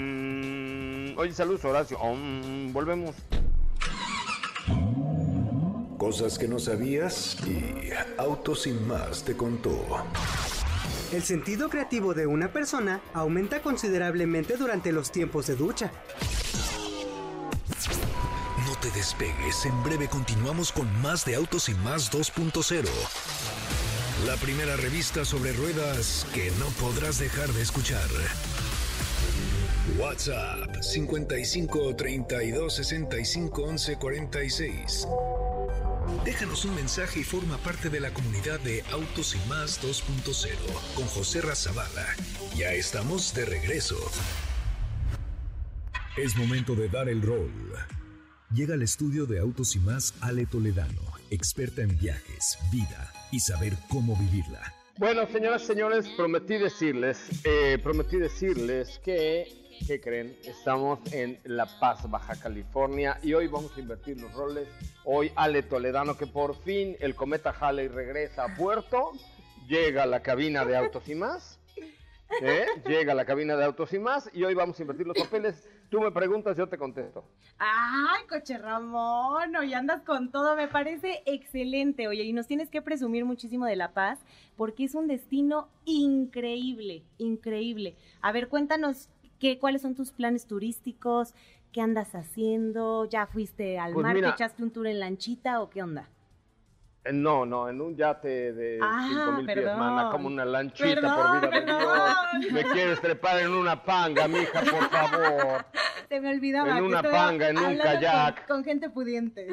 Om. 0.00 1.18
Oye, 1.18 1.32
saludos, 1.32 1.64
Horacio. 1.64 1.98
Om. 1.98 2.72
Volvemos. 2.72 3.14
Cosas 5.98 6.38
que 6.38 6.48
no 6.48 6.58
sabías 6.58 7.36
y 7.46 7.90
Auto 8.18 8.54
Sin 8.54 8.86
Más 8.86 9.22
te 9.22 9.36
contó. 9.36 10.04
El 11.12 11.22
sentido 11.22 11.68
creativo 11.68 12.14
de 12.14 12.26
una 12.26 12.52
persona 12.52 13.00
aumenta 13.12 13.60
considerablemente 13.62 14.56
durante 14.56 14.92
los 14.92 15.10
tiempos 15.10 15.46
de 15.46 15.56
ducha. 15.56 15.90
No 18.64 18.76
te 18.80 18.90
despegues, 18.92 19.66
en 19.66 19.82
breve 19.82 20.08
continuamos 20.08 20.72
con 20.72 20.88
más 21.02 21.24
de 21.24 21.34
Autos 21.34 21.68
y 21.68 21.74
Más 21.74 22.10
2.0. 22.12 22.88
La 24.26 24.36
primera 24.36 24.76
revista 24.76 25.24
sobre 25.24 25.52
ruedas 25.52 26.26
que 26.32 26.50
no 26.52 26.66
podrás 26.80 27.18
dejar 27.18 27.48
de 27.48 27.62
escuchar. 27.62 28.08
WhatsApp 29.98 30.80
55 30.80 31.96
32 31.96 32.72
65 32.74 33.62
11 33.62 33.96
46. 33.96 35.08
Déjanos 36.24 36.64
un 36.64 36.74
mensaje 36.74 37.20
y 37.20 37.24
forma 37.24 37.56
parte 37.58 37.88
de 37.88 38.00
la 38.00 38.12
comunidad 38.12 38.60
de 38.60 38.82
Autos 38.90 39.34
y 39.34 39.48
Más 39.48 39.82
2.0 39.82 40.50
con 40.94 41.06
José 41.06 41.40
Razabala. 41.40 42.06
Ya 42.56 42.72
estamos 42.72 43.34
de 43.34 43.44
regreso. 43.44 43.96
Es 46.16 46.36
momento 46.36 46.74
de 46.74 46.88
dar 46.88 47.08
el 47.08 47.22
rol. 47.22 47.50
Llega 48.52 48.74
al 48.74 48.82
estudio 48.82 49.26
de 49.26 49.38
Autos 49.38 49.76
y 49.76 49.78
Más 49.78 50.14
Ale 50.20 50.46
Toledano, 50.46 51.00
experta 51.30 51.82
en 51.82 51.96
viajes, 51.98 52.58
vida 52.72 53.12
y 53.30 53.40
saber 53.40 53.74
cómo 53.88 54.16
vivirla. 54.16 54.74
Bueno, 54.98 55.26
señoras 55.32 55.62
y 55.62 55.66
señores, 55.66 56.06
prometí 56.16 56.58
decirles, 56.58 57.18
eh, 57.44 57.78
prometí 57.82 58.18
decirles 58.18 59.00
que, 59.02 59.59
¿qué 59.86 60.00
creen? 60.00 60.36
Estamos 60.44 61.00
en 61.12 61.38
La 61.44 61.66
Paz, 61.66 62.08
Baja 62.10 62.36
California, 62.36 63.18
y 63.22 63.34
hoy 63.34 63.46
vamos 63.46 63.76
a 63.76 63.80
invertir 63.80 64.20
los 64.20 64.32
roles. 64.32 64.68
Hoy 65.04 65.32
Ale 65.36 65.62
Toledano, 65.62 66.16
que 66.16 66.26
por 66.26 66.56
fin 66.62 66.96
el 67.00 67.14
cometa 67.14 67.50
Halley 67.50 67.88
regresa 67.88 68.44
a 68.44 68.56
puerto, 68.56 69.12
llega 69.68 70.04
a 70.04 70.06
la 70.06 70.22
cabina 70.22 70.64
de 70.64 70.76
Autos 70.76 71.08
y 71.08 71.14
Más. 71.14 71.60
¿eh? 72.42 72.66
Llega 72.86 73.12
a 73.12 73.14
la 73.14 73.24
cabina 73.24 73.56
de 73.56 73.64
Autos 73.64 73.92
y 73.92 73.98
Más, 73.98 74.30
y 74.32 74.44
hoy 74.44 74.54
vamos 74.54 74.78
a 74.78 74.82
invertir 74.82 75.06
los 75.06 75.18
papeles. 75.18 75.68
Tú 75.88 76.00
me 76.00 76.12
preguntas, 76.12 76.56
yo 76.56 76.68
te 76.68 76.78
contesto. 76.78 77.24
Ay, 77.58 78.24
coche 78.28 78.56
Ramón, 78.58 79.56
hoy 79.56 79.74
andas 79.74 80.02
con 80.02 80.30
todo, 80.30 80.54
me 80.54 80.68
parece 80.68 81.22
excelente. 81.26 82.06
Oye, 82.06 82.22
y 82.22 82.32
nos 82.32 82.46
tienes 82.46 82.70
que 82.70 82.80
presumir 82.80 83.24
muchísimo 83.24 83.66
de 83.66 83.76
La 83.76 83.92
Paz, 83.92 84.20
porque 84.56 84.84
es 84.84 84.94
un 84.94 85.08
destino 85.08 85.68
increíble, 85.84 87.02
increíble. 87.18 87.96
A 88.22 88.30
ver, 88.30 88.48
cuéntanos 88.48 89.08
qué, 89.40 89.58
cuáles 89.58 89.82
son 89.82 89.96
tus 89.96 90.12
planes 90.12 90.46
turísticos, 90.46 91.34
qué 91.72 91.80
andas 91.80 92.14
haciendo, 92.14 93.06
ya 93.06 93.26
fuiste 93.26 93.78
al 93.78 93.92
Pues 93.94 94.02
mar, 94.04 94.14
mira- 94.14 94.28
te 94.28 94.34
echaste 94.34 94.62
un 94.62 94.70
tour 94.70 94.86
en 94.86 95.00
lanchita 95.00 95.60
o 95.60 95.70
qué 95.70 95.82
onda. 95.82 96.08
Eh, 97.04 97.12
No, 97.14 97.46
no, 97.46 97.68
en 97.70 97.80
un 97.80 97.96
yate 97.96 98.52
de 98.52 98.78
Ah, 98.82 99.06
5000 99.08 99.46
pies, 99.46 99.56
perdón. 99.56 99.78
mana, 99.78 100.10
como 100.10 100.26
una 100.26 100.44
lanchita 100.44 100.84
Perdón, 101.00 101.16
por 101.16 101.40
vida 101.50 101.60
de. 101.60 101.66
Dios. 102.42 102.52
Me 102.52 102.62
quieres 102.64 103.00
trepar 103.00 103.40
en 103.40 103.52
una 103.52 103.82
panga, 103.82 104.28
mija, 104.28 104.60
por 104.60 104.88
favor. 104.90 105.64
Se 106.10 106.20
me 106.20 106.28
olvidaba. 106.30 106.76
En 106.76 106.84
una 106.84 107.02
panga, 107.02 107.48
en 107.48 107.56
un 107.56 107.64
con- 107.64 107.78
kayak. 107.78 108.46
Con, 108.46 108.64
gente 108.64 108.90
pudiente. 108.90 109.48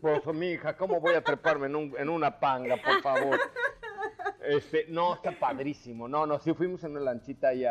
Pues, 0.00 0.24
mija, 0.34 0.76
¿cómo 0.78 0.98
voy 1.00 1.14
a 1.14 1.22
treparme 1.22 1.66
en, 1.66 1.76
un- 1.76 1.94
en 1.98 2.08
una 2.08 2.38
panga, 2.40 2.76
por 2.82 3.02
favor? 3.02 3.38
Este, 4.48 4.86
no, 4.88 5.14
está 5.14 5.32
padrísimo. 5.32 6.08
No, 6.08 6.24
no, 6.24 6.38
sí 6.38 6.54
fuimos 6.54 6.82
en 6.84 6.92
una 6.92 7.00
lanchita 7.00 7.48
ahí 7.48 7.64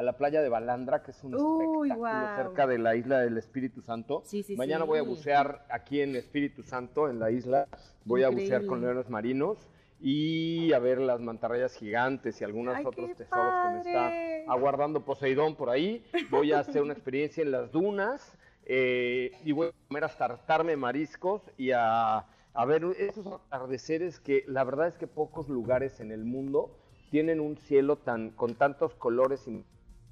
a, 0.00 0.02
la 0.02 0.16
playa 0.16 0.40
de 0.42 0.48
Balandra, 0.48 1.02
que 1.02 1.10
es 1.10 1.22
un 1.22 1.34
Uy, 1.34 1.90
espectáculo 1.90 2.36
cerca 2.36 2.66
de 2.66 2.78
la 2.78 2.96
isla 2.96 3.20
del 3.20 3.36
Espíritu 3.36 3.82
Santo. 3.82 4.22
Sí, 4.24 4.42
sí, 4.42 4.56
Mañana 4.56 4.84
sí. 4.84 4.88
voy 4.88 4.98
a 4.98 5.02
bucear 5.02 5.66
aquí 5.70 6.00
en 6.00 6.16
Espíritu 6.16 6.62
Santo, 6.62 7.08
en 7.08 7.18
la 7.18 7.30
isla. 7.30 7.68
Voy 8.04 8.22
a 8.22 8.30
bucear 8.30 8.64
con 8.66 8.80
leones 8.80 9.10
marinos 9.10 9.58
y 10.00 10.72
a 10.72 10.78
ver 10.78 10.98
las 10.98 11.20
mantarrayas 11.20 11.74
gigantes 11.74 12.40
y 12.40 12.44
algunos 12.44 12.76
Ay, 12.76 12.84
otros 12.86 13.14
tesoros 13.14 13.54
que 13.62 13.68
me 13.74 13.78
está 13.80 14.52
aguardando 14.52 15.04
Poseidón 15.04 15.54
por 15.56 15.68
ahí. 15.68 16.02
Voy 16.30 16.52
a 16.52 16.60
hacer 16.60 16.82
una 16.82 16.94
experiencia 16.94 17.42
en 17.42 17.50
las 17.50 17.70
dunas 17.70 18.36
eh, 18.64 19.32
y 19.44 19.52
voy 19.52 19.68
a 19.68 19.72
comer 19.88 20.04
hasta 20.04 20.24
hartarme 20.24 20.76
mariscos 20.76 21.42
y 21.58 21.72
a, 21.72 22.24
a 22.54 22.64
ver 22.64 22.84
esos 22.98 23.26
atardeceres 23.26 24.18
que 24.20 24.44
la 24.46 24.64
verdad 24.64 24.88
es 24.88 24.96
que 24.96 25.06
pocos 25.06 25.48
lugares 25.48 26.00
en 26.00 26.10
el 26.12 26.24
mundo 26.24 26.74
tienen 27.10 27.40
un 27.40 27.56
cielo 27.58 27.96
tan 27.96 28.30
con 28.30 28.54
tantos 28.54 28.94
colores 28.94 29.46
en- 29.48 29.64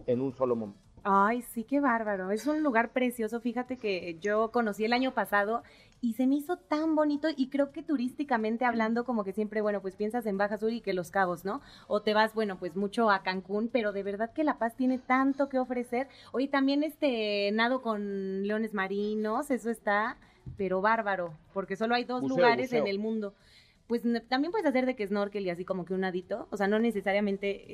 en 0.07 0.21
un 0.21 0.33
solo 0.35 0.57
momento. 0.57 0.81
Ay, 1.05 1.43
sí, 1.43 1.65
qué 1.65 1.81
bárbaro. 1.81 2.31
Es 2.33 2.47
un 2.47 2.63
lugar 2.63 2.91
precioso. 2.93 3.41
Fíjate 3.41 3.77
que 3.77 4.19
yo 4.21 4.51
conocí 4.51 4.85
el 4.85 4.93
año 4.93 5.15
pasado 5.15 5.63
y 6.01 6.15
se 6.15 6.27
me 6.27 6.35
hizo 6.37 6.57
tan 6.59 6.95
bonito 6.97 7.29
y 7.35 7.49
creo 7.49 7.71
que 7.73 7.83
turísticamente 7.83 8.65
hablando 8.65 9.05
como 9.05 9.25
que 9.25 9.33
siempre, 9.33 9.61
bueno, 9.63 9.81
pues 9.81 9.97
piensas 9.97 10.27
en 10.27 10.37
Baja 10.37 10.59
Sur 10.59 10.73
y 10.73 10.81
que 10.81 10.93
Los 10.93 11.11
Cabos, 11.11 11.45
¿no? 11.45 11.61
O 11.87 12.03
te 12.03 12.15
vas, 12.15 12.35
bueno, 12.35 12.59
pues 12.59 12.77
mucho 12.77 13.11
a 13.11 13.23
Cancún, 13.23 13.69
pero 13.73 13.93
de 13.93 14.03
verdad 14.03 14.33
que 14.33 14.45
La 14.45 14.59
Paz 14.59 14.75
tiene 14.77 14.99
tanto 14.99 15.49
que 15.49 15.59
ofrecer. 15.59 16.09
Hoy 16.33 16.49
también 16.49 16.83
este 16.83 17.51
nado 17.53 17.81
con 17.81 18.47
leones 18.47 18.75
marinos, 18.75 19.51
eso 19.51 19.71
está, 19.71 20.19
pero 20.57 20.81
bárbaro, 20.81 21.33
porque 21.55 21.77
solo 21.77 21.95
hay 21.95 22.05
dos 22.05 22.21
Buceo, 22.23 22.37
lugares 22.37 22.67
buceo. 22.69 22.81
en 22.83 22.87
el 22.89 22.99
mundo. 22.99 23.35
Pues 23.89 24.03
también 24.29 24.53
puedes 24.53 24.67
hacer 24.67 24.85
de 24.85 24.95
que 24.95 25.07
snorkel 25.07 25.47
y 25.47 25.51
así 25.51 25.65
como 25.65 25.87
que 25.87 25.95
un 25.95 26.01
nadito, 26.03 26.47
o 26.51 26.57
sea, 26.59 26.69
no 26.69 26.79
necesariamente 26.79 27.65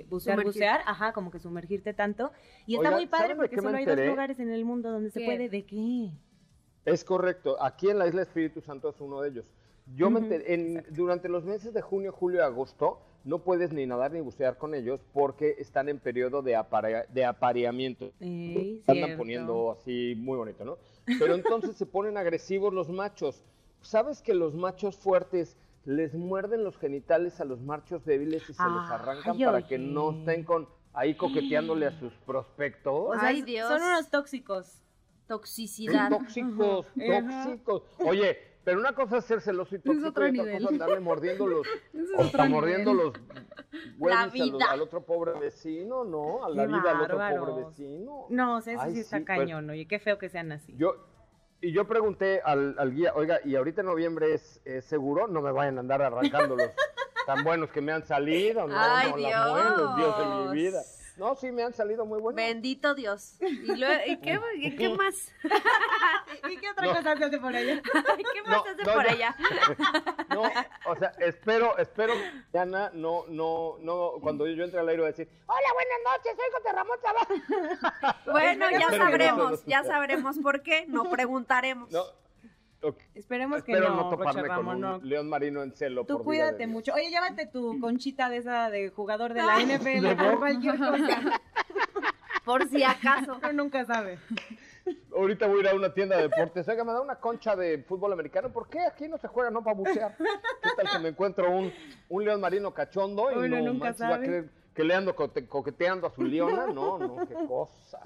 eh, 0.00 0.06
bucear, 0.08 0.36
Sumergirte. 0.38 0.58
bucear, 0.60 0.80
ajá, 0.86 1.12
como 1.12 1.30
que 1.30 1.38
sumergirte 1.38 1.92
tanto. 1.92 2.32
Y 2.66 2.76
está 2.76 2.88
Oiga, 2.88 2.96
muy 2.96 3.06
padre 3.06 3.22
¿saben 3.28 3.36
de 3.36 3.42
porque 3.42 3.56
me 3.56 3.62
solo 3.62 3.76
hay 3.76 3.84
dos 3.84 3.98
lugares 4.06 4.40
en 4.40 4.50
el 4.50 4.64
mundo 4.64 4.90
donde 4.90 5.10
se 5.10 5.20
¿Qué? 5.20 5.26
puede. 5.26 5.48
¿De 5.50 5.64
qué? 5.66 6.10
Es 6.86 7.04
correcto. 7.04 7.62
Aquí 7.62 7.90
en 7.90 7.98
la 7.98 8.06
isla 8.08 8.22
Espíritu 8.22 8.62
Santo 8.62 8.88
es 8.88 9.00
uno 9.00 9.20
de 9.20 9.28
ellos. 9.28 9.52
Yo 9.94 10.08
me 10.10 10.20
Ujú, 10.20 10.28
enteré- 10.30 10.54
en- 10.54 10.84
durante 10.90 11.28
los 11.28 11.44
meses 11.44 11.74
de 11.74 11.82
junio, 11.82 12.12
julio 12.12 12.38
y 12.40 12.42
agosto 12.42 13.00
no 13.24 13.40
puedes 13.40 13.70
ni 13.72 13.84
nadar 13.84 14.10
ni 14.12 14.20
bucear 14.20 14.56
con 14.56 14.74
ellos 14.74 15.00
porque 15.12 15.56
están 15.58 15.90
en 15.90 15.98
periodo 15.98 16.40
de, 16.40 16.56
aparea- 16.56 17.04
de 17.12 17.26
apareamiento. 17.26 18.10
Se 18.18 18.24
andan 18.24 18.84
cierto. 18.86 19.16
poniendo 19.18 19.70
así 19.72 20.14
muy 20.16 20.38
bonito, 20.38 20.64
¿no? 20.64 20.78
Pero 21.18 21.34
entonces 21.34 21.76
se 21.76 21.84
ponen 21.84 22.16
agresivos 22.16 22.72
los 22.72 22.88
machos. 22.88 23.44
¿Sabes 23.80 24.22
que 24.22 24.34
los 24.34 24.54
machos 24.54 24.96
fuertes 24.96 25.56
les 25.84 26.14
muerden 26.14 26.64
los 26.64 26.76
genitales 26.76 27.40
a 27.40 27.44
los 27.44 27.60
machos 27.60 28.04
débiles 28.04 28.42
y 28.48 28.52
se 28.52 28.62
los 28.62 28.84
Ay, 28.90 28.94
arrancan 28.94 29.38
para 29.38 29.66
que 29.66 29.78
no 29.78 30.10
estén 30.10 30.44
con 30.44 30.68
ahí 30.92 31.14
coqueteándole 31.14 31.86
a 31.86 31.92
sus 31.98 32.12
prospectos? 32.26 32.92
O 32.94 33.14
sea, 33.18 33.28
Ay, 33.28 33.42
Dios. 33.42 33.68
son 33.68 33.82
unos 33.82 34.10
tóxicos. 34.10 34.82
Toxicidad. 35.26 36.10
Tóxicos, 36.10 36.86
tóxicos. 36.94 37.82
Oye, 38.00 38.38
pero 38.64 38.80
una 38.80 38.94
cosa 38.94 39.18
es 39.18 39.24
ser 39.24 39.40
celoso 39.40 39.76
y 39.76 39.78
tóxico 39.78 40.08
otro 40.08 40.26
y 40.26 40.30
otra 40.30 40.42
nivel. 40.44 40.62
cosa 40.62 40.72
andarle 40.74 41.00
mordiendo 41.00 41.46
los, 41.46 41.66
es 41.94 42.08
o 42.16 42.22
está 42.22 42.38
nivel. 42.44 42.50
mordiendo 42.50 42.94
los 42.94 43.12
huevos 43.98 44.18
a 44.18 44.24
los- 44.26 44.32
vida. 44.32 44.66
al 44.70 44.80
otro 44.82 45.02
pobre 45.04 45.38
vecino, 45.38 46.04
¿no? 46.04 46.44
A 46.44 46.50
la 46.50 46.62
Qué 46.62 46.68
vida 46.72 46.90
al 46.90 47.00
otro 47.02 47.18
pobre 47.18 47.64
vecino. 47.64 48.26
No, 48.30 48.56
o 48.56 48.60
sea, 48.60 48.74
eso 48.74 48.82
Ay, 48.82 48.94
sí 48.94 49.00
está 49.00 49.18
sí, 49.18 49.24
pues, 49.24 49.38
cañón, 49.38 49.70
oye, 49.70 49.86
qué 49.86 49.98
feo 49.98 50.18
que 50.18 50.28
sean 50.28 50.50
así. 50.52 50.74
Yo, 50.76 50.96
y 51.60 51.72
yo 51.72 51.86
pregunté 51.86 52.40
al, 52.44 52.76
al 52.78 52.92
guía, 52.94 53.12
oiga, 53.14 53.40
¿y 53.44 53.56
ahorita 53.56 53.80
en 53.80 53.86
noviembre 53.88 54.34
es, 54.34 54.60
es 54.64 54.84
seguro? 54.84 55.26
No 55.26 55.40
me 55.42 55.50
vayan 55.52 55.76
a 55.76 55.80
andar 55.80 56.02
arrancando 56.02 56.56
los 56.56 56.70
tan 57.26 57.44
buenos 57.44 57.70
que 57.70 57.80
me 57.80 57.92
han 57.92 58.06
salido, 58.06 58.66
no, 58.66 58.74
Ay, 58.78 59.10
no, 59.10 59.16
la 59.18 59.48
muero, 59.48 59.96
Dios 59.96 60.18
de 60.18 60.24
mi 60.24 60.42
Dios. 60.42 60.52
vida. 60.52 60.82
No, 61.18 61.34
sí, 61.34 61.50
me 61.50 61.64
han 61.64 61.74
salido 61.74 62.06
muy 62.06 62.20
buenos. 62.20 62.36
Bendito 62.36 62.94
Dios. 62.94 63.36
¿Y, 63.40 63.74
luego, 63.74 64.00
¿y 64.06 64.16
qué, 64.18 64.40
y 64.56 64.76
qué 64.76 64.88
más? 64.90 65.32
¿Y 66.48 66.56
qué 66.56 66.70
otra 66.70 66.86
No. 66.86 66.94
cosa 66.94 67.16
se 67.16 67.24
hace 67.24 67.38
por 67.38 67.54
allá? 67.54 67.82
¿Qué 68.32 68.42
más 68.42 68.50
No, 68.50 68.64
hace 68.64 68.84
no, 68.84 68.92
por 68.94 69.08
allá? 69.08 69.36
No, 70.28 70.42
o 70.86 70.96
sea, 70.96 71.12
espero, 71.18 71.76
espero 71.78 72.14
que 72.14 72.58
mañana 72.58 72.90
no, 72.94 73.24
no, 73.28 73.76
no, 73.80 74.12
cuando 74.20 74.46
yo 74.46 74.62
entre 74.62 74.78
al 74.78 74.88
aire 74.88 75.02
voy 75.02 75.08
a 75.08 75.10
decir, 75.12 75.28
hola, 75.46 75.68
buenas 75.74 75.98
noches, 76.04 76.36
soy 76.36 76.52
José 76.52 76.72
Ramón 76.72 76.98
Zavala. 77.02 78.22
Bueno, 78.26 78.70
ya 78.70 78.90
sabremos, 78.96 79.64
ya 79.64 79.82
sabremos 79.82 80.38
por 80.38 80.62
qué. 80.62 80.84
No 80.86 81.10
preguntaremos. 81.10 81.90
Esperemos 83.14 83.62
que 83.62 83.72
espero 83.72 83.90
no, 83.90 83.96
no, 83.96 84.02
Rocha 84.04 84.16
toparme 84.16 84.40
con 84.42 84.56
Ramón, 84.56 84.74
un 84.76 84.80
no. 84.80 84.98
león 85.02 85.28
marino 85.28 85.62
en 85.62 85.72
celo. 85.72 86.04
Tú 86.04 86.18
por 86.18 86.24
cuídate 86.24 86.66
mucho. 86.66 86.92
Oye, 86.94 87.10
llévate 87.10 87.46
tu 87.46 87.78
conchita 87.80 88.28
de 88.28 88.36
esa 88.38 88.70
de 88.70 88.90
jugador 88.90 89.34
de 89.34 89.42
la 89.42 89.58
NFL 89.60 90.14
por 90.16 90.38
cualquier 90.38 90.78
cosa. 90.78 91.20
Por 92.44 92.66
si 92.66 92.82
acaso. 92.82 93.36
Uno 93.36 93.52
nunca 93.52 93.84
sabe. 93.84 94.18
Ahorita 95.14 95.46
voy 95.46 95.58
a 95.58 95.60
ir 95.60 95.68
a 95.68 95.74
una 95.74 95.92
tienda 95.92 96.16
de 96.16 96.22
deportes. 96.28 96.66
Oiga, 96.66 96.82
me 96.82 96.92
da 96.92 97.02
una 97.02 97.16
concha 97.16 97.54
de 97.54 97.84
fútbol 97.86 98.10
americano. 98.14 98.50
¿Por 98.50 98.70
qué 98.70 98.80
aquí 98.86 99.06
no 99.06 99.18
se 99.18 99.28
juega, 99.28 99.50
no 99.50 99.62
para 99.62 99.76
bucear? 99.76 100.16
¿Qué 100.16 100.70
tal 100.74 100.90
que 100.90 100.98
me 100.98 101.08
encuentro 101.10 101.50
un, 101.50 101.70
un 102.08 102.24
león 102.24 102.40
marino 102.40 102.72
cachondo 102.72 103.30
y 103.32 103.36
Uno 103.36 103.58
no 103.58 103.72
nunca 103.72 103.88
manches, 103.88 104.02
va 104.02 104.14
a 104.14 104.20
creer 104.20 104.48
que 104.74 104.82
le 104.82 104.94
ando 104.94 105.14
coqueteando 105.14 106.06
a 106.06 106.10
su 106.10 106.22
leona? 106.22 106.68
No, 106.68 106.98
no, 106.98 107.28
qué 107.28 107.34
cosa. 107.46 108.00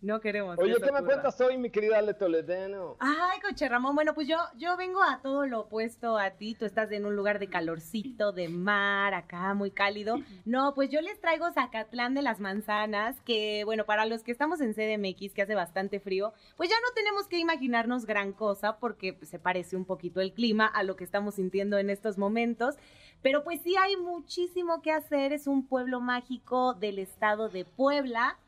No 0.00 0.20
queremos. 0.20 0.56
Oye, 0.58 0.76
¿qué 0.80 0.92
me 0.92 1.02
cuentas 1.02 1.40
hoy, 1.40 1.58
mi 1.58 1.70
querida 1.70 1.98
Ale 1.98 2.14
Toledano? 2.14 2.96
Ay, 3.00 3.40
coche 3.40 3.68
Ramón, 3.68 3.96
bueno, 3.96 4.14
pues 4.14 4.28
yo, 4.28 4.36
yo 4.56 4.76
vengo 4.76 5.02
a 5.02 5.20
todo 5.20 5.44
lo 5.46 5.60
opuesto 5.60 6.16
a 6.16 6.30
ti. 6.30 6.54
Tú 6.54 6.66
estás 6.66 6.92
en 6.92 7.04
un 7.04 7.16
lugar 7.16 7.40
de 7.40 7.48
calorcito, 7.48 8.30
de 8.30 8.48
mar, 8.48 9.12
acá 9.14 9.54
muy 9.54 9.72
cálido. 9.72 10.20
No, 10.44 10.72
pues 10.74 10.90
yo 10.90 11.00
les 11.00 11.20
traigo 11.20 11.50
Zacatlán 11.50 12.14
de 12.14 12.22
las 12.22 12.38
Manzanas, 12.38 13.20
que 13.22 13.64
bueno, 13.64 13.86
para 13.86 14.06
los 14.06 14.22
que 14.22 14.30
estamos 14.30 14.60
en 14.60 14.72
CDMX, 14.72 15.34
que 15.34 15.42
hace 15.42 15.56
bastante 15.56 15.98
frío, 15.98 16.32
pues 16.56 16.70
ya 16.70 16.76
no 16.76 16.94
tenemos 16.94 17.26
que 17.26 17.38
imaginarnos 17.38 18.06
gran 18.06 18.32
cosa 18.32 18.78
porque 18.78 19.14
pues, 19.14 19.28
se 19.28 19.40
parece 19.40 19.76
un 19.76 19.84
poquito 19.84 20.20
el 20.20 20.32
clima 20.32 20.66
a 20.66 20.84
lo 20.84 20.94
que 20.94 21.02
estamos 21.02 21.34
sintiendo 21.34 21.76
en 21.76 21.90
estos 21.90 22.18
momentos. 22.18 22.76
Pero 23.20 23.42
pues 23.42 23.60
sí 23.62 23.74
hay 23.76 23.96
muchísimo 23.96 24.80
que 24.80 24.92
hacer. 24.92 25.32
Es 25.32 25.48
un 25.48 25.66
pueblo 25.66 26.00
mágico 26.00 26.74
del 26.74 27.00
estado 27.00 27.48
de 27.48 27.64
Puebla. 27.64 28.38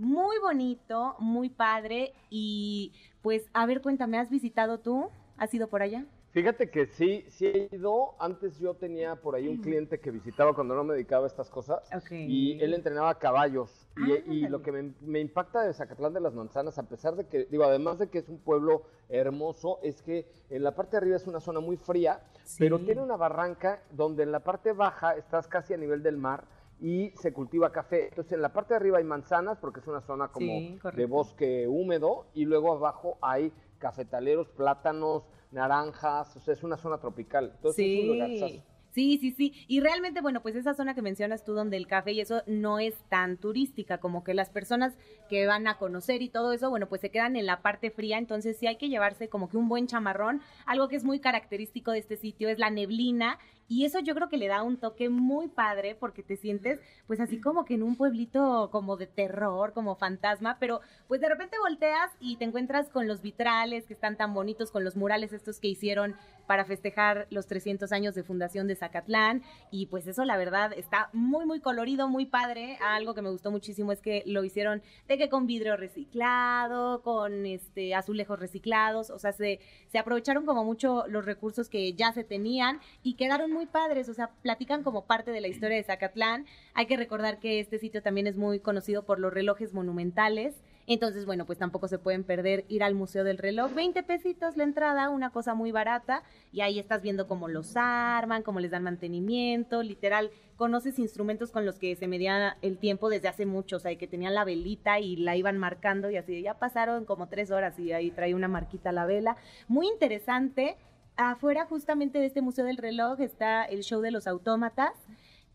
Muy 0.00 0.38
bonito, 0.38 1.14
muy 1.18 1.50
padre. 1.50 2.14
Y 2.30 2.94
pues, 3.20 3.44
a 3.52 3.66
ver, 3.66 3.82
cuéntame, 3.82 4.16
¿has 4.16 4.30
visitado 4.30 4.80
tú? 4.80 5.10
¿Has 5.36 5.52
ido 5.52 5.68
por 5.68 5.82
allá? 5.82 6.06
Fíjate 6.30 6.70
que 6.70 6.86
sí, 6.86 7.26
sí 7.28 7.46
he 7.46 7.68
ido. 7.70 8.14
Antes 8.18 8.58
yo 8.58 8.72
tenía 8.72 9.16
por 9.16 9.34
ahí 9.34 9.46
un 9.46 9.58
cliente 9.58 10.00
que 10.00 10.10
visitaba 10.10 10.54
cuando 10.54 10.74
no 10.74 10.84
me 10.84 10.94
dedicaba 10.94 11.24
a 11.24 11.26
estas 11.26 11.50
cosas. 11.50 11.82
Ok. 11.94 12.12
Y 12.12 12.58
él 12.62 12.72
entrenaba 12.72 13.18
caballos. 13.18 13.90
Y, 13.98 14.12
Ah, 14.12 14.22
y 14.26 14.48
lo 14.48 14.62
que 14.62 14.72
me, 14.72 14.94
me 15.02 15.20
impacta 15.20 15.60
de 15.60 15.74
Zacatlán 15.74 16.14
de 16.14 16.20
las 16.20 16.32
Manzanas, 16.32 16.78
a 16.78 16.84
pesar 16.84 17.14
de 17.16 17.26
que, 17.26 17.44
digo, 17.50 17.64
además 17.64 17.98
de 17.98 18.08
que 18.08 18.20
es 18.20 18.28
un 18.30 18.38
pueblo 18.38 18.84
hermoso, 19.10 19.80
es 19.82 20.00
que 20.00 20.26
en 20.48 20.62
la 20.62 20.74
parte 20.74 20.92
de 20.92 20.98
arriba 20.98 21.16
es 21.16 21.26
una 21.26 21.40
zona 21.40 21.60
muy 21.60 21.76
fría, 21.76 22.22
pero 22.58 22.78
tiene 22.78 23.02
una 23.02 23.16
barranca 23.16 23.82
donde 23.90 24.22
en 24.22 24.32
la 24.32 24.40
parte 24.40 24.72
baja 24.72 25.16
estás 25.16 25.46
casi 25.46 25.74
a 25.74 25.76
nivel 25.76 26.02
del 26.02 26.16
mar 26.16 26.44
y 26.80 27.10
se 27.16 27.32
cultiva 27.32 27.70
café. 27.70 28.08
Entonces 28.08 28.32
en 28.32 28.42
la 28.42 28.52
parte 28.52 28.74
de 28.74 28.78
arriba 28.78 28.98
hay 28.98 29.04
manzanas 29.04 29.58
porque 29.58 29.80
es 29.80 29.86
una 29.86 30.00
zona 30.00 30.28
como 30.28 30.46
Sí, 30.46 30.78
de 30.94 31.06
bosque 31.06 31.68
húmedo 31.68 32.26
y 32.34 32.44
luego 32.46 32.72
abajo 32.72 33.18
hay 33.20 33.52
cafetaleros, 33.78 34.48
plátanos, 34.48 35.24
naranjas, 35.50 36.36
o 36.36 36.40
sea, 36.40 36.54
es 36.54 36.62
una 36.62 36.76
zona 36.76 36.98
tropical. 36.98 37.52
Entonces 37.56 37.84
es 37.84 38.42
un. 38.42 38.62
Sí. 38.92 39.18
Sí, 39.20 39.30
sí. 39.32 39.52
Y 39.68 39.80
realmente, 39.80 40.20
bueno, 40.20 40.40
pues 40.40 40.56
esa 40.56 40.74
zona 40.74 40.94
que 40.94 41.02
mencionas 41.02 41.44
tú 41.44 41.52
donde 41.52 41.76
el 41.76 41.86
café 41.86 42.12
y 42.12 42.20
eso 42.20 42.42
no 42.46 42.78
es 42.78 42.94
tan 43.08 43.36
turística, 43.36 43.98
como 43.98 44.24
que 44.24 44.34
las 44.34 44.50
personas 44.50 44.94
que 45.28 45.46
van 45.46 45.66
a 45.66 45.78
conocer 45.78 46.22
y 46.22 46.28
todo 46.28 46.52
eso, 46.52 46.70
bueno, 46.70 46.88
pues 46.88 47.00
se 47.00 47.10
quedan 47.10 47.36
en 47.36 47.46
la 47.46 47.62
parte 47.62 47.90
fría, 47.90 48.18
entonces 48.18 48.56
sí 48.58 48.66
hay 48.66 48.76
que 48.76 48.88
llevarse 48.88 49.28
como 49.28 49.48
que 49.48 49.56
un 49.56 49.68
buen 49.68 49.86
chamarrón. 49.86 50.40
Algo 50.66 50.88
que 50.88 50.96
es 50.96 51.04
muy 51.04 51.20
característico 51.20 51.92
de 51.92 51.98
este 51.98 52.16
sitio 52.16 52.48
es 52.48 52.58
la 52.58 52.70
neblina 52.70 53.38
y 53.68 53.84
eso 53.84 54.00
yo 54.00 54.16
creo 54.16 54.28
que 54.28 54.36
le 54.36 54.48
da 54.48 54.64
un 54.64 54.78
toque 54.78 55.08
muy 55.08 55.46
padre 55.46 55.94
porque 55.94 56.24
te 56.24 56.36
sientes 56.36 56.80
pues 57.06 57.20
así 57.20 57.40
como 57.40 57.64
que 57.64 57.74
en 57.74 57.84
un 57.84 57.94
pueblito 57.94 58.68
como 58.72 58.96
de 58.96 59.06
terror, 59.06 59.72
como 59.72 59.94
fantasma, 59.94 60.56
pero 60.58 60.80
pues 61.06 61.20
de 61.20 61.28
repente 61.28 61.56
volteas 61.60 62.10
y 62.18 62.36
te 62.36 62.44
encuentras 62.44 62.88
con 62.88 63.06
los 63.06 63.22
vitrales 63.22 63.86
que 63.86 63.94
están 63.94 64.16
tan 64.16 64.34
bonitos, 64.34 64.72
con 64.72 64.82
los 64.82 64.96
murales 64.96 65.32
estos 65.32 65.60
que 65.60 65.68
hicieron 65.68 66.16
para 66.50 66.64
festejar 66.64 67.28
los 67.30 67.46
300 67.46 67.92
años 67.92 68.16
de 68.16 68.24
fundación 68.24 68.66
de 68.66 68.74
Zacatlán 68.74 69.44
y 69.70 69.86
pues 69.86 70.08
eso 70.08 70.24
la 70.24 70.36
verdad 70.36 70.72
está 70.76 71.08
muy 71.12 71.46
muy 71.46 71.60
colorido, 71.60 72.08
muy 72.08 72.26
padre. 72.26 72.76
Algo 72.84 73.14
que 73.14 73.22
me 73.22 73.30
gustó 73.30 73.52
muchísimo 73.52 73.92
es 73.92 74.02
que 74.02 74.24
lo 74.26 74.42
hicieron 74.42 74.82
de 75.06 75.16
que 75.16 75.28
con 75.28 75.46
vidrio 75.46 75.76
reciclado, 75.76 77.02
con 77.02 77.46
este 77.46 77.94
azulejos 77.94 78.40
reciclados, 78.40 79.10
o 79.10 79.18
sea, 79.20 79.30
se, 79.30 79.60
se 79.92 79.98
aprovecharon 79.98 80.44
como 80.44 80.64
mucho 80.64 81.04
los 81.06 81.24
recursos 81.24 81.68
que 81.68 81.92
ya 81.92 82.12
se 82.12 82.24
tenían 82.24 82.80
y 83.04 83.14
quedaron 83.14 83.52
muy 83.52 83.66
padres, 83.66 84.08
o 84.08 84.14
sea, 84.14 84.32
platican 84.42 84.82
como 84.82 85.06
parte 85.06 85.30
de 85.30 85.40
la 85.40 85.46
historia 85.46 85.76
de 85.76 85.84
Zacatlán. 85.84 86.46
Hay 86.74 86.86
que 86.86 86.96
recordar 86.96 87.38
que 87.38 87.60
este 87.60 87.78
sitio 87.78 88.02
también 88.02 88.26
es 88.26 88.36
muy 88.36 88.58
conocido 88.58 89.04
por 89.04 89.20
los 89.20 89.32
relojes 89.32 89.72
monumentales. 89.72 90.56
Entonces, 90.92 91.24
bueno, 91.24 91.46
pues 91.46 91.56
tampoco 91.56 91.86
se 91.86 92.00
pueden 92.00 92.24
perder 92.24 92.64
ir 92.66 92.82
al 92.82 92.96
Museo 92.96 93.22
del 93.22 93.38
Reloj. 93.38 93.72
20 93.74 94.02
pesitos 94.02 94.56
la 94.56 94.64
entrada, 94.64 95.08
una 95.08 95.30
cosa 95.30 95.54
muy 95.54 95.70
barata. 95.70 96.24
Y 96.50 96.62
ahí 96.62 96.80
estás 96.80 97.00
viendo 97.00 97.28
cómo 97.28 97.46
los 97.46 97.76
arman, 97.76 98.42
cómo 98.42 98.58
les 98.58 98.72
dan 98.72 98.82
mantenimiento. 98.82 99.84
Literal, 99.84 100.32
conoces 100.56 100.98
instrumentos 100.98 101.52
con 101.52 101.64
los 101.64 101.78
que 101.78 101.94
se 101.94 102.08
medía 102.08 102.56
el 102.60 102.78
tiempo 102.78 103.08
desde 103.08 103.28
hace 103.28 103.46
mucho. 103.46 103.76
O 103.76 103.78
sea, 103.78 103.96
que 103.96 104.08
tenían 104.08 104.34
la 104.34 104.44
velita 104.44 104.98
y 104.98 105.14
la 105.14 105.36
iban 105.36 105.58
marcando 105.58 106.10
y 106.10 106.16
así. 106.16 106.42
Ya 106.42 106.58
pasaron 106.58 107.04
como 107.04 107.28
tres 107.28 107.52
horas 107.52 107.78
y 107.78 107.92
ahí 107.92 108.10
trae 108.10 108.34
una 108.34 108.48
marquita 108.48 108.90
la 108.90 109.06
vela. 109.06 109.36
Muy 109.68 109.86
interesante. 109.86 110.76
Afuera 111.14 111.66
justamente 111.66 112.18
de 112.18 112.26
este 112.26 112.42
Museo 112.42 112.64
del 112.64 112.78
Reloj 112.78 113.20
está 113.20 113.62
el 113.62 113.84
show 113.84 114.00
de 114.00 114.10
los 114.10 114.26
autómatas 114.26 114.90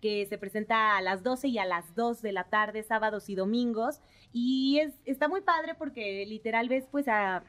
que 0.05 0.23
se 0.27 0.37
presenta 0.37 0.97
a 0.97 1.01
las 1.01 1.23
12 1.23 1.47
y 1.47 1.57
a 1.57 1.65
las 1.65 1.95
2 1.95 2.21
de 2.21 2.31
la 2.31 2.43
tarde, 2.43 2.83
sábados 2.83 3.27
y 3.27 3.33
domingos. 3.33 4.01
Y 4.31 4.77
es, 4.77 4.93
está 5.05 5.27
muy 5.27 5.41
padre 5.41 5.73
porque 5.73 6.23
literal 6.27 6.69
ves 6.69 6.85
pues 6.91 7.07
a, 7.07 7.41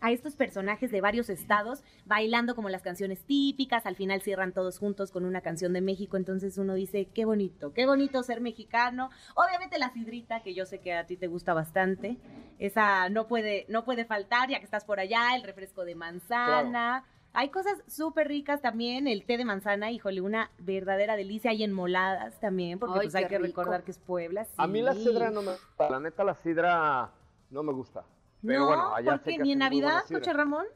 a 0.00 0.10
estos 0.10 0.34
personajes 0.34 0.90
de 0.90 1.02
varios 1.02 1.28
estados 1.28 1.84
bailando 2.06 2.54
como 2.56 2.70
las 2.70 2.80
canciones 2.80 3.22
típicas, 3.26 3.84
al 3.84 3.94
final 3.94 4.22
cierran 4.22 4.52
todos 4.52 4.78
juntos 4.78 5.10
con 5.12 5.26
una 5.26 5.42
canción 5.42 5.74
de 5.74 5.82
México, 5.82 6.16
entonces 6.16 6.56
uno 6.56 6.72
dice, 6.72 7.08
qué 7.12 7.26
bonito, 7.26 7.74
qué 7.74 7.84
bonito 7.84 8.22
ser 8.22 8.40
mexicano. 8.40 9.10
Obviamente 9.34 9.78
la 9.78 9.92
sidrita, 9.92 10.42
que 10.42 10.54
yo 10.54 10.64
sé 10.64 10.78
que 10.78 10.94
a 10.94 11.04
ti 11.04 11.18
te 11.18 11.26
gusta 11.26 11.52
bastante, 11.52 12.16
esa 12.58 13.10
no 13.10 13.28
puede, 13.28 13.66
no 13.68 13.84
puede 13.84 14.06
faltar 14.06 14.48
ya 14.48 14.60
que 14.60 14.64
estás 14.64 14.86
por 14.86 14.98
allá, 14.98 15.36
el 15.36 15.42
refresco 15.42 15.84
de 15.84 15.94
manzana. 15.94 17.04
Hay 17.34 17.48
cosas 17.48 17.82
súper 17.86 18.28
ricas 18.28 18.60
también, 18.60 19.06
el 19.08 19.24
té 19.24 19.38
de 19.38 19.44
manzana, 19.44 19.90
híjole, 19.90 20.20
una 20.20 20.50
verdadera 20.58 21.16
delicia. 21.16 21.50
Hay 21.50 21.64
enmoladas 21.64 22.38
también, 22.40 22.78
porque 22.78 22.98
Ay, 23.00 23.06
pues 23.06 23.14
hay 23.14 23.26
que 23.26 23.38
rico. 23.38 23.60
recordar 23.62 23.84
que 23.84 23.90
es 23.90 23.98
Puebla. 23.98 24.46
A 24.56 24.66
mí 24.66 24.82
la 24.82 24.94
sidra 24.94 25.30
no 25.30 25.40
me 25.42 25.52
gusta, 25.52 25.90
la 25.90 26.00
neta 26.00 26.24
la 26.24 26.34
sidra 26.34 27.10
no 27.50 27.62
me 27.62 27.72
gusta. 27.72 28.04
Pero 28.44 28.58
no, 28.60 28.66
bueno, 28.66 28.94
allá 28.94 29.10
¿por 29.12 29.20
sé 29.20 29.30
qué? 29.30 29.36
que 29.38 29.42
¿Ni 29.44 29.52
en 29.52 29.60
Navidad. 29.60 30.02
Coche 30.10 30.32
Ramón? 30.32 30.66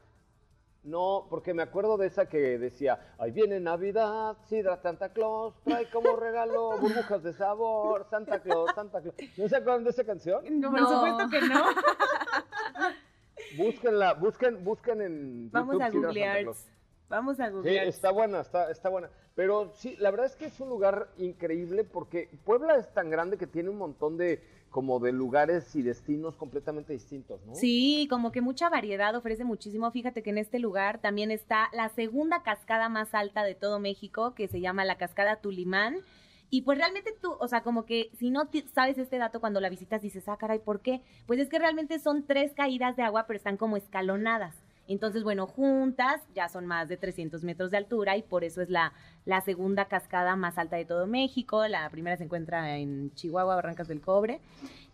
No, 0.82 1.26
porque 1.28 1.52
me 1.52 1.62
acuerdo 1.62 1.96
de 1.96 2.06
esa 2.06 2.26
que 2.28 2.58
decía, 2.58 3.14
ahí 3.18 3.32
viene 3.32 3.58
Navidad, 3.58 4.36
sidra 4.48 4.76
Santa 4.76 5.08
Claus, 5.12 5.52
trae 5.64 5.90
como 5.90 6.14
regalo 6.14 6.70
burbujas 6.80 7.22
de 7.24 7.32
sabor, 7.32 8.06
Santa 8.08 8.40
Claus, 8.40 8.70
Santa 8.74 9.00
Claus. 9.02 9.16
¿No 9.36 9.48
se 9.48 9.56
acuerdan 9.56 9.82
de 9.84 9.90
esa 9.90 10.04
canción? 10.04 10.44
No, 10.60 10.70
por 10.70 10.78
supuesto 10.78 11.28
que 11.28 11.40
no. 11.42 11.64
Búsquenla, 13.56 14.14
busquen, 14.14 14.64
busquen 14.64 15.02
en 15.02 15.50
Vamos 15.50 15.74
YouTube 15.74 15.82
a 15.82 15.90
googlear. 15.90 16.46
Vamos 17.08 17.38
a 17.40 17.46
Sí, 17.46 17.52
googlear. 17.52 17.86
está 17.86 18.10
buena, 18.10 18.40
está, 18.40 18.70
está 18.70 18.88
buena. 18.88 19.10
Pero 19.34 19.72
sí, 19.74 19.96
la 19.98 20.10
verdad 20.10 20.26
es 20.26 20.34
que 20.34 20.46
es 20.46 20.58
un 20.60 20.68
lugar 20.70 21.08
increíble 21.18 21.84
porque 21.84 22.28
Puebla 22.44 22.76
es 22.76 22.92
tan 22.94 23.10
grande 23.10 23.36
que 23.36 23.46
tiene 23.46 23.68
un 23.70 23.78
montón 23.78 24.16
de 24.16 24.42
como 24.70 24.98
de 24.98 25.12
lugares 25.12 25.74
y 25.76 25.82
destinos 25.82 26.36
completamente 26.36 26.92
distintos, 26.92 27.40
¿no? 27.46 27.54
Sí, 27.54 28.06
como 28.10 28.32
que 28.32 28.40
mucha 28.40 28.68
variedad, 28.68 29.14
ofrece 29.14 29.44
muchísimo. 29.44 29.90
Fíjate 29.90 30.22
que 30.22 30.30
en 30.30 30.38
este 30.38 30.58
lugar 30.58 31.00
también 31.00 31.30
está 31.30 31.68
la 31.72 31.88
segunda 31.90 32.42
cascada 32.42 32.88
más 32.88 33.14
alta 33.14 33.44
de 33.44 33.54
todo 33.54 33.78
México, 33.78 34.34
que 34.34 34.48
se 34.48 34.60
llama 34.60 34.84
la 34.84 34.96
cascada 34.98 35.36
Tulimán. 35.36 35.98
Y 36.50 36.62
pues 36.62 36.78
realmente 36.78 37.14
tú, 37.20 37.36
o 37.38 37.48
sea, 37.48 37.62
como 37.62 37.84
que 37.84 38.10
si 38.18 38.30
no 38.30 38.48
sabes 38.72 38.98
este 38.98 39.18
dato 39.18 39.40
cuando 39.40 39.60
la 39.60 39.68
visitas, 39.68 40.02
dices, 40.02 40.28
ah, 40.28 40.36
caray, 40.36 40.60
¿por 40.60 40.80
qué? 40.80 41.02
Pues 41.26 41.40
es 41.40 41.48
que 41.48 41.58
realmente 41.58 41.98
son 41.98 42.24
tres 42.24 42.52
caídas 42.54 42.96
de 42.96 43.02
agua, 43.02 43.26
pero 43.26 43.36
están 43.36 43.56
como 43.56 43.76
escalonadas. 43.76 44.54
Entonces, 44.88 45.24
bueno, 45.24 45.46
juntas 45.46 46.22
ya 46.34 46.48
son 46.48 46.66
más 46.66 46.88
de 46.88 46.96
300 46.96 47.42
metros 47.42 47.70
de 47.70 47.78
altura 47.78 48.16
y 48.16 48.22
por 48.22 48.44
eso 48.44 48.62
es 48.62 48.70
la, 48.70 48.92
la 49.24 49.40
segunda 49.40 49.86
cascada 49.86 50.36
más 50.36 50.58
alta 50.58 50.76
de 50.76 50.84
todo 50.84 51.06
México. 51.06 51.66
La 51.66 51.90
primera 51.90 52.16
se 52.16 52.24
encuentra 52.24 52.76
en 52.76 53.12
Chihuahua, 53.14 53.56
Barrancas 53.56 53.88
del 53.88 54.00
Cobre. 54.00 54.40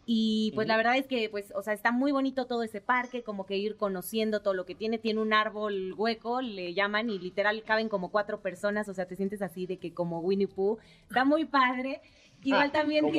Y 0.05 0.51
pues 0.57 0.67
la 0.67 0.77
verdad 0.77 0.97
es 0.97 1.07
que, 1.07 1.29
pues, 1.31 1.53
o 1.55 1.63
sea, 1.63 1.73
está 1.73 1.93
muy 1.93 2.11
bonito 2.11 2.47
todo 2.47 2.65
ese 2.65 2.81
parque, 2.81 3.23
como 3.23 3.47
que 3.47 3.57
ir 3.57 3.77
conociendo 3.77 4.43
todo 4.43 4.53
lo 4.55 4.67
que 4.67 4.75
tiene. 4.75 4.99
Tiene 4.99 5.21
un 5.21 5.33
árbol 5.33 5.95
hueco, 5.97 6.41
le 6.41 6.75
llaman, 6.75 7.09
y 7.09 7.19
literal 7.21 7.63
caben 7.63 7.89
como 7.89 8.11
cuatro 8.11 8.41
personas, 8.41 8.89
o 8.89 8.95
sea, 8.95 9.07
te 9.07 9.15
sientes 9.15 9.43
así 9.43 9.67
de 9.67 9.77
que 9.77 9.95
como 9.95 10.19
Winnie 10.21 10.49
Pooh. 10.49 10.79
Está 11.09 11.25
muy 11.25 11.45
padre. 11.45 12.01
Igual 12.43 12.69
Ah, 12.69 12.73
también 12.73 13.05
Pooh. 13.05 13.13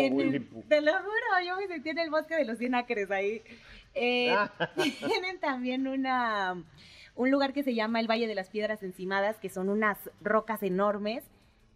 te 0.68 0.82
lo 0.82 0.92
juro, 0.92 1.46
yo 1.48 1.56
me 1.56 1.68
sentí 1.68 1.90
en 1.90 2.00
el 2.00 2.10
bosque 2.10 2.36
de 2.36 2.46
los 2.46 2.58
100 2.58 2.76
acres 2.76 3.10
ahí. 3.12 3.42
Eh, 3.94 4.36
tienen 5.08 5.40
también 5.40 5.88
una, 5.88 6.62
un 7.16 7.32
lugar 7.32 7.54
que 7.54 7.64
se 7.64 7.74
llama 7.76 8.02
el 8.02 8.10
Valle 8.10 8.28
de 8.28 8.36
las 8.36 8.50
Piedras 8.50 8.84
Encimadas, 8.84 9.38
que 9.40 9.50
son 9.50 9.70
unas 9.70 10.10
rocas 10.20 10.62
enormes 10.64 11.24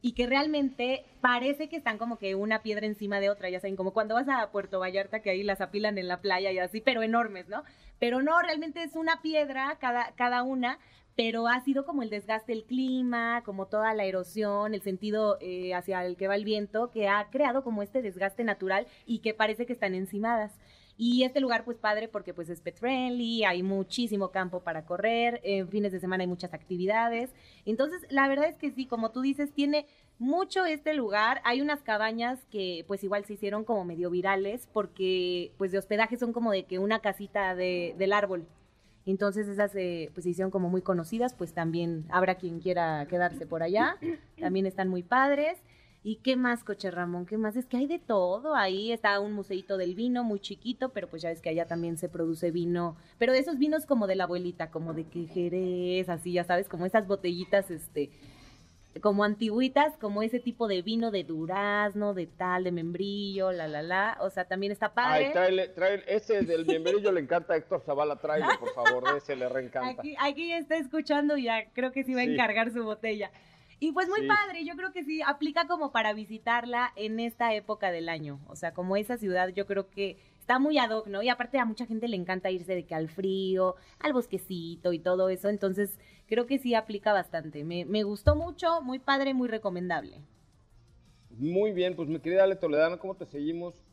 y 0.01 0.13
que 0.13 0.27
realmente 0.27 1.05
parece 1.21 1.69
que 1.69 1.77
están 1.77 1.97
como 1.97 2.17
que 2.17 2.35
una 2.35 2.61
piedra 2.61 2.85
encima 2.85 3.19
de 3.19 3.29
otra, 3.29 3.49
ya 3.49 3.59
saben, 3.59 3.75
como 3.75 3.93
cuando 3.93 4.15
vas 4.15 4.27
a 4.29 4.51
Puerto 4.51 4.79
Vallarta 4.79 5.21
que 5.21 5.29
ahí 5.29 5.43
las 5.43 5.61
apilan 5.61 5.97
en 5.97 6.07
la 6.07 6.21
playa 6.21 6.51
y 6.51 6.59
así, 6.59 6.81
pero 6.81 7.03
enormes, 7.03 7.47
¿no? 7.49 7.63
pero 7.99 8.21
no, 8.21 8.41
realmente 8.41 8.83
es 8.83 8.95
una 8.95 9.21
piedra 9.21 9.77
cada, 9.79 10.13
cada 10.15 10.43
una, 10.43 10.79
pero 11.15 11.47
ha 11.47 11.59
sido 11.61 11.85
como 11.85 12.03
el 12.03 12.09
desgaste 12.09 12.51
del 12.51 12.63
clima, 12.63 13.41
como 13.43 13.65
toda 13.65 13.93
la 13.93 14.05
erosión, 14.05 14.73
el 14.73 14.81
sentido 14.81 15.37
eh, 15.41 15.73
hacia 15.73 16.05
el 16.05 16.15
que 16.15 16.27
va 16.27 16.35
el 16.35 16.45
viento, 16.45 16.91
que 16.91 17.07
ha 17.07 17.27
creado 17.31 17.63
como 17.63 17.81
este 17.81 18.03
desgaste 18.03 18.43
natural 18.43 18.85
y 19.05 19.19
que 19.19 19.33
parece 19.33 19.65
que 19.65 19.73
están 19.73 19.95
encimadas. 19.95 20.53
Y 20.97 21.23
este 21.23 21.39
lugar, 21.39 21.63
pues 21.63 21.77
padre, 21.77 22.07
porque 22.07 22.33
pues 22.33 22.49
es 22.49 22.59
pet 22.59 22.77
friendly, 22.77 23.43
hay 23.43 23.61
muchísimo 23.61 24.31
campo 24.31 24.61
para 24.61 24.85
correr, 24.85 25.39
en 25.43 25.69
fines 25.69 25.91
de 25.91 25.99
semana 25.99 26.23
hay 26.23 26.27
muchas 26.27 26.53
actividades. 26.53 27.29
Entonces, 27.65 28.01
la 28.09 28.27
verdad 28.27 28.49
es 28.49 28.57
que 28.57 28.71
sí, 28.71 28.87
como 28.87 29.11
tú 29.11 29.21
dices, 29.21 29.51
tiene 29.53 29.85
mucho 30.19 30.65
este 30.65 30.93
lugar. 30.93 31.41
Hay 31.43 31.61
unas 31.61 31.81
cabañas 31.81 32.39
que 32.51 32.83
pues 32.87 33.03
igual 33.03 33.25
se 33.25 33.33
hicieron 33.33 33.63
como 33.63 33.85
medio 33.85 34.09
virales, 34.09 34.67
porque 34.73 35.51
pues 35.57 35.71
de 35.71 35.77
hospedaje 35.77 36.17
son 36.17 36.33
como 36.33 36.51
de 36.51 36.63
que 36.63 36.79
una 36.79 36.99
casita 36.99 37.55
de, 37.55 37.93
del 37.97 38.13
árbol. 38.13 38.47
Entonces 39.05 39.47
esas 39.47 39.73
eh, 39.75 40.09
pues 40.13 40.25
se 40.25 40.31
hicieron 40.31 40.51
como 40.51 40.69
muy 40.69 40.81
conocidas, 40.81 41.33
pues 41.33 41.53
también 41.53 42.05
habrá 42.09 42.35
quien 42.35 42.59
quiera 42.59 43.05
quedarse 43.07 43.45
por 43.45 43.63
allá. 43.63 43.97
También 44.39 44.65
están 44.65 44.89
muy 44.89 45.03
padres. 45.03 45.57
¿Y 46.07 46.19
qué 46.23 46.37
más, 46.37 46.63
Coche 46.63 46.89
Ramón? 46.89 47.25
¿Qué 47.25 47.37
más? 47.37 47.57
Es 47.57 47.65
que 47.65 47.75
hay 47.75 47.85
de 47.85 47.99
todo. 47.99 48.55
Ahí 48.55 48.93
está 48.93 49.19
un 49.19 49.33
museito 49.33 49.75
del 49.75 49.93
vino 49.93 50.23
muy 50.23 50.39
chiquito, 50.39 50.93
pero 50.93 51.09
pues 51.09 51.21
ya 51.21 51.27
ves 51.27 51.41
que 51.41 51.49
allá 51.49 51.67
también 51.67 51.97
se 51.97 52.07
produce 52.07 52.49
vino. 52.49 52.95
Pero 53.17 53.33
de 53.33 53.39
esos 53.39 53.57
vinos 53.57 53.85
como 53.85 54.07
de 54.07 54.15
la 54.15 54.23
abuelita, 54.23 54.71
como 54.71 54.93
de 54.93 55.03
que 55.03 55.27
Jerez, 55.27 56.07
así, 56.07 56.31
ya 56.31 56.45
sabes, 56.45 56.69
como 56.69 56.85
esas 56.85 57.07
botellitas, 57.07 57.69
este, 57.71 58.09
como 59.01 59.25
antiguitas, 59.25 59.97
como 59.97 60.23
ese 60.23 60.39
tipo 60.39 60.69
de 60.69 60.81
vino 60.81 61.11
de 61.11 61.25
durazno, 61.25 62.13
de 62.13 62.25
tal, 62.27 62.63
de 62.63 62.71
membrillo, 62.71 63.51
la, 63.51 63.67
la, 63.67 63.81
la. 63.81 64.17
O 64.21 64.29
sea, 64.29 64.45
también 64.45 64.71
está 64.71 64.93
padre. 64.93 65.25
Ay, 65.25 65.33
tráele, 65.33 65.67
tráele, 65.67 66.03
ese 66.07 66.41
del 66.43 66.65
membrillo 66.65 67.11
le 67.11 67.19
encanta 67.19 67.53
a 67.53 67.57
Héctor 67.57 67.81
Zavala, 67.85 68.15
tráele, 68.15 68.45
por 68.57 68.73
favor, 68.73 69.03
ese 69.17 69.35
le 69.35 69.49
reencanta. 69.49 69.99
Aquí, 69.99 70.15
aquí 70.21 70.53
está 70.53 70.77
escuchando 70.77 71.35
ya, 71.35 71.65
creo 71.73 71.91
que 71.91 72.05
sí 72.05 72.13
va 72.13 72.21
a 72.21 72.23
Sí. 72.23 72.31
encargar 72.31 72.71
su 72.71 72.85
botella. 72.85 73.29
Y 73.79 73.91
pues 73.91 74.07
muy 74.09 74.21
Sí. 74.21 74.27
padre, 74.27 74.65
yo 74.65 74.75
creo 74.75 74.91
que 74.91 75.03
sí, 75.03 75.21
aplica 75.21 75.67
como 75.67 75.91
para 75.91 76.13
visitarla 76.13 76.91
en 76.95 77.19
esta 77.19 77.53
época 77.53 77.91
del 77.91 78.09
año. 78.09 78.39
O 78.47 78.55
sea, 78.55 78.73
como 78.73 78.97
esa 78.97 79.17
ciudad, 79.17 79.49
yo 79.49 79.67
creo 79.67 79.89
que 79.89 80.17
está 80.39 80.57
muy 80.59 80.77
ad 80.79 80.89
hoc, 80.91 81.07
¿no? 81.07 81.21
Y 81.21 81.29
aparte 81.29 81.59
a 81.59 81.65
mucha 81.65 81.85
gente 81.85 82.07
le 82.07 82.15
encanta 82.17 82.49
irse 82.49 82.73
de 82.73 82.85
que 82.85 82.95
al 82.95 83.09
frío, 83.09 83.75
al 83.99 84.13
bosquecito 84.13 84.93
y 84.93 84.99
todo 84.99 85.29
eso. 85.29 85.49
Entonces, 85.49 85.99
creo 86.27 86.47
que 86.47 86.57
sí 86.59 86.73
aplica 86.73 87.13
bastante. 87.13 87.63
Me, 87.63 87.85
me 87.85 88.03
gustó 88.03 88.35
mucho, 88.35 88.81
muy 88.81 88.99
padre, 88.99 89.33
muy 89.35 89.47
recomendable. 89.47 90.21
Muy 91.29 91.71
bien, 91.71 91.95
pues 91.95 92.09
mi 92.09 92.19
querida 92.19 92.43
Ale 92.43 92.55
Toledano, 92.57 92.99
¿cómo 92.99 93.15
te 93.15 93.25
seguimos? 93.25 93.86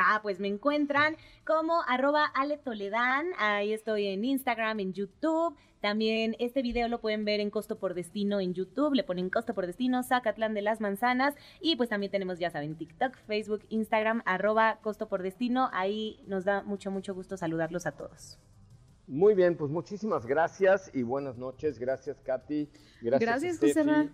Ah, 0.00 0.20
pues 0.22 0.38
me 0.38 0.46
encuentran 0.46 1.16
como 1.44 1.82
arroba 1.88 2.24
Ale 2.26 2.56
Toledán. 2.56 3.26
Ahí 3.36 3.72
estoy 3.72 4.06
en 4.06 4.24
Instagram, 4.24 4.78
en 4.78 4.92
YouTube. 4.92 5.56
También 5.80 6.36
este 6.38 6.62
video 6.62 6.86
lo 6.86 7.00
pueden 7.00 7.24
ver 7.24 7.40
en 7.40 7.50
Costo 7.50 7.80
por 7.80 7.94
Destino 7.94 8.38
en 8.38 8.54
YouTube. 8.54 8.94
Le 8.94 9.02
ponen 9.02 9.28
Costo 9.28 9.54
por 9.54 9.66
Destino, 9.66 10.04
Zacatlán 10.04 10.54
de 10.54 10.62
las 10.62 10.80
Manzanas. 10.80 11.34
Y 11.60 11.74
pues 11.74 11.88
también 11.88 12.12
tenemos, 12.12 12.38
ya 12.38 12.50
saben, 12.50 12.76
TikTok, 12.76 13.16
Facebook, 13.26 13.62
Instagram, 13.70 14.22
arroba 14.24 14.78
Costo 14.82 15.08
por 15.08 15.22
Destino. 15.22 15.68
Ahí 15.72 16.22
nos 16.28 16.44
da 16.44 16.62
mucho, 16.62 16.92
mucho 16.92 17.12
gusto 17.12 17.36
saludarlos 17.36 17.84
a 17.86 17.92
todos. 17.92 18.38
Muy 19.08 19.34
bien, 19.34 19.56
pues 19.56 19.70
muchísimas 19.72 20.26
gracias 20.26 20.92
y 20.94 21.02
buenas 21.02 21.36
noches. 21.38 21.80
Gracias, 21.80 22.20
Katy. 22.20 22.70
Gracias, 23.02 23.30
Gracias. 23.30 23.58
José 23.58 23.82
Ra. 23.82 24.08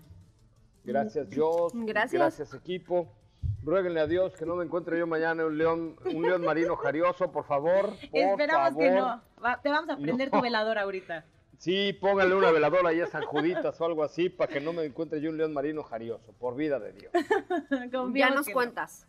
Gracias, 0.84 1.28
Jos. 1.34 1.72
Gracias. 1.74 2.12
Gracias, 2.12 2.54
equipo. 2.54 3.23
Ruéguenle 3.64 4.00
a 4.00 4.06
Dios 4.06 4.34
que 4.34 4.44
no 4.44 4.56
me 4.56 4.64
encuentre 4.64 4.98
yo 4.98 5.06
mañana 5.06 5.46
un 5.46 5.56
león, 5.56 5.96
un 6.04 6.22
león 6.22 6.42
marino 6.44 6.76
jarioso, 6.76 7.32
por 7.32 7.44
favor. 7.44 7.86
Por 8.10 8.20
Esperamos 8.20 8.76
que 8.76 8.90
no. 8.90 9.22
Va- 9.42 9.60
te 9.62 9.70
vamos 9.70 9.88
a 9.90 9.96
prender 9.96 10.30
No. 10.30 10.38
tu 10.38 10.42
velador 10.42 10.76
ahorita. 10.78 11.24
Sí, 11.56 11.92
póngale 11.94 12.34
una 12.34 12.50
veladora 12.50 12.90
ahí 12.90 13.00
a 13.00 13.06
San 13.06 13.22
Juditas 13.24 13.80
o 13.80 13.84
algo 13.86 14.02
así 14.02 14.28
para 14.28 14.52
que 14.52 14.60
no 14.60 14.72
me 14.72 14.84
encuentre 14.84 15.20
yo 15.20 15.30
un 15.30 15.38
león 15.38 15.54
marino 15.54 15.82
jarioso, 15.82 16.32
por 16.34 16.56
vida 16.56 16.78
de 16.78 16.92
Dios. 16.92 17.12
Ya 18.14 18.30
nos 18.30 18.48
no. 18.48 18.52
cuentas. 18.52 19.06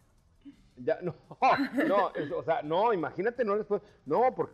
Ya, 0.77 0.99
no, 1.01 1.15
no, 1.87 2.11
es- 2.15 2.31
o 2.31 2.43
sea, 2.43 2.61
no, 2.61 2.93
imagínate, 2.93 3.43
no 3.43 3.55
les 3.57 3.65
puede- 3.65 3.81
no, 4.05 4.33
porque 4.35 4.53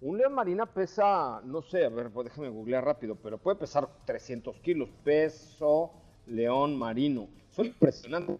un 0.00 0.16
león 0.18 0.32
marina 0.34 0.66
pesa, 0.66 1.40
no 1.44 1.62
sé, 1.62 1.84
a 1.84 1.88
ver, 1.90 2.10
pues 2.10 2.26
déjame 2.28 2.48
googlear 2.48 2.84
rápido, 2.84 3.14
pero 3.16 3.38
puede 3.38 3.56
pesar 3.56 3.88
300 4.04 4.56
kilos, 4.60 4.88
peso 5.04 5.92
león 6.26 6.76
marino. 6.76 7.28
Son 7.50 7.66
impresionantes 7.66 8.38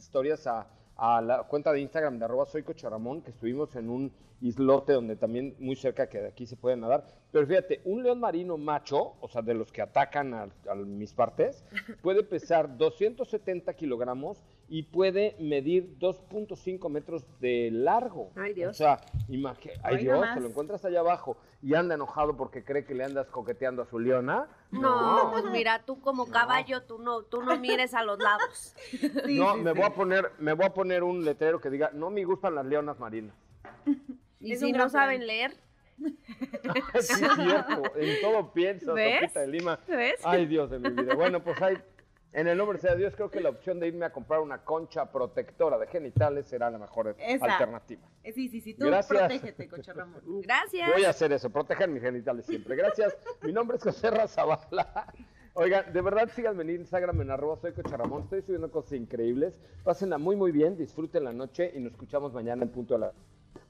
historias 0.00 0.46
a, 0.46 0.66
a 0.96 1.20
la 1.20 1.42
cuenta 1.44 1.72
de 1.72 1.80
Instagram 1.80 2.18
de 2.18 2.24
arroba 2.24 2.46
soy 2.46 2.62
que 2.62 3.30
estuvimos 3.30 3.74
en 3.76 3.88
un 3.88 4.12
islote 4.40 4.92
donde 4.94 5.16
también 5.16 5.54
muy 5.58 5.76
cerca 5.76 6.08
que 6.08 6.20
de 6.20 6.28
aquí 6.28 6.46
se 6.46 6.56
puede 6.56 6.76
nadar. 6.76 7.04
Pero 7.30 7.46
fíjate, 7.46 7.80
un 7.84 8.02
león 8.02 8.20
marino 8.20 8.56
macho, 8.56 9.14
o 9.20 9.28
sea, 9.28 9.42
de 9.42 9.54
los 9.54 9.70
que 9.70 9.82
atacan 9.82 10.34
a, 10.34 10.48
a 10.68 10.74
mis 10.74 11.12
partes, 11.12 11.64
puede 12.02 12.22
pesar 12.22 12.76
270 12.76 13.72
kilogramos 13.74 14.42
y 14.72 14.84
puede 14.84 15.34
medir 15.40 15.98
2.5 15.98 16.88
metros 16.88 17.24
de 17.40 17.70
largo. 17.72 18.30
Ay, 18.36 18.54
Dios. 18.54 18.70
O 18.70 18.74
sea, 18.74 19.00
imagi- 19.28 19.72
ay 19.82 19.96
Dios, 19.98 20.24
te 20.32 20.40
lo 20.40 20.46
encuentras 20.48 20.84
allá 20.84 21.00
abajo 21.00 21.36
y 21.60 21.74
anda 21.74 21.96
enojado 21.96 22.36
porque 22.36 22.64
cree 22.64 22.84
que 22.84 22.94
le 22.94 23.02
andas 23.04 23.26
coqueteando 23.26 23.82
a 23.82 23.86
su 23.86 23.98
leona. 23.98 24.46
No, 24.70 25.30
pues 25.32 25.44
mira, 25.52 25.82
tú 25.84 26.00
como 26.00 26.30
caballo, 26.30 26.84
tú 26.84 26.98
no, 27.00 27.22
tú 27.24 27.42
no 27.42 27.58
mires 27.58 27.92
a 27.94 28.04
los 28.04 28.18
lados. 28.20 28.74
Sí, 29.26 29.38
no, 29.38 29.54
sí, 29.54 29.60
me 29.60 29.72
sí. 29.72 29.76
voy 29.76 29.86
a 29.86 29.90
poner, 29.94 30.30
me 30.38 30.52
voy 30.52 30.66
a 30.66 30.72
poner 30.72 31.02
un 31.02 31.24
letrero 31.24 31.60
que 31.60 31.68
diga, 31.68 31.90
no 31.92 32.10
me 32.10 32.24
gustan 32.24 32.54
las 32.54 32.64
leonas 32.64 32.98
marinas. 32.98 33.34
Y 34.42 34.52
Es 34.52 34.60
si 34.60 34.70
no 34.72 34.78
plan. 34.78 34.90
saben 34.90 35.26
leer, 35.26 35.52
Sí, 36.00 36.16
es 36.94 37.08
cierto, 37.08 37.82
en 37.96 38.20
todo 38.22 38.52
pienso, 38.54 38.94
¿Ves? 38.94 39.34
De 39.34 39.46
Lima. 39.46 39.78
¿ves? 39.86 40.18
Ay, 40.24 40.46
Dios 40.46 40.70
de 40.70 40.78
mi 40.78 40.88
vida. 40.88 41.14
Bueno, 41.14 41.42
pues 41.44 41.60
hay, 41.60 41.76
en 42.32 42.46
el 42.46 42.56
nombre 42.56 42.78
sea 42.78 42.94
Dios, 42.94 43.14
creo 43.16 43.30
que 43.30 43.40
la 43.40 43.50
opción 43.50 43.80
de 43.80 43.88
irme 43.88 44.06
a 44.06 44.12
comprar 44.12 44.40
una 44.40 44.58
concha 44.64 45.10
protectora 45.10 45.78
de 45.78 45.86
genitales 45.88 46.46
será 46.46 46.70
la 46.70 46.78
mejor 46.78 47.14
Esa. 47.18 47.44
alternativa. 47.44 48.02
Eh, 48.22 48.32
Sí, 48.32 48.48
sí, 48.48 48.60
sí, 48.60 48.74
tú 48.74 48.86
Gracias. 48.86 49.18
protégete, 49.18 49.68
Coche 49.68 49.92
Ramón. 49.92 50.22
Gracias. 50.42 50.90
Voy 50.92 51.04
a 51.04 51.10
hacer 51.10 51.32
eso, 51.32 51.50
proteger 51.50 51.88
mis 51.88 52.02
genitales 52.02 52.46
siempre. 52.46 52.76
Gracias. 52.76 53.16
Mi 53.42 53.52
nombre 53.52 53.76
es 53.78 53.82
José 53.82 54.10
Razabala. 54.10 55.12
Oigan, 55.54 55.92
de 55.92 56.00
verdad 56.00 56.30
síganme 56.32 56.62
en 56.62 56.70
Instagram 56.70 57.20
en 57.22 57.30
arroba 57.32 57.56
soy 57.56 57.72
Coche 57.72 57.96
Ramón. 57.96 58.22
Estoy 58.22 58.42
subiendo 58.42 58.70
cosas 58.70 58.92
increíbles. 58.92 59.60
Pásenla 59.82 60.16
muy, 60.16 60.36
muy 60.36 60.52
bien. 60.52 60.76
Disfruten 60.76 61.24
la 61.24 61.32
noche 61.32 61.72
y 61.74 61.80
nos 61.80 61.92
escuchamos 61.92 62.32
mañana 62.32 62.62
en 62.62 62.68
punto 62.70 62.94
de 62.94 63.00
la... 63.00 63.12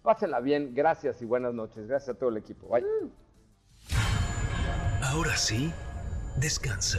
Pásenla 0.03 0.41
bien. 0.41 0.75
Gracias 0.75 1.23
y 1.23 1.25
buenas 1.25 1.55
noches. 1.55 1.87
Gracias 1.89 2.15
a 2.15 2.19
todo 2.19 2.29
el 2.29 2.37
equipo. 2.37 2.69
Bye. 2.69 2.85
Ahora 5.03 5.35
sí, 5.37 5.73
descansa. 6.37 6.99